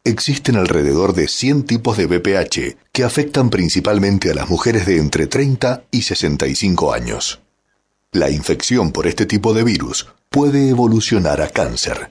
Existen 0.05 0.57
alrededor 0.57 1.13
de 1.13 1.29
100 1.29 1.65
tipos 1.65 1.99
de 1.99 2.07
VPH 2.07 2.77
que 2.91 3.05
afectan 3.05 3.51
principalmente 3.51 4.31
a 4.31 4.35
las 4.35 4.49
mujeres 4.49 4.87
de 4.87 4.97
entre 4.97 5.27
30 5.27 5.85
y 5.91 6.03
65 6.03 6.95
años. 6.95 7.41
La 8.11 8.31
infección 8.31 8.93
por 8.93 9.07
este 9.07 9.27
tipo 9.27 9.53
de 9.53 9.63
virus 9.63 10.07
puede 10.31 10.71
evolucionar 10.71 11.43
a 11.43 11.51
cáncer. 11.51 12.11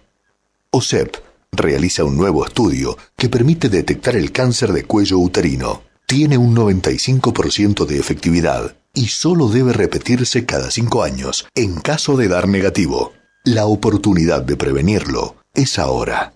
OSEP 0.69 1.15
realiza 1.51 2.03
un 2.03 2.15
nuevo 2.15 2.45
estudio 2.45 2.95
que 3.17 3.27
permite 3.27 3.69
detectar 3.69 4.15
el 4.15 4.31
cáncer 4.31 4.71
de 4.71 4.83
cuello 4.83 5.17
uterino. 5.17 5.81
tiene 6.05 6.37
un 6.39 6.55
95% 6.55 7.85
de 7.85 7.99
efectividad 7.99 8.75
y 8.95 9.09
solo 9.09 9.47
debe 9.47 9.73
repetirse 9.73 10.45
cada 10.45 10.71
5 10.71 11.03
años 11.03 11.47
en 11.53 11.79
caso 11.79 12.17
de 12.17 12.27
dar 12.27 12.47
negativo. 12.47 13.13
La 13.43 13.65
oportunidad 13.65 14.43
de 14.43 14.57
prevenirlo 14.57 15.35
es 15.53 15.77
ahora. 15.77 16.33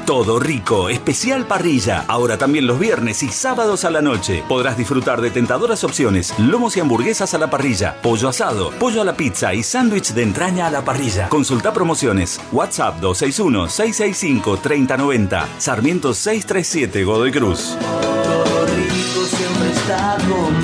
Todo 0.06 0.38
rico, 0.38 0.88
especial 0.90 1.46
parrilla. 1.46 2.04
Ahora 2.08 2.36
también 2.36 2.66
los 2.66 2.78
viernes 2.78 3.22
y 3.22 3.28
sábados 3.28 3.86
a 3.86 3.90
la 3.90 4.02
noche. 4.02 4.44
Podrás 4.46 4.76
disfrutar 4.76 5.22
de 5.22 5.30
tentadoras 5.30 5.82
opciones: 5.82 6.34
lomos 6.38 6.76
y 6.76 6.80
hamburguesas 6.80 7.32
a 7.32 7.38
la 7.38 7.48
parrilla, 7.48 7.96
pollo 8.02 8.28
asado, 8.28 8.70
pollo 8.72 9.00
a 9.00 9.04
la 9.04 9.16
pizza 9.16 9.54
y 9.54 9.62
sándwich 9.62 10.12
de 10.12 10.22
entraña 10.22 10.66
a 10.66 10.70
la 10.70 10.84
parrilla. 10.84 11.30
Consulta 11.30 11.72
promociones. 11.72 12.38
WhatsApp 12.52 13.00
261-665-3090. 13.00 15.46
Sarmiento 15.56 16.12
637 16.12 17.02
Godoy 17.04 17.32
Cruz. 17.32 17.74
Todo 17.80 18.66
rico 18.66 19.24
siempre 19.24 19.72
está 19.72 20.18
con 20.28 20.63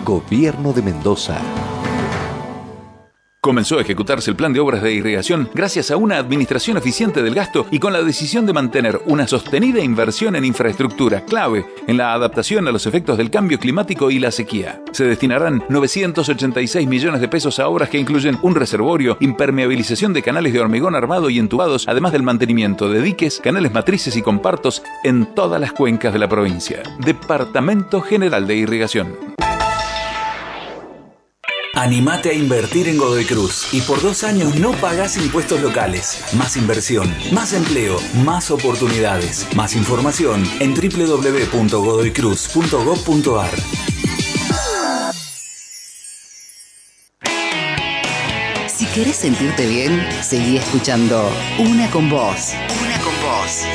Gobierno 0.04 0.74
de 0.74 0.82
Mendoza. 0.82 1.40
Comenzó 3.47 3.78
a 3.78 3.82
ejecutarse 3.82 4.28
el 4.28 4.36
plan 4.36 4.53
de 4.53 4.59
obras 4.59 4.82
de 4.82 4.92
irrigación 4.92 5.49
gracias 5.55 5.92
a 5.92 5.97
una 5.97 6.18
administración 6.18 6.78
eficiente 6.78 7.22
del 7.22 7.36
gasto 7.36 7.64
y 7.70 7.78
con 7.78 7.92
la 7.92 8.03
decisión 8.03 8.44
de 8.44 8.53
mantener 8.53 9.01
una 9.07 9.28
sostenida 9.28 9.80
inversión 9.80 10.34
en 10.34 10.44
infraestructura 10.44 11.24
clave 11.24 11.64
en 11.86 11.97
la 11.97 12.12
adaptación 12.12 12.66
a 12.66 12.72
los 12.72 12.86
efectos 12.86 13.16
del 13.16 13.30
cambio 13.30 13.61
climático 13.61 14.11
y 14.11 14.18
la 14.18 14.32
sequía. 14.32 14.82
Se 14.90 15.05
destinarán 15.05 15.62
986 15.68 16.88
millones 16.88 17.20
de 17.20 17.28
pesos 17.28 17.61
a 17.61 17.68
obras 17.68 17.88
que 17.88 18.01
incluyen 18.01 18.36
un 18.42 18.57
reservorio, 18.57 19.16
impermeabilización 19.20 20.12
de 20.12 20.22
canales 20.22 20.53
de 20.53 20.59
hormigón 20.59 20.97
armado 20.97 21.30
y 21.30 21.38
entubados, 21.38 21.86
además 21.86 22.11
del 22.11 22.24
mantenimiento 22.24 22.90
de 22.90 23.01
diques, 23.01 23.38
canales 23.38 23.72
matrices 23.72 24.16
y 24.16 24.22
compartos 24.22 24.82
en 25.05 25.24
todas 25.36 25.61
las 25.61 25.70
cuencas 25.70 26.12
de 26.12 26.18
la 26.18 26.28
provincia. 26.28 26.82
Departamento 26.99 28.01
General 28.01 28.44
de 28.44 28.57
Irrigación. 28.57 29.36
Animate 31.76 32.30
a 32.30 32.32
invertir 32.32 32.88
en 32.88 32.96
Godoy 32.96 33.24
Cruz 33.26 33.74
y 33.74 33.82
por 33.82 34.00
dos 34.00 34.24
años 34.24 34.58
no 34.58 34.72
pagás 34.72 35.18
impuestos 35.18 35.60
locales. 35.60 36.24
Más 36.34 36.56
inversión, 36.56 37.14
más 37.32 37.52
empleo, 37.52 37.98
más 38.24 38.50
oportunidades. 38.50 39.46
Más 39.54 39.76
información 39.76 40.42
en 40.60 40.72
www.godoycruz.gov.ar. 40.72 43.50
Si 48.66 48.86
querés 48.86 49.16
sentirte 49.16 49.66
bien, 49.66 50.02
seguí 50.22 50.56
escuchando 50.56 51.30
Una 51.58 51.90
con 51.90 52.08
Vos. 52.08 52.54
Una 52.82 52.98
con 53.00 53.12
Vos. 53.20 53.66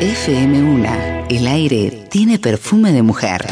FM 0.00 0.62
Una. 0.62 1.26
El 1.28 1.46
aire 1.46 1.90
tiene 2.10 2.38
perfume 2.38 2.90
de 2.92 3.02
mujer. 3.02 3.46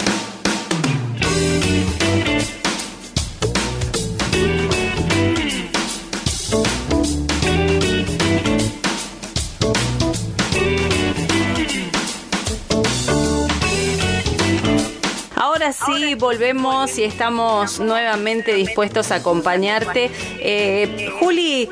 Sí, 15.96 16.14
volvemos 16.14 16.98
y 16.98 17.04
estamos 17.04 17.80
nuevamente 17.80 18.54
dispuestos 18.54 19.10
a 19.10 19.16
acompañarte. 19.16 20.10
Eh, 20.40 21.10
Juli, 21.18 21.68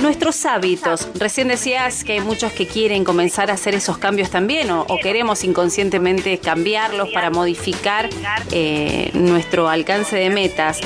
nuestros 0.00 0.44
hábitos, 0.46 1.08
recién 1.14 1.48
decías 1.48 2.04
que 2.04 2.14
hay 2.14 2.20
muchos 2.20 2.52
que 2.52 2.66
quieren 2.66 3.04
comenzar 3.04 3.50
a 3.50 3.54
hacer 3.54 3.74
esos 3.74 3.98
cambios 3.98 4.30
también 4.30 4.70
o, 4.70 4.82
o 4.82 4.98
queremos 4.98 5.44
inconscientemente 5.44 6.38
cambiarlos 6.38 7.10
para 7.10 7.30
modificar 7.30 8.08
eh, 8.52 9.10
nuestro 9.14 9.68
alcance 9.68 10.16
de 10.16 10.30
metas, 10.30 10.80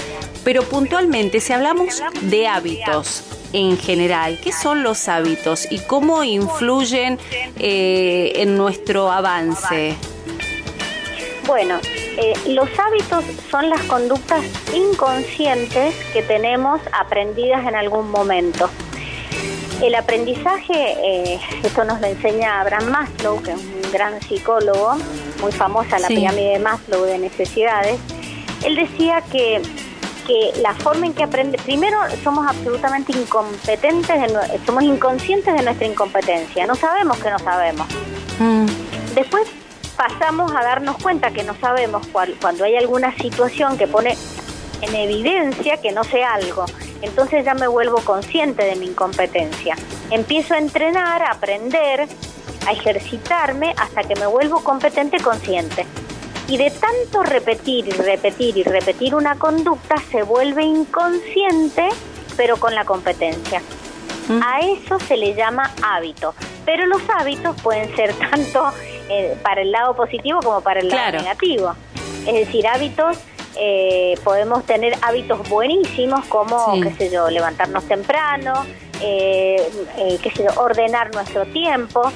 pero 0.45 0.63
puntualmente 0.63 1.41
si 1.41 1.53
hablamos 1.53 2.03
de 2.23 2.49
hábitos 2.49 3.25
en 3.53 3.79
general, 3.79 4.39
¿qué 4.43 4.51
son 4.51 4.83
los 4.83 5.09
hábitos 5.09 5.71
y 5.71 5.79
cómo 5.81 6.25
influyen 6.25 7.19
eh, 7.59 8.33
en 8.37 8.57
nuestro 8.57 9.11
avance? 9.13 9.97
Bueno, 11.47 11.79
eh, 12.17 12.35
los 12.49 12.69
hábitos 12.79 13.25
son 13.51 13.69
las 13.69 13.83
conductas 13.83 14.45
inconscientes 14.73 15.95
que 16.13 16.23
tenemos 16.23 16.81
aprendidas 16.99 17.67
en 17.67 17.75
algún 17.75 18.11
momento. 18.11 18.71
El 19.83 19.97
aprendizaje, 19.97 20.73
eh, 20.75 21.41
esto 21.65 21.83
nos 21.85 22.01
lo 22.01 22.07
enseña 22.07 22.61
Abraham 22.61 22.91
Maslow, 22.91 23.43
que 23.43 23.51
es 23.51 23.57
un 23.59 23.93
gran 23.93 24.21
psicólogo, 24.23 24.95
muy 25.41 25.51
famosa 25.51 25.99
la 25.99 26.07
Sí. 26.07 26.15
pirámide 26.15 26.51
de 26.53 26.59
Maslow 26.61 27.05
de 27.05 27.19
necesidades. 27.19 27.99
Él 28.65 28.77
decía 28.77 29.23
que, 29.33 29.61
que 30.29 30.53
la 30.63 30.73
forma 30.75 31.07
en 31.07 31.15
que 31.15 31.25
aprende, 31.25 31.59
primero 31.59 31.99
somos 32.23 32.47
absolutamente 32.47 33.11
incompetentes, 33.11 34.21
de 34.21 34.61
somos 34.65 34.85
inconscientes 34.85 35.53
de 35.53 35.63
nuestra 35.65 35.89
incompetencia, 35.89 36.65
no 36.69 36.77
sabemos 36.77 37.19
que 37.19 37.31
no 37.31 37.41
sabemos. 37.41 37.89
Después 39.17 39.49
pasamos 40.09 40.51
a 40.53 40.65
darnos 40.65 40.97
cuenta 41.01 41.31
que 41.31 41.45
no 41.45 41.55
sabemos 41.61 42.05
cuál- 42.09 42.35
cuando 42.41 42.65
hay 42.65 42.75
alguna 42.75 43.15
situación 43.19 43.79
que 43.79 43.87
pone 43.87 44.17
en 44.81 44.95
evidencia 44.97 45.77
que 45.77 45.93
no 45.93 46.03
sé 46.03 46.25
algo. 46.25 46.65
Entonces 47.03 47.45
ya 47.45 47.55
me 47.55 47.69
vuelvo 47.69 47.99
consciente 47.99 48.65
de 48.65 48.75
mi 48.75 48.87
incompetencia. 48.87 49.77
Empiezo 50.11 50.55
a 50.55 50.59
entrenar, 50.59 51.23
a 51.23 51.31
aprender, 51.31 52.09
a 52.67 52.73
ejercitarme 52.73 53.75
hasta 53.79 54.03
que 54.03 54.17
me 54.17 54.27
vuelvo 54.27 54.65
competente 54.65 55.19
consciente. 55.19 55.87
Y 56.49 56.57
de 56.57 56.73
tanto 56.73 57.23
repetir 57.23 57.87
y 57.87 57.93
repetir 57.93 58.57
y 58.57 58.65
repetir 58.65 59.15
una 59.15 59.37
conducta 59.39 59.95
se 60.11 60.25
vuelve 60.25 60.65
inconsciente, 60.65 61.89
pero 62.37 62.57
con 62.57 62.75
la 62.75 62.85
competencia. 62.85 63.63
A 64.45 64.59
eso 64.61 64.99
se 64.99 65.17
le 65.17 65.35
llama 65.35 65.71
hábito. 65.81 66.35
Pero 66.65 66.87
los 66.87 67.03
hábitos 67.09 67.55
pueden 67.63 67.95
ser 67.95 68.13
tanto 68.31 68.73
eh, 69.09 69.37
para 69.43 69.63
el 69.63 69.73
lado 69.73 69.95
positivo 69.95 70.41
como 70.41 70.61
para 70.61 70.81
el 70.81 70.89
lado 70.89 71.19
negativo. 71.19 71.75
Es 72.27 72.35
decir, 72.47 72.67
hábitos, 72.67 73.19
eh, 73.59 74.15
podemos 74.25 74.65
tener 74.65 74.95
hábitos 75.03 75.49
buenísimos 75.49 76.25
como, 76.27 76.75
Sí. 76.75 76.81
qué 76.83 76.93
sé 76.95 77.11
yo, 77.11 77.29
levantarnos 77.31 77.87
temprano, 77.87 78.65
eh, 79.01 79.57
eh, 79.99 80.19
qué 80.23 80.31
sé 80.31 80.45
yo, 80.45 80.61
ordenar 80.61 81.13
nuestro 81.15 81.45
tiempo. 81.47 82.11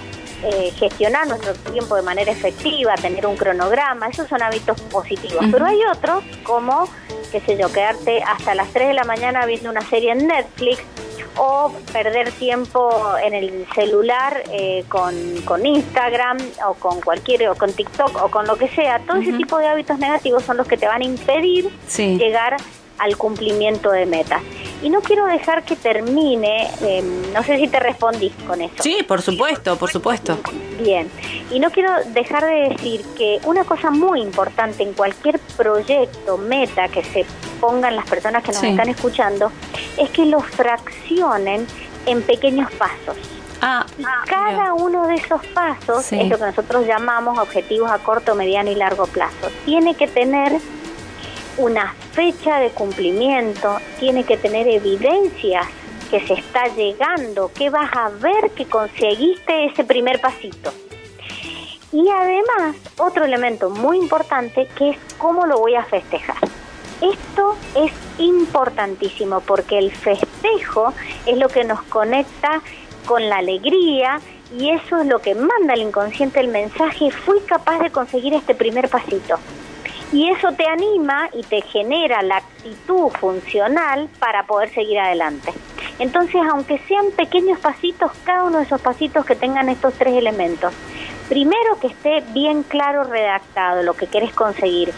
eh, 0.45 0.71
gestionar 0.77 1.27
nuestro 1.27 1.55
tiempo 1.55 1.97
de 1.97 2.03
manera 2.03 2.31
efectiva, 2.31 2.95
tener 2.97 3.27
un 3.27 3.37
cronograma, 3.39 4.07
esos 4.09 4.29
son 4.29 4.43
hábitos 4.43 4.79
positivos. 4.83 5.43
Pero 5.51 5.65
hay 5.65 5.79
otros 5.91 6.23
como, 6.43 6.87
qué 7.33 7.41
sé 7.41 7.57
yo, 7.57 7.73
quedarte 7.73 8.23
hasta 8.23 8.55
las 8.55 8.69
3 8.69 8.89
de 8.89 8.95
la 8.95 9.05
mañana 9.05 9.47
viendo 9.47 9.71
una 9.71 9.81
serie 9.81 10.13
en 10.13 10.27
Netflix 10.27 10.83
o 11.37 11.73
perder 11.93 12.33
tiempo 12.33 12.91
en 13.23 13.35
el 13.35 13.67
celular 13.75 14.43
eh, 14.53 14.85
con, 14.89 15.15
con, 15.45 15.65
Instagram 15.65 16.39
o 16.67 16.75
con 16.75 17.01
cualquier 17.01 17.49
o 17.49 17.55
con 17.55 17.73
TikTok 17.73 18.23
o 18.23 18.31
con 18.31 18.47
lo 18.47 18.57
que 18.57 18.69
sea, 18.69 18.99
todo 19.01 19.19
ese 19.19 19.33
tipo 19.33 19.59
de 19.59 19.69
hábitos 19.69 19.99
negativos 19.99 20.45
son 20.45 20.57
los 20.57 20.67
que 20.67 20.77
te 20.77 20.87
van 20.87 21.03
a 21.03 21.05
impedir 21.05 21.71
llegar 21.97 22.57
al 22.99 23.17
cumplimiento 23.17 23.91
de 23.91 24.07
metas. 24.07 24.43
Y 24.83 24.91
no 24.91 25.01
quiero 25.01 25.27
dejar 25.27 25.65
que 25.65 25.77
termine, 25.77 26.69
em, 26.81 27.33
no 27.33 27.43
sé 27.43 27.57
si 27.57 27.69
te 27.69 27.81
respondí 27.81 28.31
con 28.47 28.61
eso. 28.61 28.83
Sí, 28.83 28.99
por 29.07 29.23
supuesto, 29.23 29.77
por 29.77 29.91
supuesto. 29.91 30.39
Bien, 30.81 31.11
y 31.51 31.59
no 31.59 31.71
quiero 31.71 31.91
dejar 32.09 32.45
de 32.45 32.69
decir 32.71 33.03
que 33.17 33.41
una 33.45 33.65
cosa 33.65 33.91
muy 33.91 34.21
importante 34.21 34.83
en 34.83 34.93
cualquier 34.93 35.39
proyecto, 35.57 36.37
meta 36.37 36.89
que 36.89 37.03
se 37.03 37.25
pongan 37.61 37.97
las 37.97 38.07
personas 38.07 38.43
que 38.43 38.53
nos 38.53 38.63
están 38.63 38.89
escuchando, 38.89 39.51
es 39.97 40.11
que 40.11 40.27
lo 40.27 40.41
fraccionen 40.41 41.67
en 42.05 42.23
pequeños 42.23 42.71
pasos. 42.73 43.17
Ah, 43.63 43.87
y 43.99 44.05
cada 44.29 44.75
uno 44.75 45.07
de 45.07 45.15
esos 45.15 45.45
pasos 45.47 46.13
es 46.13 46.29
lo 46.29 46.39
que 46.39 46.45
nosotros 46.45 46.87
llamamos 46.87 47.39
objetivos 47.39 47.91
a 47.91 47.99
corto, 47.99 48.35
mediano 48.35 48.71
y 48.71 48.75
largo 48.75 49.07
plazo. 49.07 49.51
Tiene 49.65 49.95
que 49.95 50.07
tener 50.07 50.53
una 51.59 51.95
fecha 52.13 52.59
de 52.59 52.71
cumplimiento, 52.71 53.79
tiene 53.99 54.25
que 54.25 54.37
tener 54.37 54.69
evidencias 54.69 55.67
que 56.11 56.21
se 56.27 56.35
está 56.35 56.67
llegando, 56.75 57.51
que 57.53 57.71
vas 57.71 57.91
a 57.95 58.11
ver 58.11 58.51
que 58.51 58.67
conseguiste 58.67 59.67
ese 59.67 59.85
primer 59.85 60.21
pasito. 60.21 60.73
Y 61.93 62.09
además, 62.09 62.77
otro 62.99 63.25
elemento 63.25 63.71
muy 63.71 63.99
importante 63.99 64.69
que 64.77 64.91
es 64.91 64.99
cómo 65.19 65.47
lo 65.47 65.59
voy 65.59 65.75
a 65.75 65.85
festejar. 65.85 66.37
Esto 67.01 67.57
es 67.75 67.93
importantísimo 68.19 69.41
porque 69.41 69.79
el 69.79 69.93
festejo 69.93 70.93
es 71.27 71.37
lo 71.37 71.49
que 71.49 71.65
nos 71.65 71.83
conecta 71.83 72.63
con 73.07 73.29
la 73.29 73.37
alegría 73.37 74.21
y 74.59 74.71
eso 74.71 75.01
es 75.01 75.07
lo 75.07 75.21
que 75.21 75.35
manda 75.35 75.75
al 75.75 75.81
inconsciente 75.81 76.41
el 76.41 76.49
mensaje, 76.49 77.11
fui 77.11 77.41
capaz 77.41 77.81
de 77.81 77.91
conseguir 77.91 78.35
este 78.35 78.55
primer 78.55 78.89
pasito. 78.89 79.39
Y 80.13 80.31
eso 80.31 80.53
te 80.53 80.67
anima 80.67 81.29
y 81.33 81.43
te 81.43 81.63
genera 81.63 82.23
la 82.23 82.37
actitud 82.37 83.11
funcional 83.19 84.09
para 84.21 84.45
poder 84.45 84.73
seguir 84.73 85.01
adelante. 85.01 85.53
Entonces, 85.99 86.41
aunque 86.49 86.79
sean 86.87 87.11
pequeños 87.17 87.59
pasitos, 87.59 88.13
cada 88.25 88.45
uno 88.45 88.59
de 88.59 88.65
esos 88.65 88.81
pasitos 88.81 89.25
que 89.25 89.35
tengan 89.35 89.69
estos 89.69 89.95
tres 89.95 90.15
elementos. 90.15 90.73
Primero, 91.29 91.81
que 91.81 91.89
esté 91.89 92.23
bien 92.33 92.63
claro 92.63 93.03
redactado 93.05 93.83
lo 93.83 93.95
que 93.95 94.07
quieres 94.07 94.33
conseguir. 94.33 94.93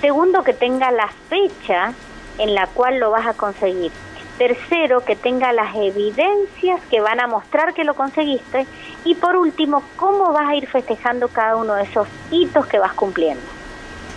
Segundo, 0.00 0.42
que 0.42 0.54
tenga 0.54 0.90
la 0.90 1.08
fecha 1.28 1.92
en 2.38 2.54
la 2.54 2.66
cual 2.68 2.98
lo 2.98 3.10
vas 3.10 3.26
a 3.26 3.34
conseguir. 3.34 3.92
Tercero, 4.38 5.04
que 5.04 5.14
tenga 5.14 5.52
las 5.52 5.74
evidencias 5.76 6.80
que 6.90 7.00
van 7.00 7.20
a 7.20 7.26
mostrar 7.26 7.74
que 7.74 7.84
lo 7.84 7.94
conseguiste. 7.94 8.66
Y 9.04 9.14
por 9.14 9.36
último, 9.36 9.82
cómo 9.96 10.32
vas 10.32 10.48
a 10.48 10.54
ir 10.54 10.66
festejando 10.68 11.28
cada 11.28 11.56
uno 11.56 11.74
de 11.74 11.82
esos 11.82 12.08
hitos 12.30 12.66
que 12.66 12.78
vas 12.78 12.94
cumpliendo. 12.94 13.63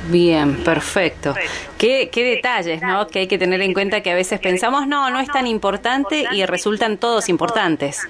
Bien, 0.05 0.63
perfecto. 0.63 1.33
¿Qué, 1.77 2.09
qué 2.11 2.23
detalles, 2.23 2.81
¿no? 2.81 3.07
Que 3.07 3.19
hay 3.19 3.27
que 3.27 3.37
tener 3.37 3.61
en 3.61 3.73
cuenta 3.73 4.01
que 4.01 4.11
a 4.11 4.15
veces 4.15 4.39
pensamos, 4.39 4.87
no, 4.87 5.09
no 5.09 5.19
es 5.19 5.27
tan 5.27 5.47
importante 5.47 6.25
y 6.31 6.45
resultan 6.45 6.97
todos 6.97 7.29
importantes. 7.29 8.07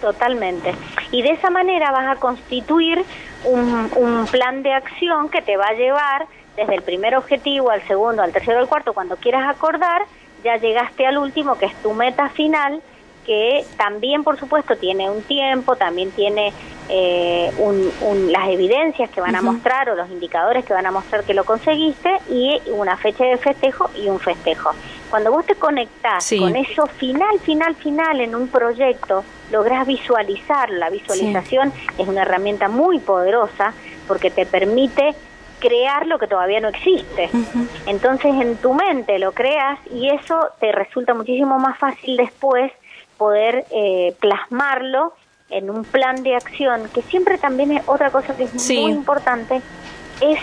Totalmente. 0.00 0.74
Y 1.12 1.22
de 1.22 1.30
esa 1.30 1.50
manera 1.50 1.90
vas 1.92 2.16
a 2.16 2.20
constituir 2.20 3.04
un, 3.44 3.90
un 3.96 4.26
plan 4.26 4.62
de 4.62 4.72
acción 4.72 5.28
que 5.28 5.42
te 5.42 5.56
va 5.56 5.66
a 5.66 5.74
llevar 5.74 6.26
desde 6.56 6.74
el 6.74 6.82
primer 6.82 7.16
objetivo 7.16 7.70
al 7.70 7.82
segundo, 7.86 8.22
al 8.22 8.32
tercero, 8.32 8.58
al 8.58 8.68
cuarto, 8.68 8.92
cuando 8.92 9.16
quieras 9.16 9.48
acordar, 9.48 10.02
ya 10.44 10.56
llegaste 10.56 11.06
al 11.06 11.18
último, 11.18 11.56
que 11.58 11.66
es 11.66 11.74
tu 11.82 11.92
meta 11.92 12.28
final, 12.30 12.82
que 13.24 13.64
también, 13.76 14.24
por 14.24 14.38
supuesto, 14.38 14.76
tiene 14.76 15.08
un 15.08 15.22
tiempo, 15.22 15.76
también 15.76 16.10
tiene 16.10 16.52
eh, 16.92 17.52
las 18.28 18.48
evidencias 18.48 19.10
que 19.10 19.20
van 19.20 19.36
a 19.36 19.42
mostrar 19.42 19.90
o 19.90 19.94
los 19.94 20.10
indicadores 20.10 20.64
que 20.64 20.72
van 20.72 20.86
a 20.86 20.90
mostrar 20.90 21.22
que 21.22 21.34
lo 21.34 21.44
conseguiste 21.44 22.10
y 22.28 22.60
una 22.72 22.96
fecha 22.96 23.24
de 23.24 23.36
festejo 23.36 23.90
y 23.96 24.08
un 24.08 24.18
festejo. 24.18 24.70
Cuando 25.08 25.30
vos 25.30 25.46
te 25.46 25.54
conectás 25.54 26.28
con 26.38 26.56
eso 26.56 26.86
final, 26.86 27.38
final, 27.40 27.76
final 27.76 28.20
en 28.20 28.34
un 28.34 28.48
proyecto, 28.48 29.24
lográs 29.52 29.86
visualizar. 29.86 30.70
La 30.70 30.90
visualización 30.90 31.72
es 31.96 32.08
una 32.08 32.22
herramienta 32.22 32.68
muy 32.68 32.98
poderosa 32.98 33.72
porque 34.08 34.30
te 34.30 34.44
permite 34.44 35.14
crear 35.60 36.06
lo 36.06 36.18
que 36.18 36.26
todavía 36.26 36.58
no 36.58 36.68
existe. 36.68 37.30
Entonces 37.86 38.34
en 38.34 38.56
tu 38.56 38.74
mente 38.74 39.18
lo 39.20 39.32
creas 39.32 39.78
y 39.92 40.08
eso 40.08 40.40
te 40.58 40.72
resulta 40.72 41.14
muchísimo 41.14 41.58
más 41.58 41.78
fácil 41.78 42.16
después 42.16 42.72
poder 43.16 43.66
eh, 43.70 44.16
plasmarlo 44.18 45.12
en 45.50 45.70
un 45.70 45.84
plan 45.84 46.22
de 46.22 46.36
acción, 46.36 46.88
que 46.94 47.02
siempre 47.02 47.38
también 47.38 47.72
es 47.72 47.82
otra 47.86 48.10
cosa 48.10 48.36
que 48.36 48.44
es 48.44 48.54
muy 48.54 48.92
importante, 48.92 49.60
es 50.20 50.38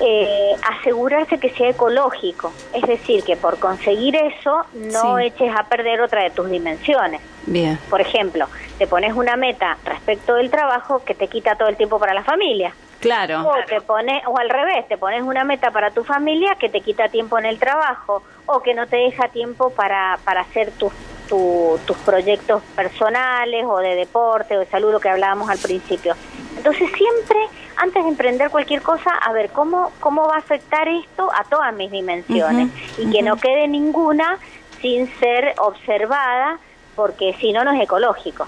eh, 0.00 0.54
asegurarse 0.62 1.38
que 1.38 1.50
sea 1.50 1.70
ecológico. 1.70 2.52
Es 2.72 2.82
decir, 2.82 3.24
que 3.24 3.36
por 3.36 3.58
conseguir 3.58 4.16
eso 4.16 4.64
no 4.74 5.18
eches 5.18 5.54
a 5.54 5.64
perder 5.64 6.00
otra 6.00 6.22
de 6.22 6.30
tus 6.30 6.48
dimensiones. 6.48 7.20
Bien. 7.46 7.78
Por 7.90 8.00
ejemplo, 8.00 8.46
te 8.78 8.86
pones 8.86 9.14
una 9.14 9.36
meta 9.36 9.76
respecto 9.84 10.34
del 10.34 10.50
trabajo 10.50 11.02
que 11.04 11.14
te 11.14 11.28
quita 11.28 11.56
todo 11.56 11.68
el 11.68 11.76
tiempo 11.76 11.98
para 11.98 12.14
la 12.14 12.22
familia. 12.22 12.72
Claro. 13.00 13.48
O, 13.48 13.54
te 13.66 13.80
pone, 13.80 14.22
o 14.26 14.38
al 14.38 14.50
revés, 14.50 14.86
te 14.88 14.98
pones 14.98 15.22
una 15.22 15.44
meta 15.44 15.70
para 15.70 15.90
tu 15.90 16.04
familia 16.04 16.56
que 16.56 16.68
te 16.68 16.80
quita 16.80 17.08
tiempo 17.08 17.38
en 17.38 17.46
el 17.46 17.58
trabajo 17.58 18.22
o 18.46 18.60
que 18.60 18.74
no 18.74 18.86
te 18.86 18.96
deja 18.96 19.28
tiempo 19.28 19.70
para, 19.70 20.18
para 20.24 20.40
hacer 20.40 20.72
tus 20.72 20.92
tus 21.28 21.96
proyectos 22.04 22.62
personales 22.74 23.64
o 23.66 23.78
de 23.78 23.94
deporte 23.94 24.56
o 24.56 24.60
de 24.60 24.66
salud, 24.66 24.92
lo 24.92 25.00
que 25.00 25.08
hablábamos 25.08 25.48
al 25.50 25.58
principio. 25.58 26.14
Entonces 26.56 26.88
siempre, 26.96 27.38
antes 27.76 28.02
de 28.02 28.08
emprender 28.08 28.50
cualquier 28.50 28.82
cosa, 28.82 29.10
a 29.14 29.32
ver 29.32 29.50
cómo, 29.50 29.92
cómo 30.00 30.26
va 30.26 30.36
a 30.36 30.38
afectar 30.38 30.88
esto 30.88 31.30
a 31.32 31.44
todas 31.44 31.72
mis 31.74 31.90
dimensiones 31.90 32.68
y 32.98 33.10
que 33.10 33.22
no 33.22 33.36
quede 33.36 33.68
ninguna 33.68 34.38
sin 34.80 35.08
ser 35.18 35.54
observada, 35.58 36.58
porque 36.96 37.34
si 37.40 37.52
no, 37.52 37.64
no 37.64 37.72
es 37.72 37.80
ecológico. 37.80 38.46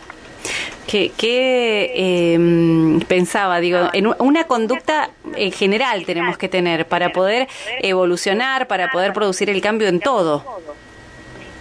¿Qué, 0.87 1.13
qué 1.17 2.35
em, 2.35 2.99
pensaba? 3.03 3.61
Digo, 3.61 3.91
en 3.93 4.09
una 4.19 4.45
conducta 4.45 5.11
en 5.37 5.53
general 5.53 6.05
tenemos 6.05 6.37
que 6.37 6.49
tener 6.49 6.87
para 6.87 7.13
poder 7.13 7.47
evolucionar, 7.81 8.67
para 8.67 8.91
poder 8.91 9.13
producir 9.13 9.51
el 9.51 9.61
cambio 9.61 9.87
en 9.87 10.01
todo. 10.01 10.45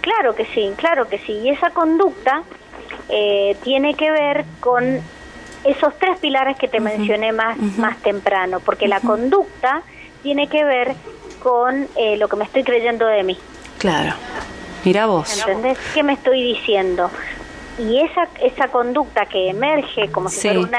Claro 0.00 0.34
que 0.34 0.46
sí, 0.46 0.72
claro 0.76 1.08
que 1.08 1.18
sí. 1.18 1.32
Y 1.32 1.50
esa 1.50 1.70
conducta 1.70 2.42
eh, 3.08 3.56
tiene 3.62 3.94
que 3.94 4.10
ver 4.10 4.44
con 4.60 5.00
esos 5.64 5.98
tres 5.98 6.18
pilares 6.18 6.56
que 6.56 6.68
te 6.68 6.80
mencioné 6.80 7.32
más, 7.32 7.58
más 7.78 7.98
temprano, 7.98 8.60
porque 8.60 8.88
la 8.88 9.00
conducta 9.00 9.82
tiene 10.22 10.48
que 10.48 10.64
ver 10.64 10.94
con 11.42 11.86
eh, 11.96 12.16
lo 12.16 12.28
que 12.28 12.36
me 12.36 12.44
estoy 12.44 12.64
creyendo 12.64 13.06
de 13.06 13.22
mí. 13.22 13.38
Claro. 13.78 14.14
Mira 14.84 15.06
vos. 15.06 15.38
¿Entendés? 15.38 15.78
¿Qué 15.94 16.02
me 16.02 16.14
estoy 16.14 16.42
diciendo? 16.42 17.10
Y 17.78 18.00
esa, 18.00 18.28
esa 18.42 18.68
conducta 18.68 19.26
que 19.26 19.50
emerge 19.50 20.10
como 20.10 20.28
si 20.28 20.40
fuera 20.40 20.60
una 20.60 20.78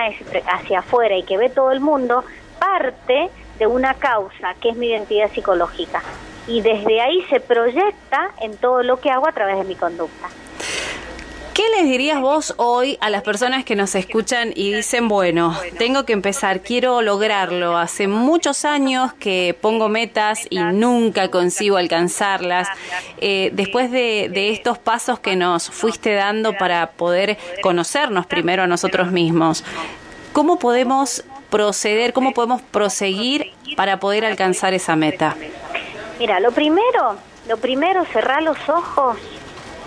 hacia 0.54 0.80
afuera 0.80 1.16
y 1.16 1.24
que 1.24 1.38
ve 1.38 1.50
todo 1.50 1.72
el 1.72 1.80
mundo, 1.80 2.24
parte 2.60 3.30
de 3.60 3.68
una 3.68 3.94
causa 3.96 4.56
que 4.60 4.70
es 4.70 4.78
mi 4.78 4.88
identidad 4.88 5.32
psicológica 5.32 6.02
y 6.48 6.62
desde 6.62 7.02
ahí 7.02 7.24
se 7.30 7.40
proyecta 7.40 8.32
en 8.42 8.58
todo 8.58 8.84
lo 8.84 9.00
que 9.00 9.10
hago 9.10 9.28
a 9.28 9.32
través 9.32 9.58
de 9.58 9.64
mi 9.64 9.76
conducta. 9.76 10.30
¿Qué 11.54 11.64
les 11.78 11.84
dirías 11.84 12.22
vos 12.22 12.54
hoy 12.56 12.98
a 13.02 13.10
las 13.10 13.24
personas 13.24 13.66
que 13.66 13.76
nos 13.76 13.94
escuchan 13.96 14.54
y 14.56 14.72
dicen, 14.72 15.10
bueno, 15.10 15.56
tengo 15.78 16.06
que 16.06 16.14
empezar, 16.14 16.62
quiero 16.62 17.02
lograrlo? 17.02 17.78
Hace 17.78 18.08
muchos 18.08 18.64
años 18.64 19.12
que 19.14 19.56
pongo 19.60 19.90
metas 19.90 20.48
y 20.50 20.60
nunca 20.60 21.30
consigo 21.30 21.76
alcanzarlas. 21.76 22.70
Eh, 23.18 23.52
después 23.54 23.92
de, 23.92 24.30
de 24.32 24.52
estos 24.52 24.78
pasos 24.78 25.20
que 25.20 25.36
nos 25.36 25.70
fuiste 25.70 26.14
dando 26.14 26.54
para 26.54 26.92
poder 26.92 27.38
conocernos 27.62 28.26
primero 28.28 28.64
a 28.64 28.68
nosotros 28.68 29.12
mismos, 29.12 29.66
¿cómo 30.32 30.58
podemos 30.58 31.26
proceder, 31.50 32.14
cómo 32.14 32.32
podemos 32.32 32.62
proseguir 32.62 33.52
para 33.76 34.00
poder 34.00 34.24
alcanzar 34.24 34.74
esa 34.74 34.96
meta? 34.96 35.36
Mira, 36.22 36.40
lo 36.40 36.52
primero, 36.52 37.16
lo 37.50 37.58
primero, 37.58 38.06
cerrar 38.06 38.44
los 38.44 38.70
ojos, 38.70 39.18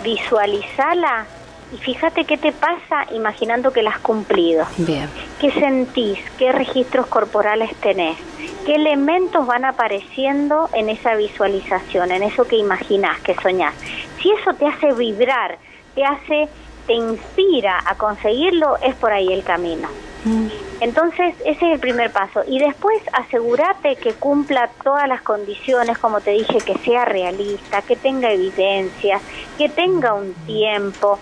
visualizala 0.03 1.25
y 1.73 1.77
fíjate 1.77 2.25
qué 2.25 2.37
te 2.37 2.51
pasa 2.51 3.05
imaginando 3.13 3.71
que 3.71 3.81
la 3.81 3.91
has 3.91 3.99
cumplido. 3.99 4.65
Bien. 4.79 5.09
¿Qué 5.39 5.49
sentís? 5.51 6.19
¿Qué 6.37 6.51
registros 6.51 7.07
corporales 7.07 7.73
tenés? 7.77 8.17
¿Qué 8.65 8.75
elementos 8.75 9.47
van 9.47 9.63
apareciendo 9.63 10.67
en 10.73 10.89
esa 10.89 11.15
visualización, 11.15 12.11
en 12.11 12.23
eso 12.23 12.43
que 12.43 12.57
imaginás, 12.57 13.17
que 13.21 13.33
soñás? 13.35 13.73
Si 14.21 14.29
eso 14.29 14.53
te 14.55 14.67
hace 14.67 14.91
vibrar, 14.91 15.57
te 15.95 16.03
hace 16.03 16.49
te 16.85 16.95
inspira 16.95 17.81
a 17.85 17.95
conseguirlo, 17.95 18.75
es 18.83 18.93
por 18.95 19.13
ahí 19.13 19.31
el 19.31 19.45
camino. 19.45 19.87
Mm. 20.25 20.47
Entonces, 20.81 21.35
ese 21.45 21.67
es 21.67 21.73
el 21.73 21.79
primer 21.79 22.11
paso. 22.11 22.43
Y 22.47 22.59
después 22.59 23.01
asegúrate 23.13 23.95
que 23.95 24.13
cumpla 24.13 24.69
todas 24.83 25.07
las 25.07 25.21
condiciones, 25.21 25.97
como 25.97 26.19
te 26.19 26.31
dije, 26.31 26.57
que 26.59 26.77
sea 26.79 27.05
realista, 27.05 27.81
que 27.83 27.95
tenga 27.95 28.31
evidencia, 28.31 29.21
que 29.57 29.69
tenga 29.69 30.13
un 30.13 30.33
tiempo, 30.45 31.19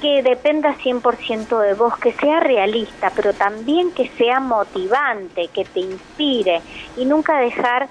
que 0.00 0.22
dependa 0.22 0.74
100% 0.74 1.58
de 1.60 1.74
vos, 1.74 1.96
que 1.98 2.12
sea 2.12 2.40
realista, 2.40 3.10
pero 3.14 3.32
también 3.32 3.90
que 3.92 4.08
sea 4.08 4.38
motivante, 4.40 5.48
que 5.48 5.64
te 5.64 5.80
inspire 5.80 6.60
y 6.96 7.04
nunca 7.04 7.38
dejar 7.38 7.88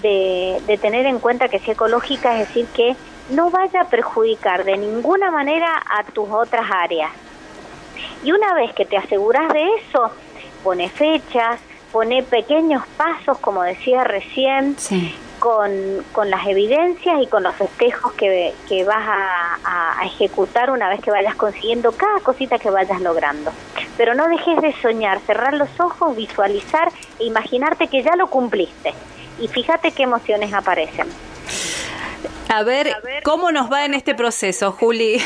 de, 0.00 0.60
de 0.66 0.78
tener 0.78 1.06
en 1.06 1.18
cuenta 1.18 1.48
que 1.48 1.58
sea 1.58 1.74
ecológica, 1.74 2.38
es 2.40 2.48
decir, 2.48 2.66
que 2.74 2.94
no 3.30 3.50
vaya 3.50 3.82
a 3.82 3.88
perjudicar 3.88 4.64
de 4.64 4.76
ninguna 4.76 5.30
manera 5.30 5.82
a 5.90 6.04
tus 6.04 6.28
otras 6.30 6.66
áreas. 6.70 7.10
Y 8.22 8.32
una 8.32 8.54
vez 8.54 8.72
que 8.74 8.84
te 8.84 8.96
aseguras 8.96 9.52
de 9.52 9.64
eso, 9.76 10.10
pone 10.62 10.88
fechas, 10.88 11.60
pone 11.92 12.22
pequeños 12.22 12.82
pasos, 12.96 13.38
como 13.38 13.62
decía 13.62 14.02
recién, 14.02 14.76
con, 15.38 15.70
con, 16.12 16.30
las 16.30 16.46
evidencias 16.46 17.22
y 17.22 17.26
con 17.26 17.42
los 17.42 17.54
festejos 17.54 18.12
que, 18.14 18.54
que 18.68 18.82
vas 18.82 19.06
a, 19.06 20.00
a, 20.00 20.04
ejecutar 20.06 20.70
una 20.70 20.88
vez 20.88 21.00
que 21.00 21.10
vayas 21.10 21.34
consiguiendo 21.36 21.92
cada 21.92 22.18
cosita 22.20 22.58
que 22.58 22.70
vayas 22.70 23.00
logrando. 23.00 23.52
Pero 23.96 24.14
no 24.14 24.26
dejes 24.26 24.60
de 24.60 24.72
soñar, 24.80 25.20
cerrar 25.20 25.54
los 25.54 25.68
ojos, 25.78 26.16
visualizar 26.16 26.90
e 27.20 27.24
imaginarte 27.26 27.86
que 27.88 28.02
ya 28.02 28.16
lo 28.16 28.26
cumpliste. 28.26 28.92
Y 29.38 29.48
fíjate 29.48 29.92
qué 29.92 30.04
emociones 30.04 30.52
aparecen. 30.52 31.06
A 32.54 32.62
ver, 32.62 32.94
cómo 33.24 33.50
nos 33.50 33.72
va 33.72 33.84
en 33.84 33.94
este 33.94 34.14
proceso, 34.14 34.70
Juli. 34.70 35.14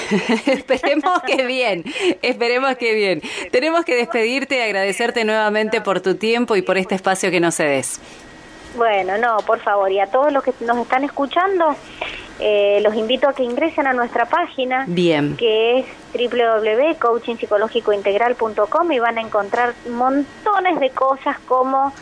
esperemos 0.47 1.21
que 1.27 1.45
bien, 1.45 1.85
esperemos 2.23 2.77
que 2.77 2.95
bien. 2.95 3.21
Tenemos 3.51 3.85
que 3.85 3.97
despedirte 3.97 4.57
y 4.57 4.61
agradecerte 4.61 5.27
nuevamente 5.27 5.83
por 5.83 6.01
tu 6.01 6.15
tiempo 6.15 6.57
y 6.57 6.63
por 6.63 6.79
este 6.79 6.95
espacio 6.95 7.31
que 7.31 7.39
nos 7.39 7.57
cedes. 7.57 8.01
Bueno, 8.77 9.19
no, 9.19 9.37
por 9.47 9.61
favor, 9.61 9.93
y 9.93 10.01
a 10.01 10.07
todos 10.07 10.33
los 10.33 10.43
que 10.43 10.55
nos 10.61 10.79
están 10.79 11.05
escuchando, 11.05 11.77
eh, 12.41 12.81
los 12.83 12.95
invito 12.95 13.29
a 13.29 13.35
que 13.35 13.43
ingresen 13.43 13.87
a 13.87 13.93
nuestra 13.93 14.25
página, 14.25 14.87
Bien. 14.87 15.37
que 15.37 15.81
es 15.81 15.87
www.coachingpsicológicointegral.com 16.15 18.93
y 18.93 18.99
van 19.01 19.19
a 19.19 19.21
encontrar 19.21 19.75
montones 19.91 20.81
de 20.81 20.89
cosas 20.91 21.39
como 21.41 21.93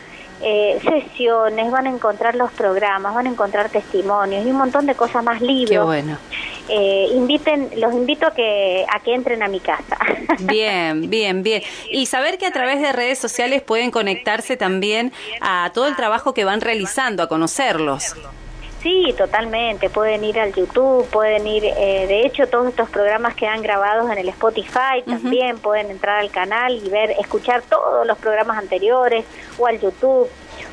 eh, 0.43 0.78
sesiones, 0.82 1.70
van 1.70 1.87
a 1.87 1.91
encontrar 1.91 2.34
los 2.34 2.51
programas, 2.53 3.14
van 3.14 3.26
a 3.26 3.30
encontrar 3.30 3.68
testimonios 3.70 4.47
y 4.47 4.51
un 4.51 4.57
montón 4.57 4.87
de 4.87 4.95
cosas 4.95 5.24
más 5.24 5.41
libros. 5.41 5.70
Qué 5.70 5.78
bueno. 5.78 6.18
Eh, 6.68 7.09
inviten, 7.14 7.70
los 7.76 7.93
invito 7.93 8.26
a 8.26 8.34
que, 8.34 8.84
a 8.93 9.01
que 9.01 9.14
entren 9.14 9.43
a 9.43 9.49
mi 9.49 9.61
casa. 9.61 9.99
Bien, 10.41 11.09
bien, 11.09 11.43
bien. 11.43 11.62
Y 11.91 12.07
saber 12.07 12.37
que 12.37 12.47
a 12.47 12.51
través 12.51 12.80
de 12.80 12.93
redes 12.93 13.18
sociales 13.18 13.62
pueden 13.62 13.91
conectarse 13.91 14.57
también 14.57 15.12
a 15.41 15.70
todo 15.72 15.87
el 15.87 15.97
trabajo 15.97 16.34
que 16.34 16.45
van 16.45 16.61
realizando, 16.61 17.22
a 17.22 17.28
conocerlos. 17.28 18.14
Sí, 18.87 19.12
totalmente. 19.18 19.91
Pueden 19.91 20.22
ir 20.22 20.39
al 20.39 20.55
YouTube, 20.55 21.09
pueden 21.09 21.45
ir, 21.45 21.64
eh, 21.64 22.07
de 22.07 22.24
hecho, 22.24 22.47
todos 22.47 22.68
estos 22.68 22.89
programas 22.89 23.34
quedan 23.34 23.61
grabados 23.61 24.09
en 24.12 24.16
el 24.16 24.28
Spotify, 24.28 25.03
también 25.05 25.59
pueden 25.59 25.91
entrar 25.91 26.18
al 26.18 26.30
canal 26.30 26.72
y 26.72 26.89
ver, 26.89 27.11
escuchar 27.18 27.62
todos 27.62 28.07
los 28.07 28.16
programas 28.18 28.57
anteriores 28.59 29.24
o 29.59 29.66
al 29.66 29.80
YouTube 29.80 30.28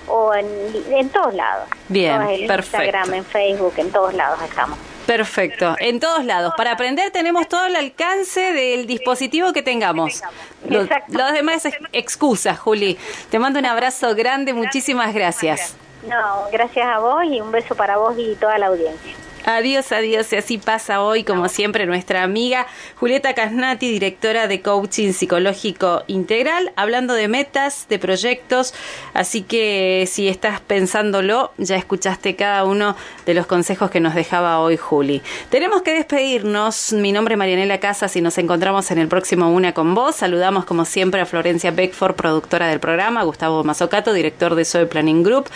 o 0.08 0.32
en, 0.36 0.46
en 0.92 1.10
todos 1.10 1.34
lados. 1.34 1.68
Bien, 1.88 2.22
en 2.22 2.46
perfecto. 2.46 2.84
Instagram, 2.84 3.14
en 3.16 3.26
Facebook, 3.26 3.74
en 3.78 3.92
todos 3.92 4.14
lados 4.14 4.40
estamos. 4.44 4.78
Perfecto, 5.08 5.76
en 5.80 6.00
todos 6.00 6.24
lados. 6.24 6.54
Para 6.56 6.74
aprender 6.74 7.10
tenemos 7.10 7.48
todo 7.48 7.66
el 7.66 7.76
alcance 7.76 8.54
del 8.54 8.86
dispositivo 8.86 9.54
que 9.54 9.64
tengamos. 9.64 10.22
Los, 10.70 10.88
los 11.08 11.34
demás 11.34 11.66
es 11.66 11.74
excusa, 11.92 12.56
Juli. 12.56 12.96
Te 13.32 13.40
mando 13.40 13.58
un 13.58 13.66
abrazo 13.66 14.14
grande, 14.14 14.54
muchísimas 14.54 15.16
gracias. 15.16 15.76
No, 16.08 16.48
gracias 16.52 16.86
a 16.86 17.00
vos 17.00 17.24
y 17.24 17.40
un 17.40 17.52
beso 17.52 17.76
para 17.76 17.98
vos 17.98 18.16
y 18.18 18.36
toda 18.36 18.58
la 18.58 18.68
audiencia. 18.68 19.14
Adiós, 19.46 19.92
adiós. 19.92 20.32
Y 20.32 20.38
así 20.38 20.58
pasa 20.58 21.02
hoy, 21.02 21.26
como 21.26 21.50
siempre, 21.50 21.86
nuestra 21.86 22.24
amiga 22.24 22.66
Julieta 22.96 23.34
Casnati, 23.34 23.92
directora 23.92 24.48
de 24.48 24.62
Coaching 24.62 25.12
Psicológico 25.12 26.04
Integral, 26.08 26.72
hablando 26.78 27.14
de 27.14 27.28
metas, 27.28 27.88
de 27.90 28.00
proyectos. 28.00 28.74
Así 29.14 29.42
que 29.42 30.08
si 30.10 30.30
estás 30.30 30.62
pensándolo, 30.62 31.52
ya 31.58 31.76
escuchaste 31.76 32.38
cada 32.38 32.64
uno 32.64 32.96
de 33.26 33.34
los 33.34 33.46
consejos 33.46 33.92
que 33.92 34.00
nos 34.00 34.16
dejaba 34.16 34.60
hoy 34.62 34.78
Juli. 34.78 35.22
Tenemos 35.50 35.82
que 35.82 35.94
despedirnos. 35.94 36.94
Mi 36.94 37.12
nombre 37.12 37.34
es 37.34 37.38
Marianela 37.38 37.82
Casas 37.82 38.16
y 38.16 38.22
nos 38.22 38.38
encontramos 38.38 38.92
en 38.92 38.98
el 38.98 39.10
próximo 39.10 39.52
Una 39.52 39.74
con 39.74 39.94
Vos. 39.94 40.16
Saludamos, 40.16 40.64
como 40.64 40.86
siempre, 40.86 41.20
a 41.20 41.26
Florencia 41.26 41.72
Beckford, 41.72 42.16
productora 42.16 42.68
del 42.68 42.80
programa, 42.80 43.24
Gustavo 43.24 43.62
Mazocato, 43.66 44.14
director 44.14 44.56
de 44.56 44.64
Soy 44.64 44.86
Planning 44.86 45.22
Group. 45.22 45.50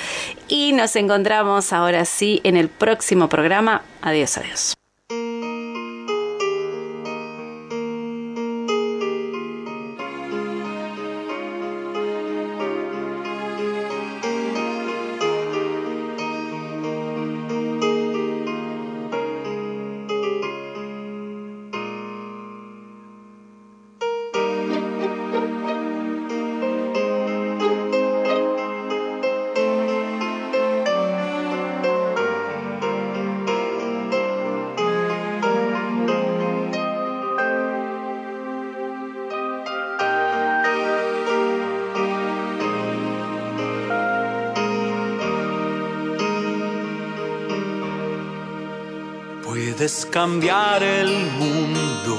Y 0.50 0.74
nos 0.74 0.98
encontramos 0.98 1.72
ahora 1.72 2.04
sí 2.04 2.42
en 2.44 2.58
el 2.58 2.68
próximo 2.68 3.30
programa 3.30 3.77
Adiós, 4.02 4.38
adiós. 4.38 4.87
Cambiar 50.18 50.82
el 50.82 51.12
mundo 51.38 52.18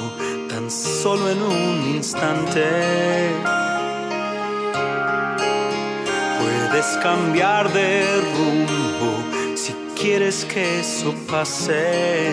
tan 0.49 0.71
solo 0.71 1.31
en 1.31 1.43
un 1.43 1.97
instante. 1.97 2.63
Puedes 6.39 6.87
cambiar 7.03 7.73
de 7.73 8.05
rumbo 8.37 9.57
si 9.57 9.75
quieres 10.01 10.45
que 10.45 10.79
eso 10.79 11.13
pase. 11.29 12.33